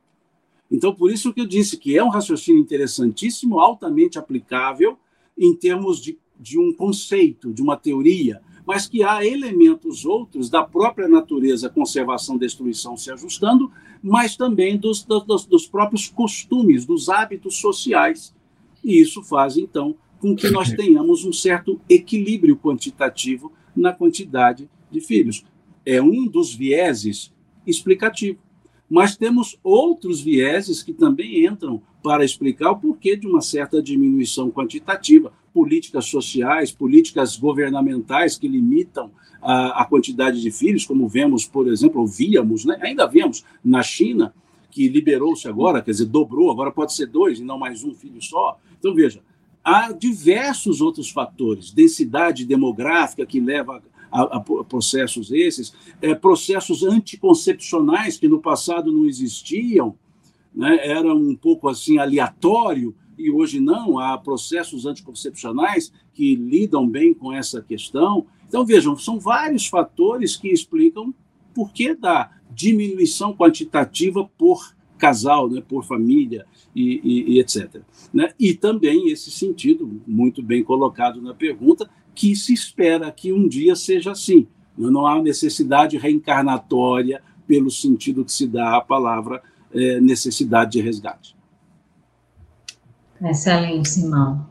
Então 0.70 0.94
por 0.94 1.10
isso 1.10 1.32
que 1.32 1.40
eu 1.40 1.46
disse 1.46 1.76
que 1.76 1.96
é 1.96 2.02
um 2.02 2.08
raciocínio 2.08 2.60
interessantíssimo, 2.60 3.60
altamente 3.60 4.18
aplicável 4.18 4.98
em 5.38 5.54
termos 5.54 6.00
de, 6.00 6.18
de 6.38 6.58
um 6.58 6.72
conceito, 6.72 7.52
de 7.52 7.62
uma 7.62 7.76
teoria, 7.76 8.40
mas 8.66 8.86
que 8.86 9.02
há 9.02 9.24
elementos 9.24 10.04
outros 10.04 10.48
da 10.48 10.62
própria 10.62 11.08
natureza, 11.08 11.68
conservação, 11.68 12.36
destruição 12.36 12.96
se 12.96 13.10
ajustando, 13.10 13.70
mas 14.02 14.36
também 14.36 14.76
dos, 14.76 15.02
dos, 15.02 15.44
dos 15.44 15.66
próprios 15.66 16.08
costumes, 16.08 16.84
dos 16.84 17.08
hábitos 17.08 17.56
sociais. 17.56 18.34
E 18.84 19.00
isso 19.00 19.22
faz, 19.22 19.56
então, 19.56 19.96
com 20.20 20.36
que 20.36 20.50
nós 20.50 20.70
tenhamos 20.72 21.24
um 21.24 21.32
certo 21.32 21.80
equilíbrio 21.88 22.56
quantitativo 22.56 23.52
na 23.74 23.92
quantidade 23.92 24.68
de 24.90 25.00
filhos. 25.00 25.44
É 25.84 26.00
um 26.00 26.26
dos 26.26 26.54
vieses 26.54 27.32
explicativo. 27.66 28.38
Mas 28.88 29.16
temos 29.16 29.58
outros 29.62 30.20
vieses 30.20 30.82
que 30.82 30.92
também 30.92 31.46
entram 31.46 31.80
para 32.02 32.24
explicar 32.24 32.72
o 32.72 32.76
porquê 32.76 33.16
de 33.16 33.26
uma 33.26 33.40
certa 33.40 33.80
diminuição 33.82 34.50
quantitativa. 34.50 35.32
Políticas 35.54 36.06
sociais, 36.06 36.72
políticas 36.72 37.36
governamentais 37.36 38.36
que 38.36 38.48
limitam 38.48 39.10
a, 39.40 39.82
a 39.82 39.84
quantidade 39.84 40.40
de 40.40 40.50
filhos, 40.50 40.84
como 40.84 41.08
vemos, 41.08 41.46
por 41.46 41.68
exemplo, 41.68 42.06
víamos, 42.06 42.64
né? 42.64 42.78
ainda 42.82 43.06
vemos 43.06 43.44
na 43.64 43.82
China, 43.82 44.34
que 44.70 44.88
liberou-se 44.88 45.48
agora, 45.48 45.82
quer 45.82 45.92
dizer, 45.92 46.06
dobrou, 46.06 46.50
agora 46.50 46.70
pode 46.70 46.92
ser 46.92 47.06
dois 47.06 47.40
e 47.40 47.44
não 47.44 47.58
mais 47.58 47.82
um 47.82 47.94
filho 47.94 48.22
só. 48.22 48.58
Então, 48.78 48.94
veja, 48.94 49.20
há 49.64 49.92
diversos 49.92 50.80
outros 50.80 51.10
fatores, 51.10 51.70
densidade 51.70 52.44
demográfica 52.44 53.26
que 53.26 53.40
leva 53.40 53.82
a, 54.10 54.22
a 54.38 54.40
processos 54.40 55.30
esses, 55.30 55.72
é, 56.02 56.14
processos 56.14 56.82
anticoncepcionais 56.82 58.18
que 58.18 58.28
no 58.28 58.40
passado 58.40 58.90
não 58.90 59.06
existiam, 59.06 59.96
né, 60.54 60.78
era 60.86 61.14
um 61.14 61.36
pouco 61.36 61.68
assim 61.68 61.98
aleatório, 61.98 62.94
e 63.16 63.30
hoje 63.30 63.60
não, 63.60 63.98
há 63.98 64.16
processos 64.16 64.86
anticoncepcionais 64.86 65.92
que 66.14 66.34
lidam 66.34 66.88
bem 66.88 67.12
com 67.12 67.30
essa 67.32 67.60
questão. 67.60 68.26
Então, 68.48 68.64
vejam, 68.64 68.96
são 68.96 69.20
vários 69.20 69.66
fatores 69.66 70.36
que 70.36 70.48
explicam 70.48 71.14
por 71.54 71.70
que 71.70 71.94
da 71.94 72.30
diminuição 72.50 73.36
quantitativa 73.36 74.28
por 74.38 74.74
casal, 75.00 75.48
né, 75.48 75.62
por 75.66 75.84
família 75.84 76.46
e, 76.76 77.00
e, 77.02 77.32
e 77.32 77.40
etc. 77.40 77.80
Né? 78.12 78.30
E 78.38 78.54
também 78.54 79.10
esse 79.10 79.30
sentido, 79.30 80.00
muito 80.06 80.42
bem 80.42 80.62
colocado 80.62 81.20
na 81.20 81.34
pergunta, 81.34 81.88
que 82.14 82.36
se 82.36 82.52
espera 82.52 83.10
que 83.10 83.32
um 83.32 83.48
dia 83.48 83.74
seja 83.74 84.12
assim. 84.12 84.46
Não 84.76 85.06
há 85.06 85.20
necessidade 85.20 85.96
reencarnatória 85.98 87.22
pelo 87.46 87.70
sentido 87.70 88.24
que 88.24 88.32
se 88.32 88.46
dá 88.46 88.76
à 88.76 88.80
palavra 88.80 89.42
é, 89.72 90.00
necessidade 90.00 90.72
de 90.72 90.80
resgate. 90.80 91.36
Excelente, 93.20 93.88
Simão. 93.88 94.46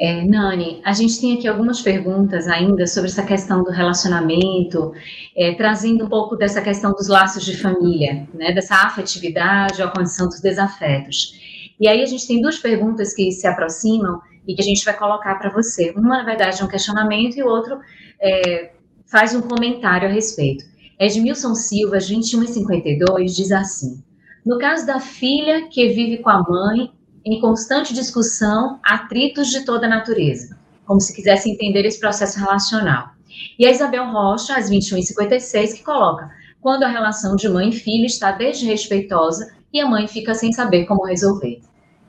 É, 0.00 0.24
Nani, 0.24 0.80
a 0.84 0.92
gente 0.92 1.20
tem 1.20 1.36
aqui 1.36 1.48
algumas 1.48 1.80
perguntas 1.80 2.46
ainda 2.46 2.86
sobre 2.86 3.10
essa 3.10 3.24
questão 3.24 3.64
do 3.64 3.70
relacionamento, 3.70 4.92
é, 5.36 5.54
trazendo 5.54 6.04
um 6.04 6.08
pouco 6.08 6.36
dessa 6.36 6.62
questão 6.62 6.92
dos 6.92 7.08
laços 7.08 7.44
de 7.44 7.56
família, 7.56 8.28
né, 8.32 8.52
dessa 8.52 8.76
afetividade, 8.76 9.82
a 9.82 9.88
condição 9.88 10.28
dos 10.28 10.40
desafetos. 10.40 11.32
E 11.80 11.88
aí 11.88 12.00
a 12.00 12.06
gente 12.06 12.28
tem 12.28 12.40
duas 12.40 12.58
perguntas 12.58 13.12
que 13.12 13.32
se 13.32 13.46
aproximam 13.48 14.20
e 14.46 14.54
que 14.54 14.62
a 14.62 14.64
gente 14.64 14.84
vai 14.84 14.96
colocar 14.96 15.34
para 15.34 15.50
você. 15.50 15.92
Uma, 15.96 16.18
na 16.18 16.24
verdade, 16.24 16.62
é 16.62 16.64
um 16.64 16.68
questionamento 16.68 17.36
e 17.36 17.42
o 17.42 17.48
outro 17.48 17.80
é, 18.20 18.70
faz 19.04 19.34
um 19.34 19.42
comentário 19.42 20.08
a 20.08 20.12
respeito. 20.12 20.64
Edmilson 20.98 21.56
Silva, 21.56 21.98
2152, 21.98 23.34
diz 23.34 23.50
assim: 23.50 24.02
No 24.46 24.58
caso 24.58 24.86
da 24.86 25.00
filha 25.00 25.68
que 25.68 25.88
vive 25.88 26.18
com 26.18 26.30
a 26.30 26.42
mãe 26.42 26.92
em 27.24 27.40
constante 27.40 27.94
discussão, 27.94 28.80
atritos 28.84 29.48
de 29.48 29.64
toda 29.64 29.86
a 29.86 29.90
natureza, 29.90 30.58
como 30.86 31.00
se 31.00 31.14
quisesse 31.14 31.50
entender 31.50 31.84
esse 31.84 32.00
processo 32.00 32.38
relacional. 32.38 33.10
E 33.58 33.66
a 33.66 33.70
Isabel 33.70 34.10
Rocha, 34.10 34.56
às 34.56 34.70
21h56, 34.70 35.74
que 35.74 35.82
coloca: 35.82 36.30
quando 36.60 36.82
a 36.82 36.88
relação 36.88 37.36
de 37.36 37.48
mãe 37.48 37.70
e 37.70 37.72
filho 37.72 38.06
está 38.06 38.32
desrespeitosa 38.32 39.54
e 39.72 39.80
a 39.80 39.86
mãe 39.86 40.06
fica 40.06 40.34
sem 40.34 40.52
saber 40.52 40.86
como 40.86 41.04
resolver. 41.04 41.60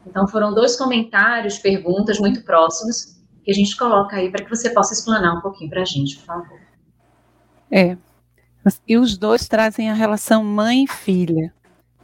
Então, 0.06 0.28
foram 0.28 0.54
dois 0.54 0.76
comentários, 0.76 1.60
perguntas 1.60 2.20
muito 2.20 2.44
próximos, 2.44 3.18
que 3.44 3.52
a 3.52 3.54
gente 3.54 3.76
coloca 3.78 4.16
aí 4.16 4.32
para 4.32 4.44
que 4.44 4.50
você 4.50 4.70
possa 4.70 4.94
explanar 4.94 5.38
um 5.38 5.42
pouquinho 5.42 5.70
para 5.70 5.82
a 5.82 5.86
gente, 5.86 6.18
por 6.18 6.26
favor. 6.26 6.60
É. 7.72 7.98
E 8.88 8.98
os 8.98 9.18
dois 9.18 9.48
trazem 9.48 9.90
a 9.90 9.94
relação 9.94 10.44
mãe 10.44 10.84
e 10.84 10.88
filha, 10.88 11.54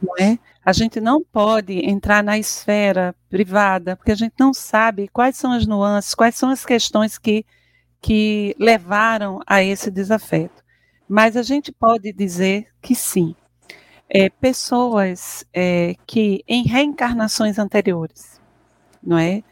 não 0.00 0.14
é? 0.18 0.38
A 0.66 0.72
gente 0.72 1.00
não 1.00 1.22
pode 1.22 1.74
entrar 1.88 2.24
na 2.24 2.36
esfera 2.36 3.14
privada, 3.30 3.94
porque 3.94 4.10
a 4.10 4.16
gente 4.16 4.34
não 4.36 4.52
sabe 4.52 5.06
quais 5.06 5.36
são 5.36 5.52
as 5.52 5.64
nuances, 5.64 6.12
quais 6.12 6.34
são 6.34 6.50
as 6.50 6.66
questões 6.66 7.16
que, 7.16 7.46
que 8.02 8.52
levaram 8.58 9.38
a 9.46 9.62
esse 9.62 9.92
desafeto. 9.92 10.64
Mas 11.08 11.36
a 11.36 11.42
gente 11.44 11.70
pode 11.70 12.12
dizer 12.12 12.66
que 12.82 12.96
sim. 12.96 13.32
É, 14.10 14.28
pessoas 14.28 15.46
é, 15.54 15.94
que 16.04 16.42
em 16.48 16.64
reencarnações 16.64 17.60
anteriores, 17.60 18.40
não 19.00 19.18
é, 19.18 19.44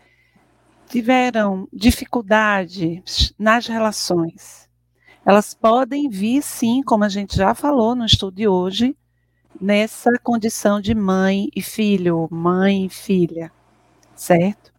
tiveram 0.88 1.68
dificuldades 1.72 3.32
nas 3.38 3.68
relações, 3.68 4.68
elas 5.24 5.54
podem 5.54 6.08
vir 6.08 6.42
sim, 6.42 6.82
como 6.82 7.04
a 7.04 7.08
gente 7.08 7.36
já 7.36 7.54
falou 7.54 7.94
no 7.94 8.04
estudo 8.04 8.34
de 8.34 8.48
hoje, 8.48 8.96
nessa 9.60 10.10
condição 10.22 10.80
de 10.80 10.94
mãe 10.94 11.48
e 11.54 11.62
filho, 11.62 12.28
mãe 12.30 12.86
e 12.86 12.90
filha, 12.90 13.52
certo? 14.14 14.72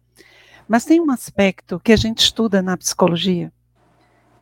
Mas 0.68 0.84
tem 0.84 1.00
um 1.00 1.10
aspecto 1.10 1.80
que 1.80 1.92
a 1.92 1.96
gente 1.96 2.18
estuda 2.18 2.60
na 2.60 2.76
psicologia, 2.76 3.52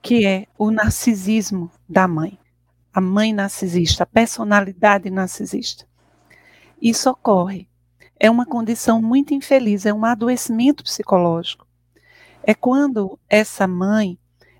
que 0.01 0.26
é 0.26 0.47
o 0.59 0.70
narcisismo 0.70 1.70
da 1.89 2.09
mãe. 2.09 2.39
A 2.93 3.01
mãe 3.01 3.32
narcisista, 3.32 4.05
a 4.05 4.07
personalidade 4.07 5.11
narcisista. 5.11 5.87
Isso 6.80 7.11
ocorre. 7.11 7.68
É 8.18 8.30
uma 8.30 8.47
condição 8.47 9.03
muito 9.03 9.35
infeliz, 9.35 9.85
é 9.85 9.93
um 9.93 10.05
adoecimento 10.05 10.85
psicológico. 10.85 11.66
É 12.43 12.55
quando 12.55 13.18
essa 13.28 13.66
mãe, 13.66 14.18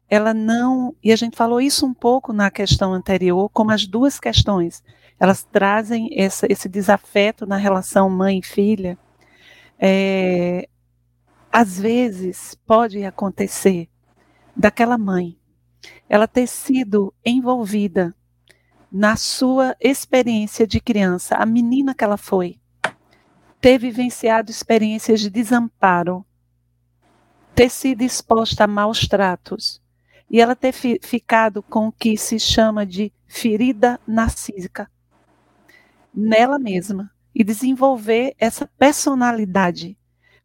ela 0.09 0.35
não. 0.35 0.95
E 1.03 1.13
a 1.13 1.17
gente 1.17 1.37
falou 1.37 1.61
isso 1.61 1.87
um 1.87 1.95
pouco 1.95 2.33
na 2.33 2.51
questão 2.51 2.93
anterior, 2.93 3.49
como 3.51 3.71
as 3.71 3.87
duas 3.87 4.19
questões 4.19 4.83
elas 5.25 5.43
trazem 5.43 6.11
essa, 6.13 6.47
esse 6.51 6.69
desafeto 6.69 7.47
na 7.47 7.57
relação 7.57 8.11
mãe 8.11 8.43
filha. 8.43 8.99
É, 9.79 10.69
às 11.51 11.81
vezes 11.81 12.55
pode 12.67 13.03
acontecer 13.07 13.89
daquela 14.55 14.99
mãe 14.99 15.39
ela 16.11 16.29
ter 16.29 16.47
sido 16.47 17.13
envolvida 17.25 18.15
na 18.93 19.17
sua 19.17 19.75
experiência 19.81 20.67
de 20.67 20.79
criança, 20.79 21.37
a 21.37 21.47
menina 21.47 21.95
que 21.95 22.05
ela 22.05 22.19
foi, 22.19 22.61
ter 23.63 23.79
vivenciado 23.79 24.51
experiências 24.51 25.21
de 25.21 25.31
desamparo, 25.31 26.25
ter 27.55 27.71
sido 27.71 28.03
exposta 28.03 28.65
a 28.65 28.67
maus 28.67 29.09
tratos, 29.09 29.83
e 30.31 30.39
ela 30.39 30.55
ter 30.55 30.73
fi 30.73 31.01
ficado 31.03 31.63
com 31.63 31.89
o 31.89 31.93
que 31.93 32.15
se 32.17 32.39
chama 32.39 32.85
de 32.85 33.11
ferida 33.27 33.99
narcísica 34.07 34.91
nela 36.15 36.59
mesma 36.59 37.11
e 37.35 37.43
desenvolver 37.43 38.35
essa 38.39 38.69
personalidade. 38.79 39.97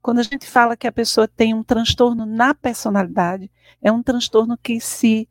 Quando 0.01 0.19
a 0.19 0.23
gente 0.23 0.47
fala 0.47 0.77
que 0.77 0.87
a 0.87 0.91
pessoa 0.91 1.27
tem 1.27 1.53
um 1.53 1.63
transtorno 1.63 2.25
na 2.25 2.53
personalidade, 2.53 3.51
é 3.81 3.91
um 3.91 4.01
transtorno 4.01 4.57
que 4.57 4.79
se 4.79 5.27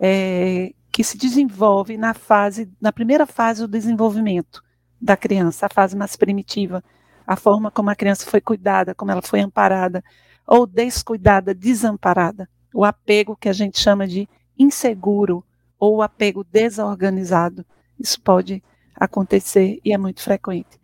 é, 0.00 0.72
que 0.90 1.02
se 1.02 1.16
desenvolve 1.16 1.96
na 1.96 2.12
fase, 2.12 2.70
na 2.80 2.92
primeira 2.92 3.26
fase 3.26 3.62
do 3.62 3.68
desenvolvimento 3.68 4.62
da 5.00 5.16
criança, 5.16 5.66
a 5.66 5.68
fase 5.72 5.96
mais 5.96 6.16
primitiva, 6.16 6.84
a 7.26 7.34
forma 7.34 7.70
como 7.70 7.88
a 7.88 7.96
criança 7.96 8.28
foi 8.28 8.40
cuidada, 8.40 8.94
como 8.94 9.10
ela 9.10 9.22
foi 9.22 9.40
amparada, 9.40 10.04
ou 10.46 10.66
descuidada, 10.66 11.54
desamparada, 11.54 12.48
o 12.74 12.84
apego 12.84 13.36
que 13.36 13.48
a 13.48 13.52
gente 13.52 13.78
chama 13.78 14.06
de 14.06 14.28
inseguro 14.58 15.44
ou 15.78 15.96
o 15.96 16.02
apego 16.02 16.44
desorganizado. 16.44 17.64
Isso 17.98 18.20
pode 18.20 18.62
acontecer 19.04 19.80
e 19.84 19.92
é 19.92 19.98
muito 19.98 20.22
frequente. 20.22 20.80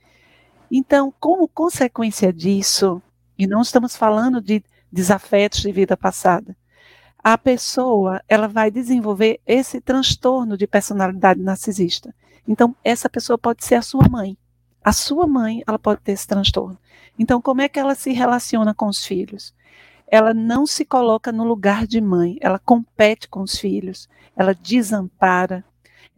Então, 0.70 1.12
como 1.18 1.48
consequência 1.48 2.32
disso, 2.32 3.00
e 3.38 3.46
não 3.46 3.62
estamos 3.62 3.96
falando 3.96 4.40
de 4.40 4.62
desafetos 4.90 5.60
de 5.60 5.72
vida 5.72 5.96
passada, 5.96 6.56
a 7.22 7.36
pessoa 7.38 8.22
ela 8.28 8.48
vai 8.48 8.70
desenvolver 8.70 9.40
esse 9.46 9.80
transtorno 9.80 10.56
de 10.56 10.66
personalidade 10.66 11.40
narcisista. 11.40 12.14
Então, 12.46 12.74
essa 12.82 13.08
pessoa 13.08 13.38
pode 13.38 13.64
ser 13.64 13.76
a 13.76 13.82
sua 13.82 14.08
mãe. 14.08 14.36
A 14.82 14.92
sua 14.92 15.26
mãe, 15.26 15.62
ela 15.66 15.78
pode 15.78 16.00
ter 16.00 16.12
esse 16.12 16.26
transtorno. 16.26 16.78
Então, 17.18 17.40
como 17.40 17.60
é 17.60 17.68
que 17.68 17.78
ela 17.78 17.94
se 17.94 18.12
relaciona 18.12 18.74
com 18.74 18.86
os 18.86 19.04
filhos? 19.04 19.54
Ela 20.06 20.32
não 20.32 20.66
se 20.66 20.84
coloca 20.84 21.30
no 21.30 21.44
lugar 21.44 21.86
de 21.86 22.00
mãe, 22.00 22.38
ela 22.40 22.58
compete 22.58 23.28
com 23.28 23.42
os 23.42 23.58
filhos, 23.58 24.08
ela 24.34 24.54
desampara, 24.54 25.64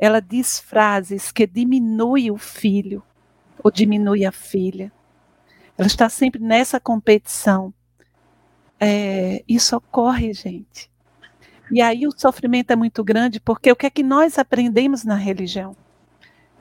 ela 0.01 0.19
diz 0.19 0.59
frases 0.59 1.31
que 1.31 1.47
diminui 1.47 2.31
o 2.31 2.39
filho 2.39 3.03
ou 3.63 3.71
diminui 3.71 4.25
a 4.25 4.33
filha. 4.33 4.91
Ela 5.77 5.87
está 5.87 6.09
sempre 6.09 6.41
nessa 6.41 6.81
competição. 6.81 7.75
É, 8.81 9.45
isso 9.47 9.77
ocorre, 9.77 10.33
gente. 10.33 10.91
E 11.71 11.83
aí 11.83 12.07
o 12.07 12.19
sofrimento 12.19 12.71
é 12.71 12.77
muito 12.77 13.05
grande, 13.05 13.39
porque 13.39 13.71
o 13.71 13.77
que 13.77 13.85
é 13.85 13.91
que 13.91 14.03
nós 14.03 14.39
aprendemos 14.39 15.05
na 15.05 15.17
religião? 15.17 15.77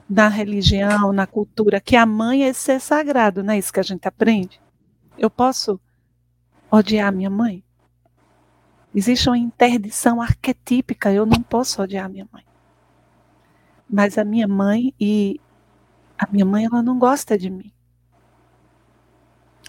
Na 0.09 0.27
religião, 0.27 1.13
na 1.13 1.25
cultura, 1.25 1.79
que 1.79 1.95
a 1.95 2.05
mãe 2.05 2.43
é 2.43 2.51
ser 2.51 2.81
sagrado, 2.81 3.41
não 3.41 3.53
é 3.53 3.57
isso 3.57 3.71
que 3.71 3.79
a 3.79 3.83
gente 3.83 4.05
aprende? 4.05 4.59
Eu 5.17 5.29
posso 5.29 5.79
odiar 6.69 7.13
minha 7.13 7.29
mãe? 7.29 7.63
Existe 8.93 9.29
uma 9.29 9.37
interdição 9.37 10.21
arquetípica, 10.21 11.13
eu 11.13 11.25
não 11.25 11.41
posso 11.41 11.81
odiar 11.81 12.09
minha 12.09 12.27
mãe. 12.31 12.48
Mas 13.89 14.17
a 14.17 14.23
minha 14.23 14.47
mãe 14.47 14.93
e 14.99 15.39
a 16.17 16.27
minha 16.29 16.45
mãe 16.45 16.65
ela 16.65 16.83
não 16.83 16.99
gosta 16.99 17.37
de 17.37 17.49
mim. 17.49 17.73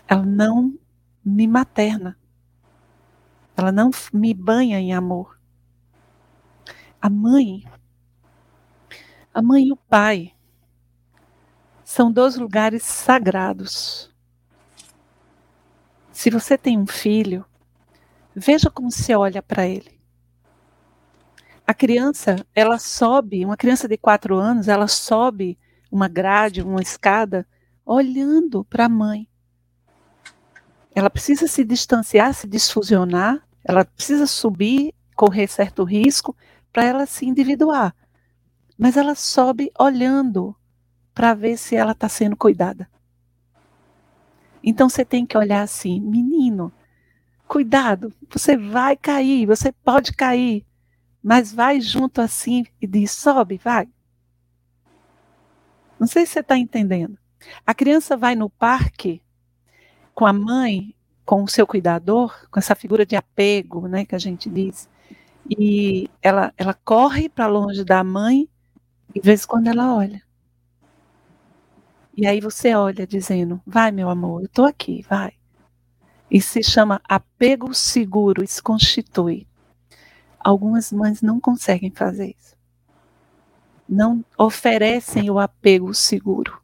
Ela 0.06 0.24
não 0.24 0.76
me 1.24 1.46
materna. 1.46 2.18
Ela 3.56 3.70
não 3.70 3.90
me 4.12 4.34
banha 4.34 4.80
em 4.80 4.92
amor. 4.92 5.38
A 7.00 7.08
mãe, 7.08 7.64
a 9.32 9.40
mãe 9.40 9.68
e 9.68 9.72
o 9.72 9.76
pai 9.76 10.34
são 11.84 12.10
dois 12.10 12.36
lugares 12.36 12.82
sagrados. 12.82 14.10
Se 16.10 16.30
você 16.30 16.58
tem 16.58 16.78
um 16.78 16.86
filho, 16.86 17.44
veja 18.34 18.70
como 18.70 18.90
você 18.90 19.14
olha 19.14 19.42
para 19.42 19.66
ele. 19.66 19.99
A 21.70 21.74
criança, 21.74 22.44
ela 22.52 22.80
sobe, 22.80 23.44
uma 23.44 23.56
criança 23.56 23.86
de 23.86 23.96
quatro 23.96 24.36
anos, 24.36 24.66
ela 24.66 24.88
sobe 24.88 25.56
uma 25.88 26.08
grade, 26.08 26.62
uma 26.62 26.82
escada, 26.82 27.46
olhando 27.86 28.64
para 28.64 28.86
a 28.86 28.88
mãe. 28.88 29.28
Ela 30.92 31.08
precisa 31.08 31.46
se 31.46 31.64
distanciar, 31.64 32.34
se 32.34 32.48
desfusionar, 32.48 33.46
ela 33.62 33.84
precisa 33.84 34.26
subir, 34.26 34.92
correr 35.14 35.46
certo 35.46 35.84
risco 35.84 36.36
para 36.72 36.82
ela 36.84 37.06
se 37.06 37.24
individuar. 37.24 37.94
Mas 38.76 38.96
ela 38.96 39.14
sobe 39.14 39.70
olhando 39.78 40.56
para 41.14 41.34
ver 41.34 41.56
se 41.56 41.76
ela 41.76 41.92
está 41.92 42.08
sendo 42.08 42.36
cuidada. 42.36 42.90
Então 44.60 44.88
você 44.88 45.04
tem 45.04 45.24
que 45.24 45.38
olhar 45.38 45.62
assim, 45.62 46.00
menino, 46.00 46.72
cuidado, 47.46 48.12
você 48.28 48.56
vai 48.56 48.96
cair, 48.96 49.46
você 49.46 49.70
pode 49.70 50.12
cair, 50.14 50.66
mas 51.22 51.52
vai 51.52 51.80
junto 51.80 52.20
assim 52.20 52.64
e 52.80 52.86
diz: 52.86 53.12
sobe, 53.12 53.58
vai. 53.62 53.88
Não 55.98 56.06
sei 56.06 56.24
se 56.24 56.32
você 56.32 56.40
está 56.40 56.56
entendendo. 56.56 57.18
A 57.66 57.74
criança 57.74 58.16
vai 58.16 58.34
no 58.34 58.48
parque 58.48 59.22
com 60.14 60.26
a 60.26 60.32
mãe, 60.32 60.94
com 61.24 61.42
o 61.42 61.48
seu 61.48 61.66
cuidador, 61.66 62.48
com 62.50 62.58
essa 62.58 62.74
figura 62.74 63.06
de 63.06 63.16
apego, 63.16 63.86
né, 63.86 64.04
que 64.04 64.14
a 64.14 64.18
gente 64.18 64.50
diz, 64.50 64.88
e 65.48 66.08
ela, 66.22 66.52
ela 66.56 66.74
corre 66.74 67.28
para 67.28 67.46
longe 67.46 67.84
da 67.84 68.02
mãe 68.04 68.48
e 69.14 69.20
de 69.20 69.26
vez 69.26 69.44
em 69.44 69.46
quando 69.46 69.68
ela 69.68 69.94
olha. 69.94 70.22
E 72.16 72.26
aí 72.26 72.40
você 72.40 72.74
olha 72.74 73.06
dizendo: 73.06 73.60
Vai, 73.66 73.90
meu 73.90 74.08
amor, 74.10 74.42
eu 74.42 74.46
estou 74.46 74.64
aqui, 74.64 75.04
vai. 75.08 75.32
E 76.30 76.40
se 76.40 76.62
chama 76.62 77.00
apego 77.08 77.74
seguro, 77.74 78.44
isso 78.44 78.62
constitui. 78.62 79.46
Algumas 80.41 80.91
mães 80.91 81.20
não 81.20 81.38
conseguem 81.38 81.91
fazer 81.91 82.34
isso. 82.38 82.57
Não 83.88 84.24
oferecem 84.38 85.30
o 85.30 85.38
apego 85.38 85.93
seguro. 85.93 86.61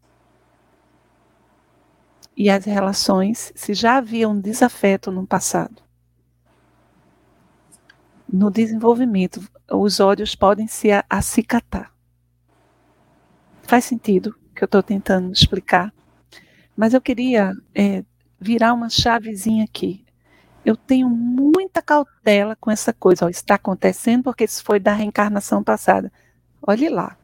E 2.36 2.50
as 2.50 2.64
relações, 2.64 3.52
se 3.54 3.74
já 3.74 3.98
havia 3.98 4.28
um 4.28 4.40
desafeto 4.40 5.10
no 5.10 5.26
passado, 5.26 5.82
no 8.28 8.50
desenvolvimento, 8.50 9.40
os 9.70 10.00
ódios 10.00 10.34
podem 10.34 10.66
se 10.66 10.88
acicatar. 11.08 11.92
Faz 13.62 13.84
sentido 13.84 14.34
que 14.54 14.62
eu 14.62 14.66
estou 14.66 14.82
tentando 14.82 15.32
explicar. 15.32 15.92
Mas 16.76 16.94
eu 16.94 17.00
queria 17.00 17.52
é, 17.74 18.04
virar 18.40 18.72
uma 18.72 18.88
chavezinha 18.88 19.64
aqui. 19.64 20.05
Eu 20.66 20.76
tenho 20.76 21.08
muita 21.08 21.80
cautela 21.80 22.56
com 22.56 22.72
essa 22.72 22.92
coisa. 22.92 23.24
Ó, 23.24 23.28
está 23.28 23.54
acontecendo 23.54 24.24
porque 24.24 24.42
isso 24.42 24.64
foi 24.64 24.80
da 24.80 24.92
reencarnação 24.92 25.62
passada. 25.62 26.12
Olhe 26.60 26.88
lá. 26.88 27.16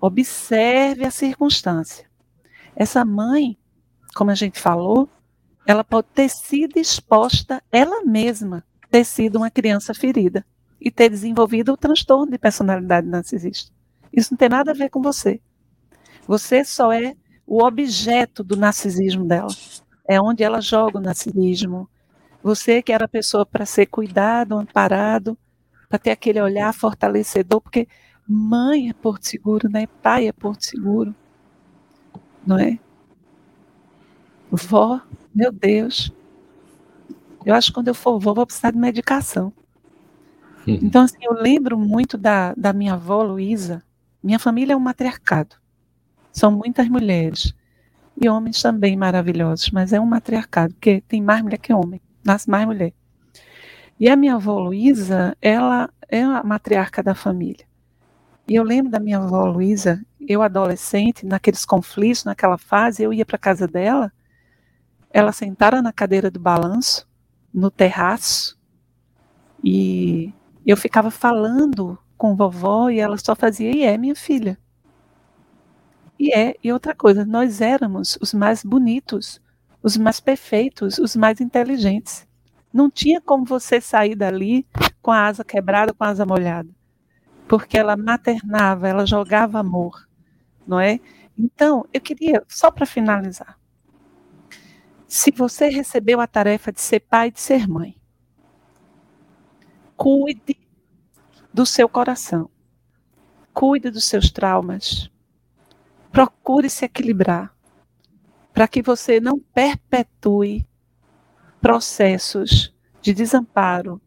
Observe 0.00 1.04
a 1.04 1.10
circunstância. 1.12 2.10
Essa 2.74 3.04
mãe, 3.04 3.56
como 4.12 4.32
a 4.32 4.34
gente 4.34 4.58
falou, 4.58 5.08
ela 5.64 5.84
pode 5.84 6.08
ter 6.12 6.28
sido 6.28 6.80
exposta 6.80 7.62
ela 7.70 8.04
mesma, 8.04 8.64
ter 8.90 9.04
sido 9.04 9.36
uma 9.36 9.50
criança 9.50 9.94
ferida 9.94 10.44
e 10.80 10.90
ter 10.90 11.10
desenvolvido 11.10 11.72
o 11.72 11.76
transtorno 11.76 12.32
de 12.32 12.38
personalidade 12.38 13.06
narcisista. 13.06 13.70
Isso 14.12 14.32
não 14.32 14.36
tem 14.36 14.48
nada 14.48 14.72
a 14.72 14.74
ver 14.74 14.90
com 14.90 15.00
você. 15.00 15.40
Você 16.26 16.64
só 16.64 16.92
é 16.92 17.14
o 17.46 17.62
objeto 17.62 18.42
do 18.42 18.56
narcisismo 18.56 19.24
dela. 19.24 19.54
É 20.08 20.20
onde 20.20 20.42
ela 20.42 20.60
joga 20.60 20.98
o 20.98 21.00
narcisismo. 21.00 21.88
Você 22.42 22.82
que 22.82 22.92
era 22.92 23.04
a 23.04 23.08
pessoa 23.08 23.44
para 23.44 23.66
ser 23.66 23.86
cuidado, 23.86 24.56
amparado, 24.56 25.36
para 25.88 25.98
ter 25.98 26.10
aquele 26.10 26.40
olhar 26.40 26.72
fortalecedor, 26.72 27.60
porque 27.60 27.86
mãe 28.26 28.88
é 28.88 28.92
porto 28.92 29.26
seguro, 29.26 29.68
né? 29.68 29.86
Pai 30.02 30.28
é 30.28 30.32
porto 30.32 30.64
seguro, 30.64 31.14
não 32.46 32.58
é? 32.58 32.78
Vó, 34.50 35.00
meu 35.34 35.52
Deus. 35.52 36.12
Eu 37.44 37.54
acho 37.54 37.68
que 37.68 37.74
quando 37.74 37.88
eu 37.88 37.94
for 37.94 38.18
vó, 38.18 38.34
vou 38.34 38.46
precisar 38.46 38.70
de 38.70 38.78
medicação. 38.78 39.52
Uhum. 40.66 40.78
Então, 40.82 41.02
assim, 41.02 41.18
eu 41.22 41.32
lembro 41.32 41.78
muito 41.78 42.18
da, 42.18 42.54
da 42.54 42.72
minha 42.72 42.94
avó 42.94 43.22
Luísa. 43.22 43.82
Minha 44.22 44.38
família 44.38 44.74
é 44.74 44.76
um 44.76 44.80
matriarcado. 44.80 45.56
São 46.32 46.50
muitas 46.52 46.88
mulheres. 46.88 47.54
E 48.20 48.28
homens 48.28 48.60
também 48.60 48.96
maravilhosos, 48.96 49.70
mas 49.70 49.92
é 49.92 50.00
um 50.00 50.04
matriarcado, 50.04 50.74
porque 50.74 51.02
tem 51.08 51.22
mais 51.22 51.42
mulher 51.42 51.58
que 51.58 51.72
homem, 51.72 52.00
nasce 52.24 52.48
mais 52.48 52.66
mulher. 52.66 52.92
E 53.98 54.08
a 54.08 54.16
minha 54.16 54.36
avó 54.36 54.58
Luísa, 54.58 55.36
ela 55.40 55.90
é 56.08 56.22
a 56.22 56.42
matriarca 56.42 57.02
da 57.02 57.14
família. 57.14 57.66
E 58.48 58.54
eu 58.54 58.64
lembro 58.64 58.90
da 58.90 58.98
minha 58.98 59.18
avó 59.18 59.44
Luísa, 59.44 60.04
eu 60.20 60.42
adolescente, 60.42 61.26
naqueles 61.26 61.64
conflitos, 61.64 62.24
naquela 62.24 62.58
fase, 62.58 63.02
eu 63.02 63.12
ia 63.12 63.24
para 63.24 63.38
casa 63.38 63.68
dela, 63.68 64.12
ela 65.10 65.32
sentada 65.32 65.82
na 65.82 65.92
cadeira 65.92 66.30
do 66.30 66.40
balanço, 66.40 67.06
no 67.52 67.70
terraço, 67.70 68.58
e 69.62 70.32
eu 70.66 70.76
ficava 70.76 71.10
falando 71.10 71.98
com 72.16 72.36
vovó 72.36 72.90
e 72.90 72.98
ela 72.98 73.16
só 73.18 73.34
fazia, 73.34 73.74
e 73.74 73.82
é 73.82 73.96
minha 73.96 74.14
filha. 74.14 74.58
E 76.18 76.32
é, 76.34 76.54
e 76.62 76.72
outra 76.72 76.94
coisa, 76.94 77.24
nós 77.24 77.60
éramos 77.60 78.18
os 78.20 78.34
mais 78.34 78.62
bonitos, 78.62 79.40
os 79.82 79.96
mais 79.96 80.20
perfeitos, 80.20 80.98
os 80.98 81.16
mais 81.16 81.40
inteligentes. 81.40 82.26
Não 82.72 82.90
tinha 82.90 83.20
como 83.20 83.44
você 83.44 83.80
sair 83.80 84.14
dali 84.14 84.66
com 85.02 85.10
a 85.10 85.26
asa 85.26 85.44
quebrada, 85.44 85.92
com 85.92 86.04
a 86.04 86.08
asa 86.08 86.26
molhada. 86.26 86.68
Porque 87.48 87.76
ela 87.76 87.96
maternava, 87.96 88.88
ela 88.88 89.06
jogava 89.06 89.58
amor, 89.58 90.08
não 90.66 90.78
é? 90.78 91.00
Então, 91.36 91.84
eu 91.92 92.00
queria, 92.00 92.44
só 92.46 92.70
para 92.70 92.86
finalizar, 92.86 93.58
se 95.08 95.32
você 95.32 95.68
recebeu 95.68 96.20
a 96.20 96.26
tarefa 96.26 96.70
de 96.70 96.80
ser 96.80 97.00
pai 97.00 97.28
e 97.28 97.32
de 97.32 97.40
ser 97.40 97.66
mãe, 97.66 97.96
cuide 99.96 100.56
do 101.52 101.66
seu 101.66 101.88
coração, 101.88 102.48
cuide 103.52 103.90
dos 103.90 104.04
seus 104.04 104.30
traumas, 104.30 105.10
procure 106.12 106.70
se 106.70 106.84
equilibrar 106.84 107.52
para 108.52 108.68
que 108.68 108.82
você 108.82 109.20
não 109.20 109.38
perpetue 109.38 110.66
processos 111.60 112.74
de 113.00 113.12
desamparo. 113.12 114.00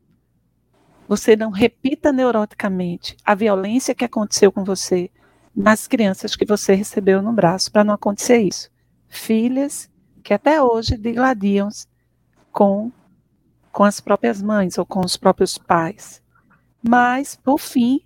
Você 1.08 1.36
não 1.36 1.52
repita 1.52 2.12
neuroticamente 2.12 3.18
a 3.24 3.36
violência 3.36 3.94
que 3.94 4.06
aconteceu 4.06 4.52
com 4.52 4.64
você 4.64 5.12
nas 5.56 5.88
crianças 5.88 6.36
que 6.36 6.46
você 6.46 6.74
recebeu 6.74 7.22
no 7.22 7.32
braço, 7.32 7.72
para 7.72 7.84
não 7.84 7.94
acontecer 7.94 8.40
isso. 8.40 8.72
Filhas 9.08 9.90
que 10.24 10.34
até 10.34 10.62
hoje 10.62 10.98
digladiam 10.98 11.70
com, 12.52 12.92
com 13.72 13.84
as 13.84 14.00
próprias 14.00 14.42
mães 14.42 14.78
ou 14.78 14.86
com 14.86 15.02
os 15.02 15.18
próprios 15.18 15.58
pais. 15.58 16.24
Mas, 16.82 17.36
por 17.36 17.60
fim, 17.60 18.02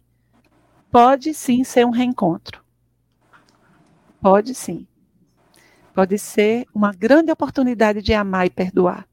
pode 0.91 1.33
sim 1.33 1.63
ser 1.63 1.85
um 1.85 1.91
reencontro. 1.91 2.63
Pode 4.21 4.53
sim. 4.53 4.85
Pode 5.97 6.19
ser 6.19 6.67
uma 6.75 6.91
grande 6.91 7.31
oportunidade 7.31 8.03
de 8.03 8.13
amar 8.13 8.45
e 8.45 8.51
perdoar. 8.51 9.07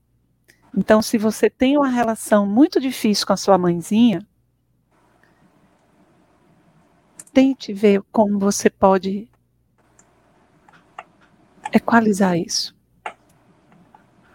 Então, 0.77 1.01
se 1.01 1.17
você 1.17 1.49
tem 1.49 1.79
uma 1.79 1.89
relação 1.89 2.47
muito 2.47 2.79
difícil 2.79 3.27
com 3.27 3.33
a 3.33 3.39
sua 3.39 3.57
mãezinha, 3.57 4.21
tente 7.33 7.73
ver 7.73 8.03
como 8.13 8.39
você 8.39 8.69
pode 8.69 9.31
equalizar 11.73 12.37
isso. 12.37 12.77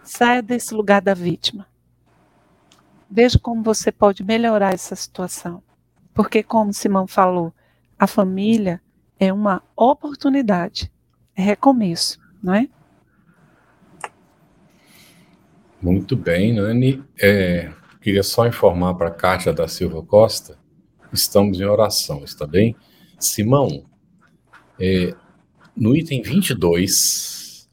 Saia 0.02 0.42
desse 0.42 0.74
lugar 0.74 1.00
da 1.00 1.14
vítima. 1.14 1.68
veja 3.08 3.38
como 3.38 3.62
você 3.62 3.92
pode 3.92 4.24
melhorar 4.24 4.74
essa 4.74 4.96
situação. 4.96 5.62
Porque, 6.12 6.42
como 6.42 6.72
Simão 6.74 7.06
falou, 7.06 7.54
a 7.96 8.08
família 8.08 8.82
é 9.20 9.32
uma 9.32 9.62
oportunidade, 9.76 10.90
é 11.36 11.42
recomeço, 11.42 12.19
não 12.42 12.54
é? 12.54 12.68
Muito 15.80 16.14
bem, 16.16 16.54
Nani. 16.54 17.02
É, 17.18 17.72
queria 18.00 18.22
só 18.22 18.46
informar 18.46 18.94
para 18.94 19.08
a 19.08 19.12
Kátia 19.12 19.52
da 19.52 19.66
Silva 19.66 20.02
Costa, 20.02 20.58
estamos 21.12 21.58
em 21.60 21.64
oração, 21.64 22.22
está 22.24 22.46
bem? 22.46 22.76
Simão, 23.18 23.84
é, 24.78 25.14
no 25.76 25.96
item 25.96 26.22
22, 26.22 27.70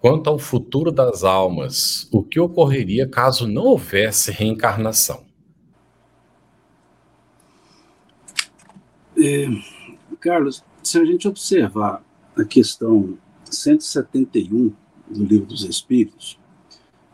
quanto 0.00 0.28
ao 0.28 0.38
futuro 0.38 0.90
das 0.90 1.22
almas, 1.22 2.08
o 2.12 2.22
que 2.22 2.40
ocorreria 2.40 3.08
caso 3.08 3.46
não 3.46 3.64
houvesse 3.64 4.32
reencarnação? 4.32 5.24
É, 9.16 9.46
Carlos, 10.18 10.64
se 10.82 10.98
a 10.98 11.04
gente 11.04 11.28
observar 11.28 12.02
a 12.36 12.44
questão 12.44 13.18
171 13.44 14.72
do 15.08 15.24
Livro 15.24 15.46
dos 15.46 15.64
Espíritos, 15.64 16.38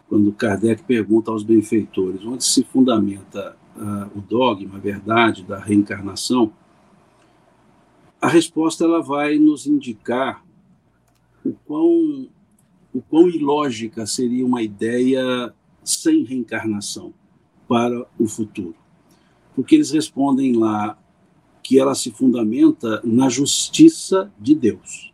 quando 0.09 0.33
Kardec 0.33 0.83
pergunta 0.85 1.31
aos 1.31 1.43
benfeitores 1.43 2.25
onde 2.25 2.45
se 2.45 2.63
fundamenta 2.63 3.57
uh, 3.77 4.19
o 4.19 4.21
dogma, 4.21 4.77
a 4.77 4.81
verdade 4.81 5.43
da 5.43 5.59
reencarnação, 5.59 6.53
a 8.21 8.29
resposta 8.29 8.85
ela 8.85 9.03
vai 9.03 9.39
nos 9.39 9.67
indicar 9.67 10.45
o 11.45 11.53
quão, 11.65 12.29
o 12.93 13.01
quão 13.03 13.29
ilógica 13.29 14.07
seria 14.07 14.45
uma 14.45 14.63
ideia 14.63 15.53
sem 15.85 16.25
reencarnação 16.25 17.13
para 17.69 18.07
o 18.19 18.27
futuro. 18.27 18.75
Porque 19.55 19.75
eles 19.75 19.91
respondem 19.91 20.57
lá 20.57 20.99
que 21.67 21.81
ela 21.81 21.97
se 21.97 22.13
fundamenta 22.13 23.01
na 23.03 23.29
justiça 23.29 24.33
de 24.39 24.55
Deus 24.55 25.13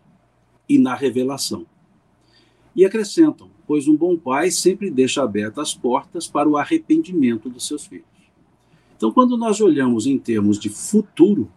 e 0.69 0.79
na 0.79 0.95
revelação. 0.95 1.65
E 2.77 2.85
acrescentam, 2.85 3.49
pois 3.67 3.89
um 3.89 3.97
bom 3.97 4.19
pai 4.19 4.51
sempre 4.51 4.91
deixa 4.91 5.23
abertas 5.23 5.69
as 5.69 5.75
portas 5.75 6.27
para 6.27 6.47
o 6.47 6.59
arrependimento 6.59 7.49
dos 7.49 7.67
seus 7.67 7.87
filhos. 7.87 8.05
Então, 8.95 9.11
quando 9.11 9.35
nós 9.39 9.63
olhamos 9.63 10.07
em 10.07 10.19
termos 10.19 10.59
de 10.59 10.69
futuro, 10.69 11.51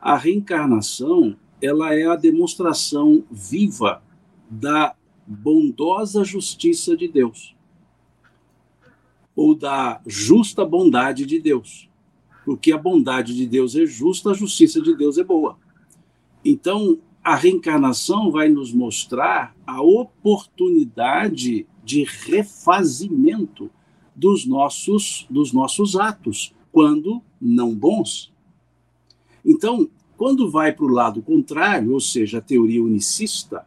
a 0.00 0.16
reencarnação 0.16 1.36
ela 1.60 1.94
é 1.94 2.06
a 2.06 2.16
demonstração 2.16 3.22
viva 3.30 4.02
da 4.48 4.96
bondosa 5.26 6.24
justiça 6.24 6.96
de 6.96 7.06
Deus 7.06 7.54
ou 9.34 9.54
da 9.54 10.00
justa 10.06 10.64
bondade 10.64 11.26
de 11.26 11.38
Deus 11.38 11.86
porque 12.46 12.70
a 12.70 12.78
bondade 12.78 13.34
de 13.34 13.44
Deus 13.44 13.74
é 13.74 13.84
justa, 13.84 14.30
a 14.30 14.34
justiça 14.34 14.80
de 14.80 14.94
Deus 14.94 15.18
é 15.18 15.24
boa. 15.24 15.58
Então, 16.44 16.96
a 17.24 17.34
reencarnação 17.34 18.30
vai 18.30 18.48
nos 18.48 18.72
mostrar 18.72 19.52
a 19.66 19.82
oportunidade 19.82 21.66
de 21.82 22.04
refazimento 22.04 23.68
dos 24.14 24.46
nossos, 24.46 25.26
dos 25.28 25.52
nossos 25.52 25.96
atos, 25.96 26.54
quando 26.70 27.20
não 27.40 27.74
bons. 27.74 28.32
Então, 29.44 29.90
quando 30.16 30.48
vai 30.48 30.72
para 30.72 30.84
o 30.84 30.88
lado 30.88 31.20
contrário, 31.22 31.92
ou 31.92 32.00
seja, 32.00 32.38
a 32.38 32.42
teoria 32.42 32.80
unicista, 32.80 33.66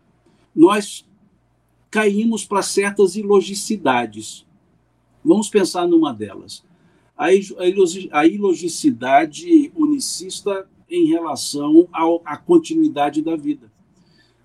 nós 0.56 1.06
caímos 1.92 2.46
para 2.46 2.62
certas 2.62 3.18
ilogicidades. 3.18 4.48
Vamos 5.22 5.50
pensar 5.50 5.86
numa 5.86 6.14
delas 6.14 6.64
a 7.20 8.26
ilogicidade 8.26 9.74
unicista 9.76 10.66
em 10.90 11.06
relação 11.08 11.86
à 12.24 12.38
continuidade 12.38 13.22
da 13.22 13.36
vida. 13.36 13.70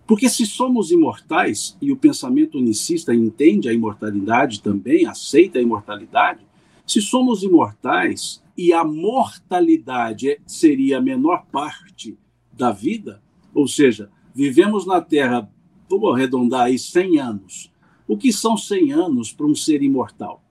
Porque 0.04 0.28
se 0.28 0.44
somos 0.44 0.90
imortais, 0.90 1.78
e 1.80 1.92
o 1.92 1.96
pensamento 1.96 2.58
unicista 2.58 3.14
entende 3.14 3.68
a 3.68 3.72
imortalidade 3.72 4.60
também, 4.60 5.06
aceita 5.06 5.60
a 5.60 5.62
imortalidade, 5.62 6.44
se 6.84 7.00
somos 7.00 7.44
imortais 7.44 8.42
e 8.58 8.72
a 8.72 8.82
mortalidade 8.84 10.40
seria 10.44 10.98
a 10.98 11.00
menor 11.00 11.46
parte 11.52 12.18
da 12.52 12.72
vida, 12.72 13.22
ou 13.54 13.68
seja, 13.68 14.10
vivemos 14.34 14.84
na 14.84 15.00
Terra, 15.00 15.48
vamos 15.88 16.12
arredondar 16.12 16.62
aí, 16.62 16.78
100 16.78 17.20
anos. 17.20 17.72
O 18.06 18.18
que 18.18 18.32
são 18.32 18.56
100 18.56 18.92
anos 18.92 19.32
para 19.32 19.46
um 19.46 19.54
ser 19.54 19.80
imortal? 19.80 20.42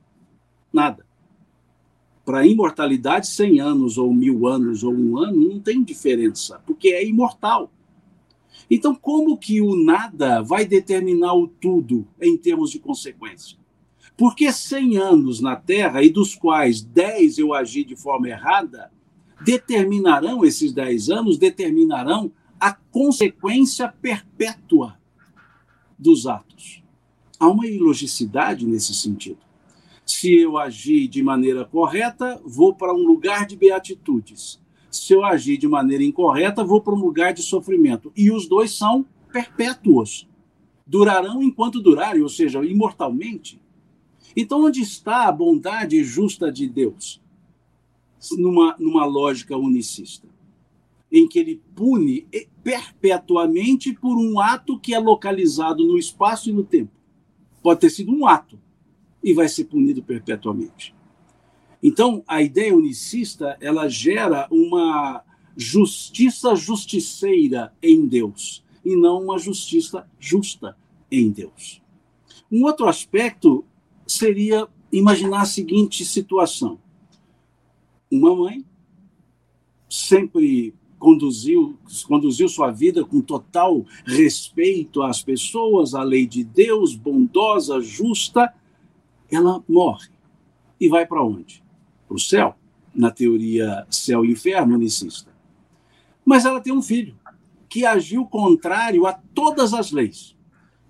Nada 0.72 1.06
para 2.26 2.40
a 2.40 2.48
imortalidade, 2.48 3.28
100 3.28 3.60
anos, 3.60 3.98
ou 3.98 4.14
mil 4.14 4.48
anos, 4.48 4.84
ou 4.84 4.94
um 4.94 5.18
ano, 5.18 5.50
não 5.50 5.60
tem 5.60 5.84
diferença, 5.84 6.62
porque 6.66 6.90
é 6.90 7.06
imortal. 7.06 7.72
Então, 8.70 8.96
como 8.96 9.38
que 9.38 9.62
o 9.62 9.76
nada 9.76 10.42
vai 10.42 10.66
determinar 10.66 11.34
o 11.34 11.48
tudo 11.48 12.08
em 12.22 12.38
termos 12.38 12.72
de 12.72 12.80
consequência? 12.80 13.58
Porque 14.16 14.52
100 14.52 14.98
anos 14.98 15.42
na 15.42 15.56
Terra, 15.56 16.02
e 16.02 16.10
dos 16.10 16.36
quais 16.36 16.82
10 16.82 17.40
eu 17.40 17.54
agi 17.54 17.84
de 17.84 17.96
forma 17.96 18.30
errada, 18.30 18.92
determinarão, 19.44 20.46
esses 20.46 20.72
10 20.72 21.10
anos, 21.10 21.38
determinarão 21.38 22.32
a 22.60 22.72
consequência 22.72 23.90
perpétua 23.90 24.98
dos 26.00 26.26
atos. 26.26 26.82
Há 27.40 27.48
uma 27.50 27.68
ilogicidade 27.68 28.66
nesse 28.66 28.94
sentido. 28.94 29.43
Se 30.06 30.36
eu 30.36 30.58
agir 30.58 31.08
de 31.08 31.24
maneira 31.24 31.66
correta, 31.66 32.42
vou 32.46 32.74
para 32.74 32.94
um 32.94 33.06
lugar 33.06 33.46
de 33.46 33.56
beatitudes. 33.56 34.62
Se 34.92 35.14
eu 35.14 35.24
agir 35.24 35.58
de 35.58 35.68
maneira 35.68 36.04
incorreta, 36.04 36.64
vou 36.64 36.82
para 36.82 36.94
um 36.94 37.00
lugar 37.00 37.34
de 37.34 37.42
sofrimento. 37.42 38.12
E 38.16 38.30
os 38.30 38.48
dois 38.48 38.72
são 38.78 39.06
perpétuos. 39.32 40.28
Durarão 40.86 41.42
enquanto 41.42 41.82
durarem, 41.82 42.22
ou 42.22 42.30
seja, 42.30 42.64
imortalmente. 42.64 43.60
Então, 44.36 44.66
onde 44.66 44.82
está 44.82 45.28
a 45.28 45.32
bondade 45.32 46.04
justa 46.04 46.52
de 46.52 46.68
Deus? 46.68 47.22
Numa, 48.38 48.76
numa 48.80 49.06
lógica 49.06 49.58
unicista, 49.58 50.28
em 51.12 51.28
que 51.28 51.40
ele 51.40 51.62
pune 51.76 52.26
perpetuamente 52.64 53.94
por 53.94 54.18
um 54.18 54.40
ato 54.40 54.80
que 54.80 54.94
é 54.94 55.00
localizado 55.00 55.86
no 55.86 55.98
espaço 55.98 56.50
e 56.50 56.54
no 56.54 56.64
tempo. 56.64 56.92
Pode 57.62 57.82
ter 57.82 57.90
sido 57.90 58.14
um 58.14 58.26
ato, 58.26 58.58
e 59.24 59.34
vai 59.34 59.48
ser 59.48 59.66
punido 59.66 60.04
perpetuamente. 60.04 60.94
Então, 61.82 62.24
a 62.28 62.42
ideia 62.42 62.76
unicista, 62.76 63.58
ela 63.60 63.88
gera 63.88 64.48
uma 64.52 65.24
justiça 65.56 66.56
justiceira 66.56 67.74
em 67.82 68.08
Deus 68.08 68.64
e 68.84 68.96
não 68.96 69.24
uma 69.24 69.38
justiça 69.38 70.08
justa 70.20 70.78
em 71.12 71.30
Deus. 71.30 71.82
Um 72.52 72.64
outro 72.64 72.88
aspecto 72.88 73.66
seria 74.08 74.68
imaginar 74.92 75.42
a 75.42 75.46
seguinte 75.46 76.06
situação: 76.06 76.80
uma 78.12 78.36
mãe 78.36 78.66
sempre 79.90 80.74
conduziu, 80.98 81.78
conduziu 82.08 82.48
sua 82.48 82.72
vida 82.72 83.04
com 83.04 83.20
total 83.20 83.86
respeito 84.06 85.02
às 85.02 85.22
pessoas, 85.22 85.94
à 85.94 86.02
lei 86.02 86.26
de 86.26 86.44
Deus, 86.44 86.96
bondosa, 86.96 87.82
justa, 87.82 88.54
ela 89.36 89.64
morre. 89.68 90.10
E 90.80 90.90
vai 90.90 91.06
para 91.06 91.24
onde? 91.24 91.64
Para 92.08 92.16
o 92.16 92.20
céu, 92.20 92.56
na 92.94 93.10
teoria 93.10 93.86
céu 93.90 94.26
e 94.26 94.32
inferno 94.32 94.76
unicista. 94.76 95.34
Mas 96.26 96.46
ela 96.46 96.62
tem 96.62 96.74
um 96.74 96.82
filho 96.82 97.16
que 97.70 97.86
agiu 97.86 98.26
contrário 98.26 99.06
a 99.08 99.14
todas 99.14 99.74
as 99.74 99.92
leis, 99.92 100.36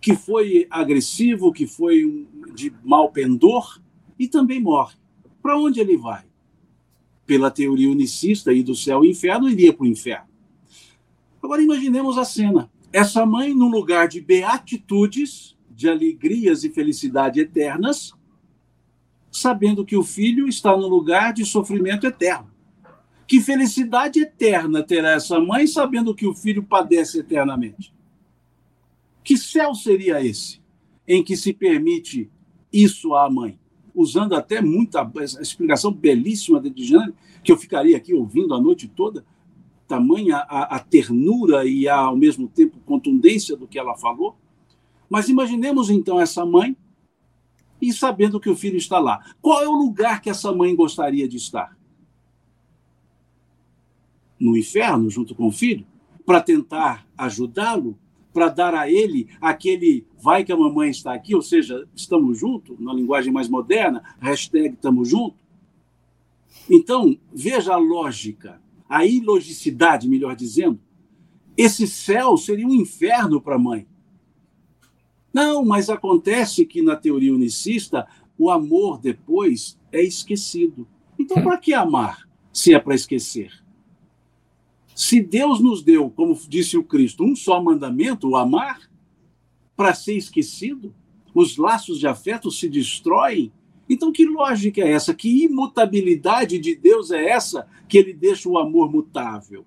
que 0.02 0.16
foi 0.16 0.68
agressivo, 0.70 1.54
que 1.54 1.66
foi 1.66 2.28
de 2.54 2.74
mau 2.84 3.10
pendor 3.10 3.82
e 4.20 4.28
também 4.28 4.60
morre. 4.60 4.96
Para 5.42 5.58
onde 5.58 5.80
ele 5.80 5.98
vai? 5.98 6.24
Pela 7.26 7.50
teoria 7.50 7.90
unicista 7.90 8.52
e 8.52 8.62
do 8.62 8.76
céu 8.76 9.06
e 9.06 9.12
inferno, 9.12 9.50
iria 9.50 9.72
para 9.72 9.84
o 9.84 9.88
inferno. 9.88 10.28
Agora 11.42 11.62
imaginemos 11.62 12.18
a 12.18 12.26
cena. 12.26 12.70
Essa 12.92 13.26
mãe, 13.26 13.54
num 13.54 13.70
lugar 13.70 14.08
de 14.08 14.22
beatitudes, 14.22 15.58
de 15.70 15.90
alegrias 15.90 16.64
e 16.64 16.70
felicidade 16.70 17.40
eternas, 17.40 18.14
sabendo 19.34 19.84
que 19.84 19.98
o 19.98 20.04
filho 20.04 20.48
está 20.48 20.78
no 20.78 20.88
lugar 20.88 21.34
de 21.34 21.44
sofrimento 21.44 22.06
eterno. 22.06 22.52
Que 23.28 23.42
felicidade 23.42 24.20
eterna 24.20 24.84
terá 24.84 25.14
essa 25.14 25.40
mãe 25.40 25.66
sabendo 25.66 26.14
que 26.14 26.28
o 26.28 26.36
filho 26.36 26.62
padece 26.62 27.20
eternamente? 27.20 27.92
Que 29.24 29.36
céu 29.36 29.74
seria 29.74 30.24
esse 30.24 30.62
em 31.08 31.24
que 31.24 31.36
se 31.36 31.52
permite 31.52 32.30
isso 32.72 33.16
à 33.16 33.28
mãe? 33.28 33.58
Usando 33.96 34.36
até 34.36 34.62
muita 34.62 35.12
explicação 35.42 35.92
belíssima 35.92 36.62
de 36.62 36.70
Dijane, 36.70 37.14
que 37.44 37.52
eu 37.52 37.58
ficaria 37.58 37.98
aqui 37.98 38.14
ouvindo 38.14 38.54
a 38.54 38.62
noite 38.62 38.88
toda, 38.88 39.26
tamanha 39.88 40.38
a, 40.48 40.76
a 40.76 40.80
ternura 40.80 41.66
e 41.66 41.88
a, 41.88 41.98
ao 41.98 42.16
mesmo 42.16 42.48
tempo 42.48 42.80
contundência 42.86 43.58
do 43.58 43.68
que 43.68 43.80
ela 43.80 43.96
falou. 43.96 44.36
Mas 45.10 45.28
imaginemos 45.28 45.90
então 45.90 46.20
essa 46.20 46.46
mãe 46.46 46.78
e 47.90 47.94
sabendo 47.94 48.40
que 48.40 48.50
o 48.50 48.56
filho 48.56 48.78
está 48.78 48.98
lá. 48.98 49.24
Qual 49.42 49.62
é 49.62 49.68
o 49.68 49.74
lugar 49.74 50.22
que 50.22 50.30
essa 50.30 50.54
mãe 50.54 50.76
gostaria 50.76 51.28
de 51.28 51.38
estar? 51.38 51.78
No 54.40 54.56
inferno, 54.58 55.10
junto 55.10 55.36
com 55.36 55.48
o 55.48 55.52
filho, 55.52 55.86
para 56.26 56.42
tentar 56.42 57.06
ajudá-lo, 57.18 57.98
para 58.34 58.50
dar 58.50 58.74
a 58.74 58.90
ele 58.90 59.28
aquele 59.40 60.08
vai 60.20 60.44
que 60.44 60.52
a 60.52 60.58
mamãe 60.58 60.90
está 60.90 61.14
aqui, 61.14 61.36
ou 61.36 61.42
seja, 61.42 61.88
estamos 61.94 62.40
juntos, 62.40 62.80
na 62.80 62.94
linguagem 62.94 63.32
mais 63.32 63.48
moderna, 63.50 64.02
hashtag 64.20 64.74
estamos 64.74 65.10
juntos. 65.10 65.40
Então, 66.70 67.18
veja 67.34 67.74
a 67.74 67.78
lógica, 67.78 68.62
a 68.88 69.06
ilogicidade, 69.06 70.08
melhor 70.08 70.36
dizendo. 70.36 70.80
Esse 71.58 71.86
céu 71.86 72.38
seria 72.38 72.66
um 72.66 72.74
inferno 72.74 73.42
para 73.42 73.56
a 73.56 73.60
mãe. 73.60 73.86
Não, 75.34 75.66
mas 75.66 75.90
acontece 75.90 76.64
que 76.64 76.84
na 76.84 76.96
teoria 76.96 77.34
unicista 77.34 78.08
o 78.38 78.52
amor 78.52 79.00
depois 79.00 79.80
é 79.92 80.02
esquecido. 80.04 80.88
Então, 81.18 81.42
para 81.42 81.58
que 81.58 81.74
amar 81.74 82.30
se 82.52 82.74
é 82.74 82.80
para 82.80 82.94
esquecer? 82.94 83.52
Se 84.96 85.20
Deus 85.20 85.60
nos 85.60 85.82
deu, 85.82 86.12
como 86.12 86.40
disse 86.48 86.78
o 86.78 86.84
Cristo, 86.84 87.24
um 87.24 87.36
só 87.36 87.62
mandamento, 87.62 88.30
o 88.30 88.36
amar, 88.36 88.80
para 89.76 89.96
ser 89.96 90.16
esquecido, 90.16 90.94
os 91.34 91.58
laços 91.58 92.00
de 92.00 92.06
afeto 92.06 92.52
se 92.52 92.70
destroem. 92.70 93.52
Então, 93.90 94.12
que 94.12 94.26
lógica 94.26 94.82
é 94.82 94.92
essa? 94.92 95.16
Que 95.16 95.46
imutabilidade 95.46 96.60
de 96.60 96.76
Deus 96.76 97.10
é 97.10 97.30
essa 97.30 97.68
que 97.90 97.98
ele 97.98 98.14
deixa 98.14 98.48
o 98.48 98.58
amor 98.58 98.92
mutável? 98.92 99.66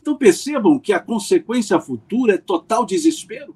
Então, 0.00 0.16
percebam 0.16 0.78
que 0.78 0.94
a 0.94 1.00
consequência 1.00 1.78
futura 1.78 2.34
é 2.34 2.38
total 2.38 2.86
desespero 2.86 3.54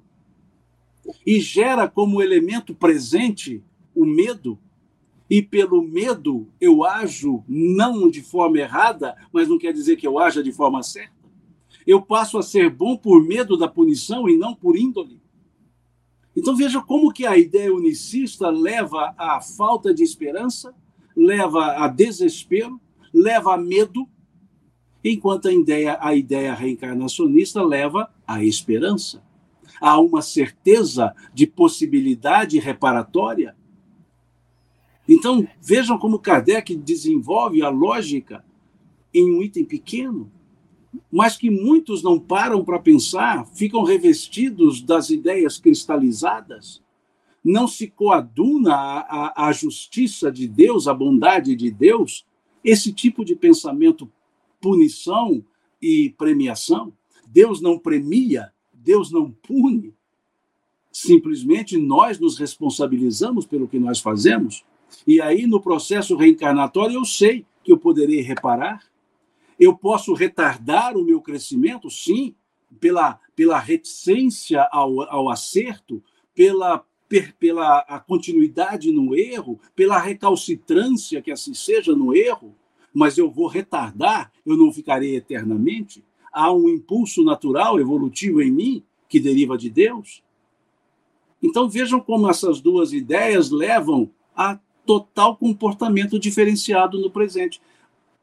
e 1.25 1.39
gera 1.39 1.87
como 1.87 2.21
elemento 2.21 2.73
presente 2.73 3.63
o 3.95 4.05
medo. 4.05 4.57
E 5.29 5.41
pelo 5.41 5.81
medo 5.81 6.47
eu 6.59 6.83
ajo 6.83 7.43
não 7.47 8.09
de 8.09 8.21
forma 8.21 8.59
errada, 8.59 9.15
mas 9.31 9.47
não 9.47 9.57
quer 9.57 9.73
dizer 9.73 9.95
que 9.95 10.05
eu 10.05 10.19
haja 10.19 10.43
de 10.43 10.51
forma 10.51 10.83
certa. 10.83 11.21
Eu 11.87 12.01
passo 12.01 12.37
a 12.37 12.43
ser 12.43 12.69
bom 12.69 12.97
por 12.97 13.23
medo 13.23 13.57
da 13.57 13.67
punição 13.67 14.29
e 14.29 14.37
não 14.37 14.53
por 14.53 14.77
índole. 14.77 15.21
Então 16.35 16.55
veja 16.55 16.81
como 16.81 17.11
que 17.11 17.25
a 17.25 17.37
ideia 17.37 17.73
unicista 17.73 18.49
leva 18.49 19.13
à 19.17 19.41
falta 19.41 19.93
de 19.93 20.03
esperança, 20.03 20.73
leva 21.15 21.83
a 21.83 21.87
desespero, 21.87 22.79
leva 23.13 23.53
a 23.53 23.57
medo, 23.57 24.07
enquanto 25.03 25.47
a 25.47 25.53
ideia, 25.53 25.97
a 25.99 26.15
ideia 26.15 26.53
reencarnacionista 26.53 27.61
leva 27.63 28.09
à 28.25 28.43
esperança 28.43 29.21
há 29.81 29.99
uma 29.99 30.21
certeza 30.21 31.13
de 31.33 31.47
possibilidade 31.47 32.59
reparatória. 32.59 33.55
Então, 35.09 35.45
vejam 35.59 35.97
como 35.97 36.19
Kardec 36.19 36.75
desenvolve 36.75 37.63
a 37.63 37.69
lógica 37.69 38.45
em 39.11 39.29
um 39.29 39.41
item 39.41 39.65
pequeno, 39.65 40.31
mas 41.11 41.35
que 41.35 41.49
muitos 41.49 42.03
não 42.03 42.19
param 42.19 42.63
para 42.63 42.79
pensar, 42.79 43.45
ficam 43.47 43.83
revestidos 43.83 44.81
das 44.81 45.09
ideias 45.09 45.57
cristalizadas, 45.57 46.81
não 47.43 47.67
se 47.67 47.87
coaduna 47.87 48.75
a, 48.75 48.99
a, 48.99 49.47
a 49.47 49.51
justiça 49.51 50.31
de 50.31 50.47
Deus, 50.47 50.87
a 50.87 50.93
bondade 50.93 51.55
de 51.55 51.71
Deus, 51.71 52.25
esse 52.63 52.93
tipo 52.93 53.25
de 53.25 53.35
pensamento, 53.35 54.09
punição 54.61 55.43
e 55.81 56.13
premiação. 56.17 56.93
Deus 57.27 57.59
não 57.61 57.79
premia, 57.79 58.53
Deus 58.83 59.11
não 59.11 59.31
pune, 59.31 59.93
simplesmente 60.91 61.77
nós 61.77 62.19
nos 62.19 62.37
responsabilizamos 62.37 63.45
pelo 63.45 63.67
que 63.67 63.79
nós 63.79 63.99
fazemos. 63.99 64.65
E 65.07 65.21
aí, 65.21 65.45
no 65.47 65.61
processo 65.61 66.15
reencarnatório, 66.15 66.95
eu 66.95 67.05
sei 67.05 67.45
que 67.63 67.71
eu 67.71 67.77
poderei 67.77 68.21
reparar. 68.21 68.83
Eu 69.59 69.75
posso 69.77 70.13
retardar 70.13 70.97
o 70.97 71.03
meu 71.03 71.21
crescimento, 71.21 71.89
sim, 71.89 72.35
pela, 72.79 73.19
pela 73.35 73.59
reticência 73.59 74.67
ao, 74.71 75.01
ao 75.01 75.29
acerto, 75.29 76.03
pela, 76.33 76.83
per, 77.07 77.35
pela 77.37 77.79
a 77.79 77.99
continuidade 77.99 78.91
no 78.91 79.15
erro, 79.15 79.59
pela 79.75 79.99
recalcitrância 79.99 81.21
que 81.21 81.31
assim 81.31 81.53
seja 81.53 81.95
no 81.95 82.15
erro, 82.15 82.55
mas 82.93 83.17
eu 83.17 83.29
vou 83.29 83.47
retardar, 83.47 84.31
eu 84.45 84.57
não 84.57 84.73
ficarei 84.73 85.15
eternamente 85.15 86.03
há 86.31 86.51
um 86.51 86.69
impulso 86.69 87.23
natural, 87.23 87.79
evolutivo 87.79 88.41
em 88.41 88.51
mim, 88.51 88.83
que 89.09 89.19
deriva 89.19 89.57
de 89.57 89.69
Deus. 89.69 90.23
Então 91.41 91.69
vejam 91.69 91.99
como 91.99 92.29
essas 92.29 92.61
duas 92.61 92.93
ideias 92.93 93.49
levam 93.49 94.09
a 94.35 94.59
total 94.85 95.35
comportamento 95.35 96.19
diferenciado 96.19 96.99
no 96.99 97.09
presente. 97.09 97.59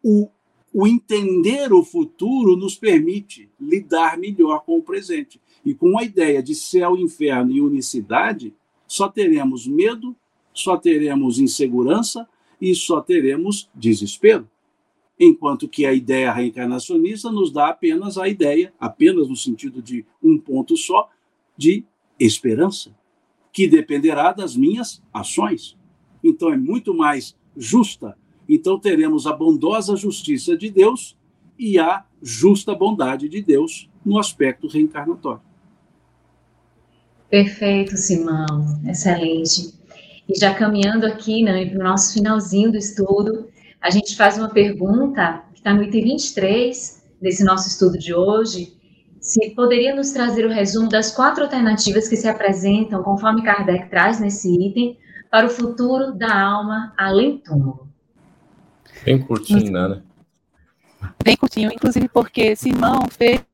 O, 0.02 0.28
o 0.72 0.86
entender 0.86 1.72
o 1.72 1.84
futuro 1.84 2.56
nos 2.56 2.76
permite 2.76 3.50
lidar 3.60 4.16
melhor 4.16 4.64
com 4.64 4.78
o 4.78 4.82
presente. 4.82 5.40
E 5.64 5.74
com 5.74 5.98
a 5.98 6.04
ideia 6.04 6.42
de 6.42 6.54
céu, 6.54 6.96
inferno 6.96 7.52
e 7.52 7.60
unicidade, 7.60 8.54
só 8.86 9.08
teremos 9.08 9.66
medo, 9.66 10.16
só 10.54 10.76
teremos 10.76 11.38
insegurança 11.38 12.26
e 12.60 12.74
só 12.74 13.00
teremos 13.00 13.68
desespero 13.74 14.48
enquanto 15.18 15.68
que 15.68 15.84
a 15.84 15.92
ideia 15.92 16.32
reencarnacionista 16.32 17.30
nos 17.30 17.52
dá 17.52 17.68
apenas 17.68 18.16
a 18.16 18.28
ideia, 18.28 18.72
apenas 18.78 19.28
no 19.28 19.36
sentido 19.36 19.82
de 19.82 20.04
um 20.22 20.38
ponto 20.38 20.76
só, 20.76 21.08
de 21.56 21.84
esperança, 22.18 22.94
que 23.52 23.66
dependerá 23.66 24.32
das 24.32 24.54
minhas 24.54 25.02
ações. 25.12 25.76
Então 26.22 26.52
é 26.52 26.56
muito 26.56 26.94
mais 26.94 27.36
justa. 27.56 28.16
Então 28.48 28.78
teremos 28.78 29.26
a 29.26 29.32
bondosa 29.32 29.96
justiça 29.96 30.56
de 30.56 30.70
Deus 30.70 31.16
e 31.58 31.78
a 31.78 32.04
justa 32.22 32.74
bondade 32.74 33.28
de 33.28 33.42
Deus 33.42 33.90
no 34.04 34.18
aspecto 34.18 34.68
reencarnatório. 34.68 35.42
Perfeito, 37.28 37.96
Simão, 37.96 38.80
excelente. 38.86 39.74
E 40.28 40.38
já 40.38 40.54
caminhando 40.54 41.04
aqui 41.04 41.42
né, 41.42 41.66
para 41.66 41.80
o 41.80 41.82
nosso 41.82 42.14
finalzinho 42.14 42.70
do 42.70 42.78
estudo, 42.78 43.48
a 43.80 43.90
gente 43.90 44.16
faz 44.16 44.38
uma 44.38 44.48
pergunta 44.48 45.44
que 45.52 45.60
está 45.60 45.72
no 45.72 45.82
item 45.82 46.04
23 46.04 47.02
desse 47.20 47.44
nosso 47.44 47.68
estudo 47.68 47.98
de 47.98 48.14
hoje, 48.14 48.76
se 49.20 49.50
poderia 49.50 49.94
nos 49.94 50.10
trazer 50.10 50.46
o 50.46 50.50
resumo 50.50 50.88
das 50.88 51.14
quatro 51.14 51.44
alternativas 51.44 52.08
que 52.08 52.16
se 52.16 52.28
apresentam, 52.28 53.02
conforme 53.02 53.42
Kardec 53.42 53.90
traz 53.90 54.20
nesse 54.20 54.48
item, 54.48 54.98
para 55.30 55.46
o 55.46 55.50
futuro 55.50 56.12
da 56.12 56.40
alma 56.40 56.94
além 56.96 57.38
túmulo. 57.38 57.88
Bem 59.04 59.20
curtinho, 59.20 59.70
né? 59.70 60.02
Bem 61.22 61.36
curtinho, 61.36 61.70
inclusive 61.72 62.08
porque 62.08 62.56
Simão 62.56 63.02
fez 63.10 63.44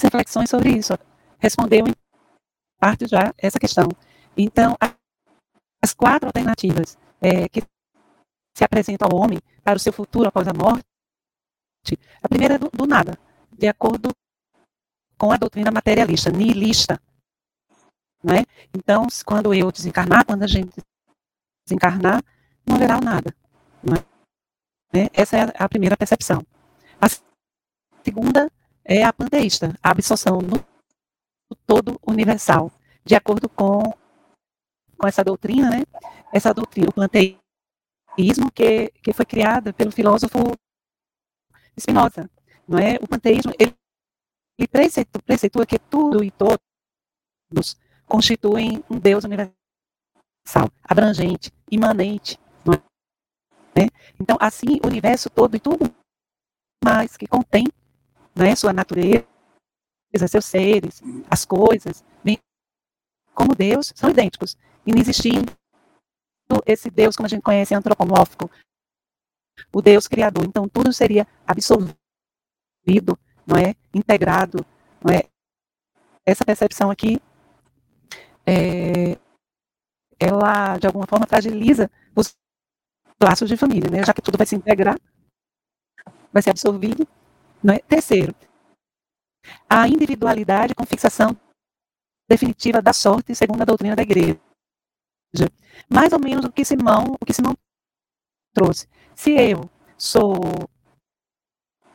reflexões 0.00 0.48
sobre 0.48 0.70
isso, 0.70 0.94
respondeu 1.38 1.86
em 1.86 1.92
parte 2.78 3.06
já 3.06 3.32
essa 3.38 3.58
questão. 3.58 3.88
Então, 4.36 4.76
as 5.82 5.92
quatro 5.92 6.26
alternativas 6.26 6.96
é, 7.20 7.48
que 7.48 7.62
se 8.54 8.64
apresenta 8.64 9.04
ao 9.04 9.16
homem 9.16 9.40
para 9.62 9.76
o 9.76 9.80
seu 9.80 9.92
futuro 9.92 10.28
após 10.28 10.46
a 10.46 10.52
morte, 10.52 10.84
a 12.22 12.28
primeira 12.28 12.54
é 12.54 12.58
do, 12.58 12.70
do 12.70 12.86
nada, 12.86 13.18
de 13.52 13.66
acordo 13.66 14.10
com 15.18 15.32
a 15.32 15.36
doutrina 15.36 15.70
materialista, 15.70 16.30
nihilista. 16.30 17.00
Não 18.22 18.34
é? 18.34 18.44
Então, 18.74 19.06
quando 19.24 19.52
eu 19.52 19.70
desencarnar, 19.72 20.24
quando 20.24 20.42
a 20.44 20.46
gente 20.46 20.80
desencarnar, 21.66 22.22
não 22.66 22.76
haverá 22.76 23.00
nada. 23.00 23.34
Né? 23.82 25.08
Essa 25.12 25.38
é 25.38 25.52
a 25.58 25.68
primeira 25.68 25.96
percepção. 25.96 26.44
A 27.00 27.06
segunda 28.04 28.50
é 28.84 29.02
a 29.02 29.12
panteísta, 29.12 29.76
a 29.82 29.90
absorção 29.90 30.38
no 30.40 30.64
todo 31.66 32.00
universal, 32.06 32.70
de 33.04 33.14
acordo 33.14 33.48
com, 33.48 33.82
com 34.98 35.06
essa 35.06 35.24
doutrina, 35.24 35.70
né? 35.70 35.82
Essa 36.32 36.54
doutrina, 36.54 36.88
o 36.88 36.92
panteísmo 36.92 37.41
panteísmo 38.12 38.50
que, 38.50 38.90
que 39.02 39.12
foi 39.12 39.24
criada 39.24 39.72
pelo 39.72 39.90
filósofo 39.90 40.38
Spinoza. 41.78 42.30
Não 42.68 42.78
é? 42.78 42.96
O 43.00 43.08
panteísmo 43.08 43.52
ele, 43.58 43.74
ele 44.58 44.68
preceitua, 44.68 45.22
preceitua 45.22 45.66
que 45.66 45.78
tudo 45.78 46.22
e 46.22 46.30
todos 46.30 47.76
constituem 48.06 48.84
um 48.90 48.98
Deus 48.98 49.24
universal, 49.24 50.70
abrangente, 50.84 51.50
imanente. 51.70 52.38
É? 53.74 53.86
Então, 54.20 54.36
assim, 54.38 54.78
o 54.84 54.86
universo 54.86 55.30
todo 55.30 55.56
e 55.56 55.60
tudo 55.60 55.90
mais 56.84 57.16
que 57.16 57.26
contém 57.26 57.64
é, 58.36 58.54
sua 58.54 58.72
natureza, 58.72 59.26
seus 60.28 60.44
seres, 60.44 61.00
as 61.30 61.46
coisas, 61.46 62.04
como 63.34 63.54
Deus, 63.54 63.94
são 63.96 64.10
idênticos, 64.10 64.58
inexistindo 64.86 65.56
esse 66.66 66.90
Deus, 66.90 67.16
como 67.16 67.26
a 67.26 67.28
gente 67.28 67.42
conhece, 67.42 67.74
antropomórfico, 67.74 68.50
o 69.72 69.82
Deus 69.82 70.08
criador. 70.08 70.44
Então, 70.44 70.68
tudo 70.68 70.92
seria 70.92 71.26
absorvido, 71.46 71.96
não 73.46 73.56
é? 73.56 73.74
Integrado, 73.94 74.64
não 75.04 75.14
é? 75.14 75.22
Essa 76.24 76.44
percepção 76.44 76.90
aqui 76.90 77.20
é, 78.46 79.18
ela 80.18 80.78
de 80.78 80.86
alguma 80.86 81.06
forma 81.06 81.26
fragiliza 81.26 81.90
os 82.14 82.36
laços 83.22 83.48
de 83.48 83.56
família, 83.56 83.90
né? 83.90 84.04
Já 84.04 84.12
que 84.12 84.22
tudo 84.22 84.38
vai 84.38 84.46
se 84.46 84.56
integrar, 84.56 84.98
vai 86.32 86.42
ser 86.42 86.50
absorvido. 86.50 87.06
Né? 87.62 87.78
Terceiro, 87.80 88.34
a 89.68 89.86
individualidade 89.86 90.74
com 90.74 90.84
fixação 90.84 91.36
definitiva 92.28 92.80
da 92.80 92.92
sorte, 92.92 93.34
segundo 93.34 93.62
a 93.62 93.64
doutrina 93.64 93.94
da 93.94 94.02
igreja. 94.02 94.40
Mais 95.88 96.12
ou 96.12 96.18
menos 96.18 96.44
o 96.44 96.52
que 96.52 96.64
Simão, 96.64 97.16
o 97.20 97.24
que 97.24 97.32
Simão 97.32 97.56
trouxe. 98.54 98.88
Se 99.14 99.32
eu 99.32 99.70
sou 99.96 100.34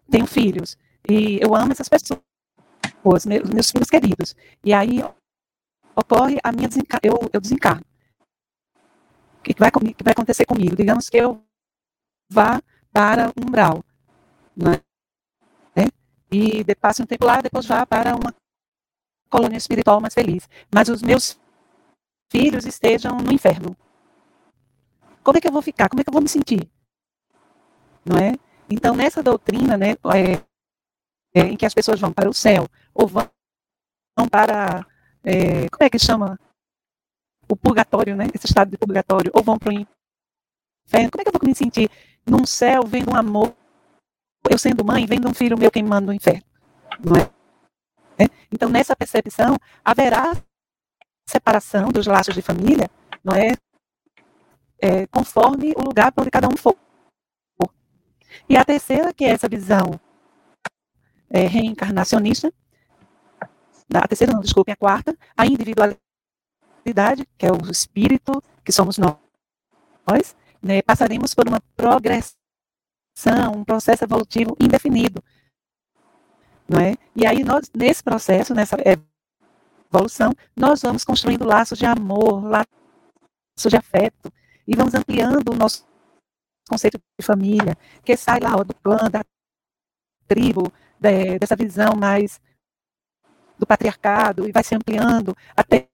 tenho 0.10 0.26
filhos 0.26 0.78
e 1.10 1.40
eu 1.42 1.54
amo 1.54 1.72
essas 1.72 1.90
pessoas, 1.90 2.22
meus, 3.26 3.50
meus 3.50 3.72
filhos 3.72 3.90
queridos, 3.90 4.36
e 4.64 4.74
aí 4.74 5.04
ocorre 5.96 6.38
a 6.44 6.52
minha 6.52 6.68
desenca 6.68 7.00
eu, 7.04 7.18
eu 7.34 7.42
desencarno. 7.42 7.86
O 9.40 9.44
que 9.44 9.56
vai, 9.58 9.72
que 9.72 10.04
vai 10.04 10.12
acontecer 10.12 10.46
comigo? 10.46 10.76
Digamos 10.76 11.10
que 11.10 11.18
eu 11.18 11.44
vá 12.30 12.62
para 12.92 13.30
um 13.30 13.48
umbral, 13.48 13.84
né? 14.56 14.82
e 16.32 16.64
passe 16.76 17.02
um 17.02 17.06
tempo 17.06 17.26
lá, 17.26 17.42
depois 17.42 17.66
vá 17.66 17.86
para 17.86 18.16
uma 18.16 18.34
colônia 19.30 19.58
espiritual 19.58 20.02
mais 20.02 20.14
feliz. 20.14 20.48
Mas 20.74 20.90
os 20.90 21.02
meus 21.02 21.40
filhos 22.30 22.66
estejam 22.66 23.18
no 23.18 23.32
inferno. 23.32 23.76
Como 25.24 25.38
é 25.38 25.42
que 25.42 25.48
eu 25.48 25.52
vou 25.52 25.62
ficar? 25.62 25.90
Como 25.90 26.02
é 26.02 26.04
que 26.04 26.10
eu 26.10 26.14
vou 26.14 26.22
me 26.22 26.30
sentir? 26.30 26.70
Não 28.06 28.18
é? 28.18 28.34
Então, 28.70 28.96
nessa 28.96 29.22
doutrina, 29.22 29.78
né, 29.78 29.92
é, 30.14 30.42
é, 31.34 31.42
em 31.48 31.58
que 31.58 31.66
as 31.66 31.74
pessoas 31.74 32.00
vão 32.00 32.12
para 32.12 32.30
o 32.30 32.34
céu, 32.34 32.68
ou 32.94 33.08
vão, 33.08 33.30
para, 34.30 34.86
é, 35.24 35.70
como 35.70 35.84
é 35.84 35.90
que 35.90 36.00
chama? 36.00 36.40
O 37.50 37.56
purgatório, 37.56 38.16
né? 38.16 38.28
Esse 38.34 38.46
estado 38.46 38.72
de 38.72 38.78
purgatório, 38.78 39.32
ou 39.34 39.42
vão 39.42 39.58
para 39.58 39.70
o 39.70 39.74
inferno. 39.74 41.12
Como 41.12 41.22
é 41.22 41.24
que 41.24 41.30
eu 41.30 41.40
vou 41.40 41.48
me 41.48 41.56
sentir 41.56 41.90
num 42.26 42.46
céu 42.46 42.84
vendo 42.86 43.12
um 43.12 43.16
amor 43.16 43.56
eu 44.50 44.58
sendo 44.58 44.86
mãe, 44.86 45.06
vendo 45.06 45.28
um 45.28 45.34
filho 45.34 45.58
meu 45.58 45.72
queimando 45.72 46.08
no 46.08 46.14
inferno. 46.14 46.44
Não 47.04 47.16
é? 47.16 48.24
é? 48.24 48.30
Então, 48.52 48.70
nessa 48.70 48.96
percepção, 48.96 49.58
haverá 49.84 50.36
separação 51.28 51.90
dos 51.90 52.08
laços 52.08 52.34
de 52.34 52.42
família, 52.42 52.90
não 53.24 53.36
é? 53.36 53.52
é 54.82 55.06
conforme 55.08 55.74
o 55.76 55.82
lugar 55.82 56.12
para 56.12 56.22
onde 56.24 56.32
cada 56.32 56.48
um 56.48 56.56
for. 56.56 56.76
E 58.50 58.56
a 58.56 58.64
terceira, 58.64 59.14
que 59.14 59.26
é 59.26 59.30
essa 59.30 59.50
visão 59.50 60.00
é, 61.30 61.42
reencarnacionista, 61.42 62.54
a 63.94 64.08
terceira, 64.08 64.34
não, 64.34 64.42
desculpem, 64.42 64.74
a 64.74 64.78
quarta, 64.78 65.18
a 65.36 65.46
individualidade, 65.46 67.28
que 67.38 67.46
é 67.46 67.52
o 67.52 67.70
espírito, 67.70 68.42
que 68.64 68.72
somos 68.72 68.98
nós, 68.98 70.36
né, 70.62 70.82
passaremos 70.82 71.34
por 71.34 71.48
uma 71.48 71.62
progressão 71.76 72.38
um 73.56 73.64
processo 73.64 74.04
evolutivo 74.04 74.56
indefinido. 74.60 75.24
Não 76.70 76.80
é? 76.80 76.96
E 77.16 77.26
aí, 77.26 77.44
nós, 77.44 77.72
nesse 77.76 78.04
processo, 78.04 78.54
nessa 78.54 78.78
evolução, 79.92 80.34
nós 80.56 80.82
vamos 80.82 81.04
construindo 81.04 81.46
laços 81.46 81.78
de 81.78 81.86
amor, 81.86 82.44
laços 82.44 82.68
de 83.68 83.76
afeto, 83.76 84.32
e 84.68 84.76
vamos 84.76 84.94
ampliando 84.94 85.52
o 85.52 85.56
nosso 85.56 85.86
conceito 86.70 87.00
de 87.20 87.26
família, 87.26 87.78
que 88.04 88.16
sai 88.18 88.40
lá 88.40 88.56
ó, 88.56 88.64
do 88.64 88.74
clã, 88.76 89.10
da 89.10 89.24
tribo, 90.28 90.72
de, 91.00 91.40
dessa 91.40 91.56
visão 91.56 91.96
mais 91.96 92.40
do 93.58 93.66
patriarcado, 93.66 94.48
e 94.48 94.52
vai 94.52 94.64
se 94.64 94.76
ampliando 94.76 95.36
até 95.56 95.88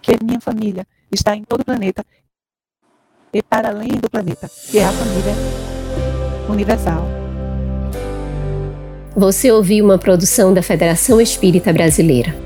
que 0.00 0.12
a 0.12 0.18
minha 0.22 0.40
família 0.40 0.86
está 1.10 1.34
em 1.34 1.44
todo 1.44 1.60
o 1.60 1.64
planeta 1.64 2.04
e 3.32 3.42
para 3.42 3.68
além 3.68 3.92
do 3.92 4.10
planeta, 4.10 4.48
que 4.70 4.78
é 4.78 4.84
a 4.84 4.92
família 4.92 5.32
universal. 6.50 7.06
Você 9.14 9.50
ouviu 9.50 9.84
uma 9.84 9.98
produção 9.98 10.52
da 10.52 10.62
Federação 10.62 11.20
Espírita 11.20 11.72
Brasileira. 11.72 12.45